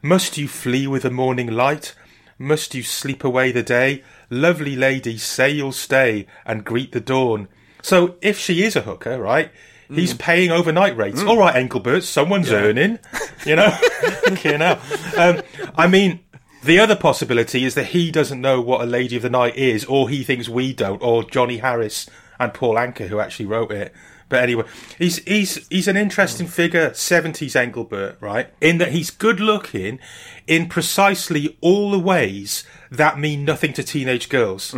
Must 0.00 0.36
you 0.38 0.46
flee 0.48 0.86
with 0.86 1.02
the 1.02 1.10
morning 1.10 1.48
light? 1.48 1.94
Must 2.38 2.74
you 2.74 2.82
sleep 2.82 3.24
away 3.24 3.50
the 3.52 3.62
day? 3.62 4.02
Lovely 4.28 4.76
lady, 4.76 5.16
say 5.18 5.50
you'll 5.50 5.72
stay 5.72 6.26
and 6.44 6.64
greet 6.64 6.92
the 6.92 7.00
dawn. 7.00 7.48
So 7.84 8.14
if 8.22 8.38
she 8.38 8.62
is 8.64 8.76
a 8.76 8.80
hooker, 8.80 9.18
right? 9.20 9.50
He's 9.92 10.14
paying 10.14 10.50
overnight 10.50 10.96
rates. 10.96 11.22
All 11.22 11.36
right, 11.36 11.54
Engelbert, 11.54 12.02
someone's 12.02 12.50
earning. 12.50 12.98
You 13.44 13.56
know, 13.56 13.78
okay 14.28 14.56
now. 14.56 14.80
Um, 15.18 15.42
I 15.76 15.86
mean, 15.86 16.20
the 16.62 16.78
other 16.78 16.96
possibility 16.96 17.64
is 17.66 17.74
that 17.74 17.88
he 17.88 18.10
doesn't 18.10 18.40
know 18.40 18.62
what 18.62 18.80
a 18.80 18.86
lady 18.86 19.16
of 19.16 19.22
the 19.22 19.28
night 19.28 19.56
is, 19.56 19.84
or 19.84 20.08
he 20.08 20.24
thinks 20.24 20.48
we 20.48 20.72
don't, 20.72 21.02
or 21.02 21.22
Johnny 21.24 21.58
Harris 21.58 22.08
and 22.40 22.54
Paul 22.54 22.76
Anka, 22.76 23.08
who 23.08 23.20
actually 23.20 23.46
wrote 23.46 23.70
it. 23.70 23.92
But 24.28 24.42
anyway, 24.42 24.64
he's 24.98 25.18
he's 25.24 25.66
he's 25.68 25.88
an 25.88 25.96
interesting 25.96 26.46
figure, 26.46 26.92
seventies 26.94 27.54
Engelbert, 27.54 28.16
right? 28.20 28.48
In 28.60 28.78
that 28.78 28.92
he's 28.92 29.10
good 29.10 29.40
looking 29.40 29.98
in 30.46 30.68
precisely 30.68 31.56
all 31.60 31.90
the 31.90 31.98
ways 31.98 32.64
that 32.90 33.18
mean 33.18 33.44
nothing 33.44 33.72
to 33.72 33.82
teenage 33.82 34.28
girls, 34.28 34.74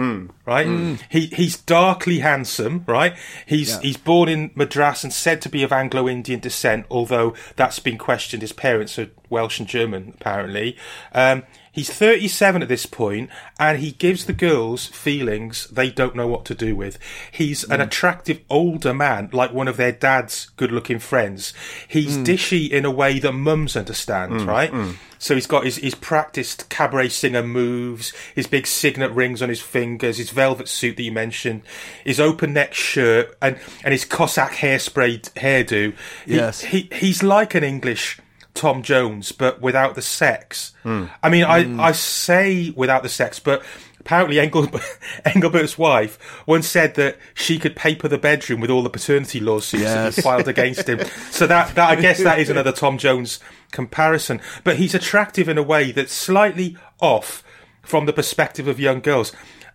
right? 0.47 0.99
He 1.09 1.27
he's 1.27 1.57
darkly 1.57 2.21
handsome, 2.21 2.85
right? 2.87 3.15
He's 3.47 3.75
Yeah. 3.75 3.81
he's 3.83 3.97
born 3.97 4.29
in 4.29 4.51
Madras 4.55 5.05
and 5.05 5.13
said 5.13 5.41
to 5.43 5.49
be 5.49 5.63
of 5.63 5.73
Anglo-Indian 5.73 6.41
descent, 6.41 6.87
although 6.91 7.35
that's 7.57 7.79
been 7.79 7.99
questioned. 7.99 8.43
His 8.43 8.53
parents 8.53 8.99
are 8.99 9.09
Welsh 9.31 9.59
and 9.59 9.69
German, 9.69 10.15
apparently. 10.19 10.77
Um, 11.13 11.43
he's 11.77 11.89
37 11.91 12.63
at 12.63 12.69
this 12.69 12.87
point, 12.87 13.31
and 13.61 13.79
he 13.79 13.93
gives 13.93 14.25
the 14.25 14.33
girls 14.33 14.87
feelings 14.87 15.69
they 15.69 15.91
don't 15.91 16.17
know 16.17 16.27
what 16.27 16.45
to 16.47 16.55
do 16.57 16.75
with. 16.75 16.99
He's 17.31 17.63
an 17.63 17.81
attractive 17.81 18.41
older 18.51 18.93
man, 18.93 19.31
like 19.33 19.53
one 19.53 19.69
of 19.69 19.77
their 19.77 19.93
dad's 19.93 20.51
good-looking 20.57 20.99
friends. 20.99 21.53
He's 21.87 22.17
Mm. 22.19 22.25
dishy 22.25 22.69
in 22.71 22.85
a 22.85 22.91
way 22.91 23.21
that 23.21 23.33
mums 23.33 23.77
understand, 23.77 24.33
Mm, 24.33 24.47
right? 24.49 24.73
mm. 24.73 24.97
So 25.19 25.35
he's 25.35 25.47
got 25.47 25.65
his, 25.65 25.77
his 25.77 25.95
practiced 25.95 26.69
cabaret 26.69 27.09
singer 27.09 27.43
moves, 27.43 28.13
his 28.35 28.47
big 28.47 28.67
signet 28.67 29.11
rings 29.13 29.41
on 29.41 29.49
his 29.49 29.61
fingers, 29.63 30.19
his 30.19 30.31
velvet 30.31 30.69
suit 30.69 30.97
that 30.97 31.03
you 31.03 31.13
mentioned, 31.13 31.63
his 32.05 32.19
open 32.21 32.53
neck 32.53 32.75
shirt, 32.75 33.37
and, 33.41 33.57
and 33.85 33.93
his 33.93 34.05
Cossack 34.05 34.53
hairspray 34.57 35.21
hairdo. 35.35 35.95
He- 36.27 36.35
Yes. 36.37 36.61
He, 36.63 36.89
he's 36.93 37.23
like 37.23 37.55
an 37.55 37.65
English 37.65 38.19
Tom 38.57 38.83
Jones, 38.83 39.31
but 39.33 39.61
without 39.61 39.95
the 39.95 40.03
sex. 40.03 40.73
Mm. 40.85 41.11
I 41.23 41.29
mean, 41.29 41.45
Mm. 41.45 41.79
I, 41.81 41.89
I 41.89 41.93
say 41.93 42.71
without 42.75 43.03
the 43.05 43.09
sex, 43.09 43.39
but 43.39 43.63
apparently 44.01 44.41
Engelbert, 44.41 44.83
Engelbert's 45.25 45.77
wife 45.79 46.19
once 46.47 46.67
said 46.67 46.95
that 46.97 47.17
she 47.35 47.59
could 47.59 47.77
paper 47.77 48.09
the 48.09 48.19
bedroom 48.19 48.61
with 48.61 48.71
all 48.71 48.83
the 48.83 48.91
paternity 48.91 49.39
lawsuits 49.41 49.85
that 49.85 50.15
Yes. 50.17 50.21
filed 50.23 50.49
against 50.49 50.89
him. 50.89 51.01
So 51.31 51.47
that, 51.47 51.75
that 51.77 51.91
I 51.91 51.97
guess 52.01 52.23
that 52.23 52.39
is 52.39 52.51
another 52.51 52.73
Tom 52.73 52.99
Jones 52.99 53.39
comparison. 53.73 54.41
But 54.65 54.77
he's 54.77 54.95
attractive 54.95 55.49
in 55.49 55.59
a 55.59 55.63
way 55.63 55.93
that's 55.93 56.13
slightly 56.13 56.77
off 57.01 57.43
from 57.83 58.07
the 58.07 58.13
perspective 58.13 58.67
of 58.67 58.81
young 58.81 59.01
girls. 59.01 59.33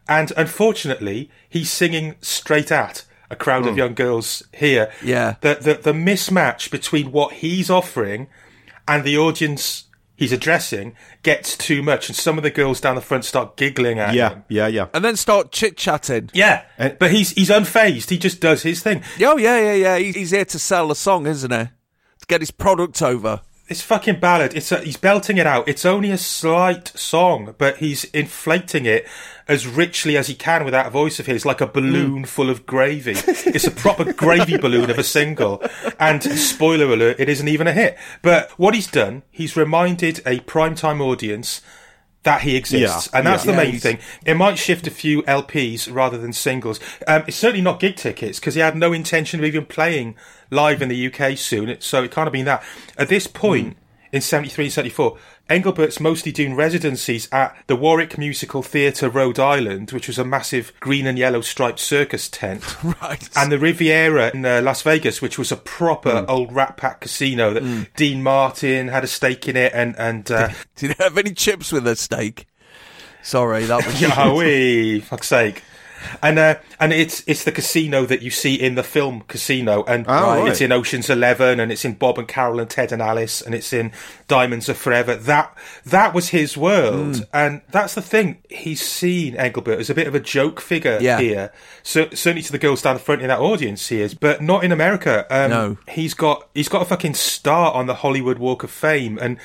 And 0.10 0.32
unfortunately, 0.36 1.30
he's 1.48 1.70
singing 1.70 2.16
straight 2.22 2.72
at 2.72 3.06
a 3.30 3.36
crowd 3.36 3.66
of 3.66 3.74
Hmm. 3.74 3.78
young 3.80 3.94
girls 3.94 4.44
here. 4.54 4.92
Yeah. 5.04 5.36
The, 5.42 5.56
the, 5.62 5.74
the 5.76 5.94
mismatch 5.94 6.70
between 6.72 7.12
what 7.14 7.34
he's 7.34 7.70
offering 7.70 8.28
and 8.96 9.04
the 9.04 9.18
audience 9.18 9.86
he's 10.18 10.32
addressing 10.32 10.96
gets 11.24 11.58
too 11.58 11.82
much. 11.82 12.10
And 12.10 12.16
some 12.16 12.38
of 12.38 12.44
the 12.44 12.52
girls 12.52 12.80
down 12.82 12.96
the 12.96 13.02
front 13.02 13.26
start 13.26 13.58
giggling 13.58 13.98
at 14.00 14.14
Yeah, 14.14 14.30
him. 14.30 14.44
yeah, 14.50 14.68
yeah. 14.68 14.88
And 14.94 15.04
then 15.04 15.16
start 15.16 15.52
chit 15.52 15.78
chatting. 15.78 16.30
Yeah. 16.34 16.64
Eh. 16.78 16.90
but 17.00 17.10
he's, 17.12 17.32
he's 17.32 17.50
unfazed. 17.50 18.10
He 18.10 18.18
just 18.20 18.40
does 18.40 18.62
his 18.64 18.84
thing. 18.84 19.02
Oh 19.22 19.38
yeah, 19.38 19.58
yeah, 19.60 19.74
yeah. 19.74 19.98
He's, 19.98 20.16
he's 20.16 20.32
here 20.32 20.46
to 20.46 20.60
sell 20.60 20.92
a 20.92 20.96
song, 20.96 21.26
isn't 21.26 21.52
he? 21.52 21.58
To 21.66 22.26
get 22.28 22.42
his 22.42 22.52
product 22.52 23.02
over. 23.02 23.42
This 23.72 23.82
fucking 23.82 24.20
ballad, 24.20 24.54
it's 24.54 24.70
a, 24.74 24.82
he's 24.82 24.98
belting 24.98 25.38
it 25.38 25.48
out. 25.48 25.66
It's 25.66 25.86
only 25.86 26.12
a 26.12 26.18
slight 26.18 26.90
song, 26.90 27.56
but 27.58 27.78
he's 27.78 28.04
inflating 28.04 28.86
it 28.86 29.08
as 29.48 29.66
richly 29.66 30.18
as 30.18 30.28
he 30.28 30.36
can 30.36 30.66
with 30.66 30.74
that 30.74 30.92
voice 30.92 31.22
of 31.22 31.26
his, 31.26 31.46
like 31.46 31.62
a 31.62 31.68
balloon 31.68 32.26
full 32.26 32.50
of 32.50 32.66
gravy. 32.66 33.14
it's 33.16 33.66
a 33.66 33.72
proper 33.72 34.12
gravy 34.12 34.58
balloon 34.58 34.90
of 34.90 35.00
a 35.00 35.06
single. 35.06 35.64
And 36.02 36.22
spoiler 36.22 36.92
alert, 36.92 37.18
it 37.18 37.30
isn't 37.30 37.48
even 37.48 37.66
a 37.66 37.72
hit. 37.72 37.98
But 38.22 38.52
what 38.60 38.74
he's 38.74 38.88
done, 38.88 39.24
he's 39.32 39.56
reminded 39.56 40.20
a 40.26 40.42
primetime 40.42 41.00
audience 41.00 41.62
that 42.24 42.42
he 42.42 42.58
exists. 42.58 43.10
Yeah, 43.12 43.18
and 43.18 43.26
that's 43.26 43.46
yeah. 43.46 43.52
the 43.52 43.58
main 43.58 43.80
thing. 43.80 44.00
It 44.26 44.36
might 44.36 44.58
shift 44.58 44.86
a 44.86 44.92
few 44.92 45.24
LPs 45.24 45.88
rather 45.90 46.18
than 46.18 46.34
singles. 46.34 46.82
Um, 47.08 47.24
it's 47.26 47.38
certainly 47.38 47.62
not 47.62 47.80
gig 47.80 47.96
tickets 47.96 48.38
because 48.38 48.56
he 48.56 48.60
had 48.60 48.76
no 48.76 48.92
intention 48.92 49.40
of 49.40 49.46
even 49.46 49.66
playing 49.66 50.16
live 50.52 50.82
in 50.84 50.90
the 50.90 51.08
UK 51.12 51.38
soon. 51.38 51.76
So 51.82 52.04
it 52.04 52.12
can't 52.12 52.28
have 52.28 52.34
been 52.34 52.46
that. 52.46 52.64
At 52.98 53.08
this 53.10 53.26
point, 53.26 53.78
in 54.12 54.22
73 54.22 54.66
and 54.66 54.74
74, 54.74 55.18
Engelbert's 55.50 56.00
mostly 56.00 56.32
doing 56.32 56.54
residencies 56.56 57.28
at 57.32 57.56
the 57.68 57.76
Warwick 57.76 58.18
Musical 58.18 58.62
Theatre, 58.62 59.10
Rhode 59.10 59.40
Island, 59.40 59.92
which 59.92 60.08
was 60.08 60.18
a 60.20 60.24
massive 60.26 60.72
green 60.82 61.08
and 61.08 61.18
yellow 61.18 61.42
striped 61.42 61.80
circus 61.80 62.30
tent. 62.30 62.64
Right. 63.02 63.30
And 63.36 63.52
the 63.52 63.58
Riviera 63.60 64.32
in 64.34 64.46
uh, 64.46 64.62
Las 64.62 64.82
Vegas, 64.82 65.22
which 65.22 65.38
was 65.40 65.52
a 65.52 65.56
proper 65.58 66.12
Mm. 66.12 66.26
old 66.30 66.54
Rat 66.54 66.76
Pack 66.78 67.02
casino 67.02 67.54
that 67.54 67.96
Dean 67.96 68.22
Martin 68.22 68.90
had 68.90 69.04
a 69.04 69.08
stake 69.08 69.48
in 69.48 69.56
it 69.58 69.72
and, 69.74 69.96
and 69.98 70.30
uh, 70.30 70.50
Did 70.76 70.90
you 70.90 70.96
have 71.00 71.18
any 71.18 71.34
chips 71.34 71.72
with 71.72 71.88
a 71.88 71.96
steak? 71.96 72.48
Sorry, 73.24 73.66
that 73.66 73.86
was. 73.86 74.36
wee, 74.38 75.00
fuck's 75.00 75.28
sake. 75.28 75.64
And 76.22 76.40
uh, 76.40 76.56
and 76.80 76.94
it's 76.94 77.24
it's 77.28 77.44
the 77.44 77.52
casino 77.52 78.06
that 78.06 78.22
you 78.22 78.32
see 78.32 78.56
in 78.56 78.76
the 78.76 78.84
film 78.84 79.24
Casino, 79.28 79.84
and 79.86 80.06
Oh, 80.08 80.42
right. 80.42 80.48
it's 80.52 80.62
in 80.62 80.72
Ocean's 80.72 81.10
Eleven, 81.10 81.60
and 81.60 81.72
it's 81.72 81.86
in 81.86 81.94
Bob 81.94 82.18
and 82.18 82.28
Carol 82.28 82.60
and 82.60 82.70
Ted 82.70 82.92
and 82.92 83.02
Alice, 83.02 83.42
and 83.42 83.54
it's 83.54 83.72
in 83.74 83.92
Diamonds 84.28 84.70
Are 84.70 84.74
Forever. 84.74 85.16
That 85.16 85.56
that 85.86 86.14
was 86.14 86.30
his 86.30 86.58
world, 86.58 87.16
Mm. 87.16 87.28
and 87.34 87.62
that's 87.72 87.94
the 87.96 88.02
thing. 88.02 88.38
He's 88.50 88.82
seen 88.82 89.36
Engelbert 89.36 89.80
as 89.80 89.90
a 89.90 89.94
bit 89.96 90.08
of 90.08 90.16
a 90.16 90.20
joke 90.20 90.60
figure 90.62 90.98
Yeah. 91.02 91.20
here. 91.20 91.52
So 91.84 92.08
certainly 92.14 92.42
to 92.44 92.52
the 92.52 92.58
girls 92.58 92.82
down 92.82 92.96
the 92.96 93.00
front 93.02 93.22
in 93.22 93.28
that 93.28 93.40
audience, 93.40 93.88
he 93.90 94.02
is, 94.02 94.14
but 94.14 94.42
not 94.42 94.64
in 94.64 94.72
America. 94.72 95.26
Um, 95.30 95.50
No. 95.52 95.78
he's 95.90 96.14
got 96.14 96.48
he's 96.54 96.70
got 96.70 96.82
a 96.82 96.86
fucking 96.86 97.14
star 97.16 97.72
on 97.74 97.88
the 97.88 97.96
Hollywood 97.96 98.40
Walk 98.40 98.64
of 98.64 98.72
Fame, 98.72 99.18
and 99.22 99.38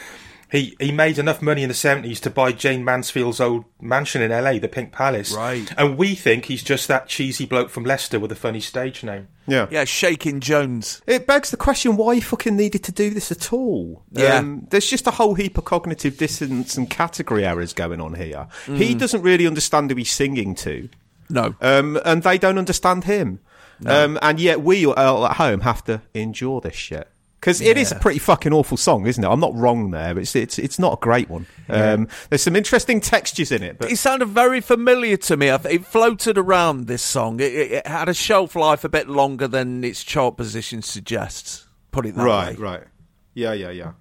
he 0.57 0.77
he 0.81 0.93
made 0.93 1.19
enough 1.19 1.43
money 1.43 1.63
in 1.63 1.69
the 1.69 1.75
seventies 1.75 2.21
to 2.21 2.31
buy 2.31 2.53
Jayne 2.53 2.85
Mansfield's 2.85 3.41
old 3.41 3.65
mansion 3.81 4.23
in 4.23 4.33
L.A., 4.33 4.59
the 4.59 4.69
Pink 4.69 4.93
Palace. 4.93 5.33
Right. 5.33 5.71
And 5.77 5.97
we 5.99 6.15
think 6.15 6.47
he's 6.47 6.63
just 6.63 6.89
that 6.89 7.09
cheesy 7.09 7.47
bloke 7.47 7.71
from 7.71 7.85
Leicester 7.85 8.19
with 8.19 8.33
a 8.33 8.37
funny 8.37 8.61
stage 8.61 9.05
name. 9.05 9.29
Yeah. 9.47 9.67
Yeah, 9.71 9.85
Shaking 9.85 10.41
Jones. 10.41 11.03
It 11.07 11.27
begs 11.27 11.51
the 11.51 11.57
question 11.57 11.97
why 11.97 12.17
he 12.17 12.21
fucking 12.21 12.57
needed 12.57 12.83
to 12.85 12.93
do 12.93 13.11
this 13.11 13.31
at 13.31 13.53
all. 13.53 14.03
Yeah. 14.11 14.37
Um, 14.39 14.67
there's 14.71 14.89
just 14.89 15.07
a 15.07 15.13
whole 15.13 15.35
heap 15.35 15.57
of 15.59 15.65
cognitive 15.65 16.17
dissonance 16.19 16.77
and 16.77 16.91
category 16.91 17.45
errors 17.47 17.73
going 17.73 18.01
on 18.01 18.15
here. 18.15 18.49
He 18.67 18.95
Mm. 18.95 18.99
doesn't 18.99 19.23
really 19.23 19.47
understand 19.47 19.91
who 19.91 19.97
he's 19.97 20.11
singing 20.11 20.55
to. 20.57 20.89
No. 21.29 21.55
Um, 21.61 22.01
and 22.05 22.23
they 22.23 22.39
don't 22.39 22.59
understand 22.59 23.05
him. 23.05 23.41
Um, 23.85 24.19
and 24.23 24.41
yet 24.41 24.63
we 24.63 24.87
all 24.87 25.27
at 25.27 25.37
home 25.37 25.61
have 25.61 25.85
to 25.85 26.01
endure 26.15 26.61
this 26.63 26.75
shit. 26.75 27.09
Because 27.47 27.61
it 27.61 27.77
is 27.77 27.93
a 27.93 27.95
pretty 27.95 28.19
fucking 28.19 28.53
awful 28.53 28.77
song, 28.77 29.07
isn't 29.07 29.23
it? 29.23 29.29
I'm 29.29 29.39
not 29.39 29.55
wrong 29.55 29.93
there. 29.93 30.19
It's 30.19 30.35
it's 30.35 30.59
it's 30.59 30.81
not 30.81 30.95
a 30.95 30.97
great 30.97 31.31
one. 31.31 31.47
Um, 31.69 32.09
there's 32.29 32.43
some 32.43 32.57
interesting 32.57 33.01
textures 33.01 33.53
in 33.53 33.63
it, 33.63 33.79
but 33.79 33.93
It 33.93 33.99
sounded 33.99 34.31
very 34.31 34.61
familiar 34.61 35.17
to 35.19 35.37
me. 35.37 35.47
It 35.47 35.87
floated 35.87 36.39
around 36.39 36.89
this 36.89 37.03
song. 37.03 37.39
It, 37.39 37.55
it, 37.55 37.71
it 37.71 37.87
had 37.87 38.09
a 38.09 38.15
shelf 38.15 38.57
life 38.57 38.83
a 38.83 38.89
bit 38.89 39.09
longer 39.09 39.47
than 39.47 39.85
its 39.85 40.03
chart 40.03 40.37
position 40.37 40.83
suggests. 40.83 41.69
Put 41.93 42.07
it 42.07 42.17
that 42.17 42.25
right, 42.25 42.59
way. 42.59 42.65
right, 42.65 42.83
yeah, 43.35 43.53
yeah, 43.53 43.71
yeah. 43.71 43.93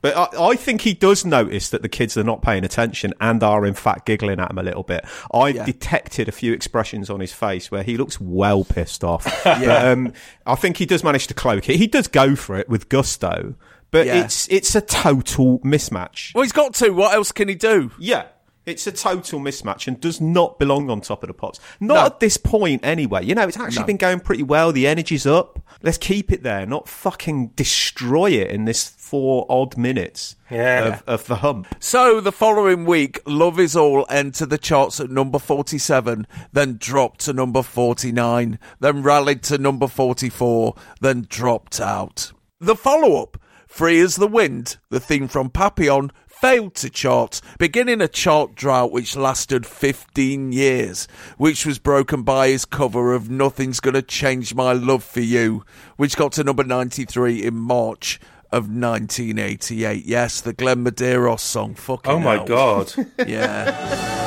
But 0.00 0.16
I, 0.16 0.50
I 0.50 0.54
think 0.56 0.82
he 0.82 0.94
does 0.94 1.24
notice 1.24 1.70
that 1.70 1.82
the 1.82 1.88
kids 1.88 2.16
are 2.16 2.22
not 2.24 2.40
paying 2.40 2.64
attention 2.64 3.14
and 3.20 3.42
are 3.42 3.66
in 3.66 3.74
fact 3.74 4.06
giggling 4.06 4.38
at 4.38 4.50
him 4.50 4.58
a 4.58 4.62
little 4.62 4.84
bit. 4.84 5.04
I 5.34 5.50
detected 5.52 6.28
a 6.28 6.32
few 6.32 6.52
expressions 6.52 7.10
on 7.10 7.18
his 7.20 7.32
face 7.32 7.70
where 7.70 7.82
he 7.82 7.96
looks 7.96 8.20
well 8.20 8.64
pissed 8.64 9.02
off. 9.02 9.26
Yeah. 9.44 9.58
But, 9.64 9.86
um, 9.88 10.12
I 10.46 10.54
think 10.54 10.76
he 10.76 10.86
does 10.86 11.02
manage 11.02 11.26
to 11.28 11.34
cloak 11.34 11.68
it. 11.68 11.76
He 11.76 11.86
does 11.88 12.06
go 12.06 12.36
for 12.36 12.56
it 12.56 12.68
with 12.68 12.88
gusto, 12.88 13.54
but 13.90 14.06
Yeah. 14.06 14.22
it's 14.24 14.46
it's 14.50 14.74
a 14.76 14.80
total 14.80 15.58
mismatch. 15.60 16.32
Well, 16.34 16.42
he's 16.42 16.52
got 16.52 16.74
to. 16.74 16.90
What 16.90 17.14
else 17.14 17.32
can 17.32 17.48
he 17.48 17.54
do? 17.56 17.90
Yeah. 17.98 18.26
It's 18.66 18.86
a 18.86 18.92
total 18.92 19.40
mismatch 19.40 19.88
and 19.88 19.98
does 19.98 20.20
not 20.20 20.58
belong 20.58 20.90
on 20.90 21.00
top 21.00 21.22
of 21.22 21.28
the 21.28 21.32
pops. 21.32 21.58
Not 21.80 21.94
No. 21.94 22.04
at 22.06 22.20
this 22.20 22.36
point, 22.36 22.84
anyway. 22.84 23.24
You 23.24 23.34
know, 23.34 23.48
it's 23.48 23.56
actually 23.58 23.80
No. 23.80 23.86
been 23.86 23.96
going 23.96 24.20
pretty 24.20 24.42
well. 24.42 24.72
The 24.72 24.86
energy's 24.86 25.24
up. 25.26 25.58
Let's 25.82 25.96
keep 25.96 26.30
it 26.30 26.42
there, 26.42 26.66
not 26.66 26.86
fucking 26.86 27.52
destroy 27.56 28.32
it 28.32 28.50
in 28.50 28.66
this 28.66 28.82
four 29.08 29.46
odd 29.48 29.76
minutes 29.76 30.36
Yeah. 30.50 30.84
of, 30.86 31.02
of 31.06 31.26
the 31.26 31.36
hump. 31.36 31.66
So 31.80 32.20
the 32.20 32.32
following 32.32 32.84
week, 32.84 33.20
Love 33.26 33.58
Is 33.58 33.74
All 33.76 34.04
entered 34.10 34.50
the 34.50 34.58
charts 34.58 35.00
at 35.00 35.10
number 35.10 35.38
47, 35.38 36.26
then 36.52 36.76
dropped 36.78 37.20
to 37.20 37.32
number 37.32 37.62
49, 37.62 38.58
then 38.80 39.02
rallied 39.02 39.42
to 39.44 39.58
number 39.58 39.88
44, 39.88 40.74
then 41.00 41.26
dropped 41.28 41.80
out. 41.80 42.32
The 42.60 42.76
follow 42.76 43.22
up, 43.22 43.40
Free 43.66 44.00
as 44.00 44.16
the 44.16 44.26
Wind, 44.28 44.78
the 44.90 45.00
theme 45.00 45.28
from 45.28 45.50
Papillon, 45.50 46.10
failed 46.26 46.74
to 46.76 46.88
chart, 46.88 47.40
beginning 47.58 48.00
a 48.00 48.06
chart 48.08 48.54
drought 48.54 48.92
which 48.92 49.16
lasted 49.16 49.66
15 49.66 50.52
years, 50.52 51.08
which 51.36 51.66
was 51.66 51.78
broken 51.80 52.22
by 52.22 52.48
his 52.48 52.64
cover 52.64 53.12
of 53.12 53.28
Nothing's 53.28 53.80
Gonna 53.80 54.02
Change 54.02 54.54
My 54.54 54.72
Love 54.72 55.02
for 55.02 55.20
You, 55.20 55.64
which 55.96 56.16
got 56.16 56.32
to 56.32 56.44
number 56.44 56.62
93 56.64 57.42
in 57.44 57.54
March 57.56 58.20
of 58.50 58.64
1988. 58.68 60.04
Yes, 60.04 60.40
the 60.40 60.52
Glenn 60.52 60.84
Medeiros 60.84 61.40
song. 61.40 61.74
Fucking 61.74 62.10
Oh 62.12 62.18
my 62.18 62.36
hell. 62.36 62.44
God. 62.46 62.92
yeah. 63.26 64.26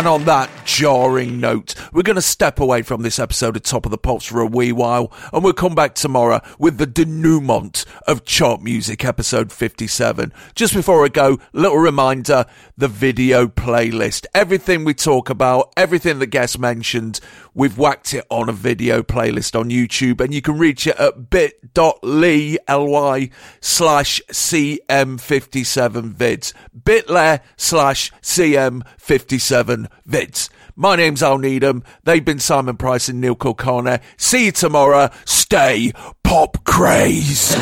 And 0.00 0.08
on 0.08 0.24
that 0.24 0.48
jarring 0.64 1.40
note, 1.40 1.74
we're 1.92 2.00
going 2.00 2.16
to 2.16 2.22
step 2.22 2.58
away 2.58 2.80
from 2.80 3.02
this 3.02 3.18
episode 3.18 3.54
of 3.54 3.62
Top 3.64 3.84
of 3.84 3.90
the 3.90 3.98
Pops 3.98 4.24
for 4.24 4.40
a 4.40 4.46
wee 4.46 4.72
while, 4.72 5.12
and 5.30 5.44
we'll 5.44 5.52
come 5.52 5.74
back 5.74 5.94
tomorrow 5.94 6.40
with 6.58 6.78
the 6.78 6.86
denouement 6.86 7.84
of 8.06 8.24
Chart 8.24 8.62
Music 8.62 9.04
episode 9.04 9.52
57. 9.52 10.32
Just 10.54 10.72
before 10.72 11.04
I 11.04 11.08
go, 11.08 11.38
little 11.52 11.76
reminder, 11.76 12.46
the 12.78 12.88
video 12.88 13.46
playlist. 13.46 14.24
Everything 14.32 14.86
we 14.86 14.94
talk 14.94 15.28
about, 15.28 15.70
everything 15.76 16.18
the 16.18 16.26
guest 16.26 16.58
mentioned, 16.58 17.20
we've 17.54 17.78
whacked 17.78 18.14
it 18.14 18.24
on 18.30 18.48
a 18.48 18.52
video 18.52 19.02
playlist 19.02 19.58
on 19.58 19.70
YouTube, 19.70 20.20
and 20.20 20.32
you 20.32 20.42
can 20.42 20.58
reach 20.58 20.86
it 20.86 20.96
at 20.98 21.30
bit.ly, 21.30 22.58
L-Y, 22.66 23.30
slash 23.60 24.20
CM57 24.30 26.14
vids. 26.14 26.52
bit.ly 26.84 27.40
slash 27.56 28.12
CM57 28.22 29.88
vids. 30.08 30.48
My 30.76 30.96
name's 30.96 31.22
Al 31.22 31.38
Needham. 31.38 31.84
They've 32.04 32.24
been 32.24 32.38
Simon 32.38 32.76
Price 32.76 33.08
and 33.08 33.20
Neil 33.20 33.36
Kulkarni. 33.36 34.00
See 34.16 34.46
you 34.46 34.52
tomorrow. 34.52 35.10
Stay 35.24 35.92
pop 36.22 36.64
crazed. 36.64 37.58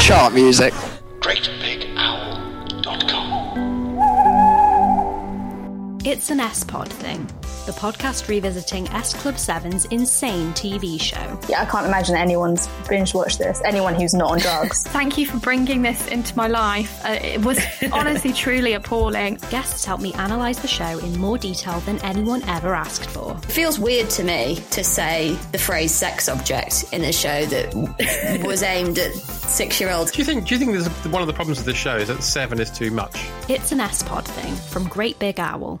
Chart 0.00 0.32
music. 0.32 0.72
It's 6.04 6.30
an 6.30 6.38
S 6.38 6.62
Pod 6.62 6.90
thing, 6.90 7.26
the 7.66 7.72
podcast 7.72 8.28
revisiting 8.28 8.88
S 8.90 9.12
Club 9.14 9.34
7's 9.34 9.84
insane 9.86 10.52
TV 10.52 10.98
show. 10.98 11.38
Yeah, 11.48 11.62
I 11.62 11.64
can't 11.66 11.86
imagine 11.86 12.14
anyone's 12.14 12.68
binge 12.88 13.14
watched 13.14 13.38
this. 13.38 13.60
Anyone 13.64 13.94
who's 13.94 14.14
not 14.14 14.30
on 14.30 14.38
drugs. 14.38 14.84
Thank 14.88 15.18
you 15.18 15.26
for 15.26 15.38
bringing 15.38 15.82
this 15.82 16.06
into 16.06 16.36
my 16.36 16.46
life. 16.46 17.04
Uh, 17.04 17.18
it 17.20 17.44
was 17.44 17.60
honestly 17.92 18.32
truly 18.34 18.74
appalling. 18.74 19.38
Guests 19.50 19.84
helped 19.84 20.02
me 20.02 20.12
analyse 20.14 20.58
the 20.60 20.68
show 20.68 20.98
in 21.00 21.18
more 21.18 21.36
detail 21.36 21.80
than 21.80 21.98
anyone 22.04 22.42
ever 22.44 22.74
asked 22.74 23.10
for. 23.10 23.36
It 23.42 23.52
feels 23.52 23.78
weird 23.78 24.08
to 24.10 24.24
me 24.24 24.56
to 24.70 24.84
say 24.84 25.36
the 25.50 25.58
phrase 25.58 25.92
sex 25.92 26.28
object 26.28 26.84
in 26.92 27.02
a 27.04 27.12
show 27.12 27.44
that 27.46 28.42
was 28.46 28.62
aimed 28.62 28.98
at 28.98 29.12
six 29.14 29.80
year 29.80 29.90
olds. 29.90 30.12
Do 30.12 30.18
you 30.18 30.24
think? 30.24 30.46
Do 30.46 30.54
you 30.54 30.58
think 30.60 30.72
there's 30.72 30.86
a, 30.86 31.08
one 31.10 31.22
of 31.22 31.26
the 31.26 31.34
problems 31.34 31.58
with 31.58 31.66
this 31.66 31.76
show 31.76 31.96
is 31.96 32.08
that 32.08 32.22
seven 32.22 32.60
is 32.60 32.70
too 32.70 32.92
much? 32.92 33.26
It's 33.48 33.72
an 33.72 33.80
S 33.80 34.04
Pod 34.04 34.24
thing 34.24 34.54
from 34.54 34.86
Great 34.88 35.18
Big 35.18 35.40
Owl. 35.40 35.80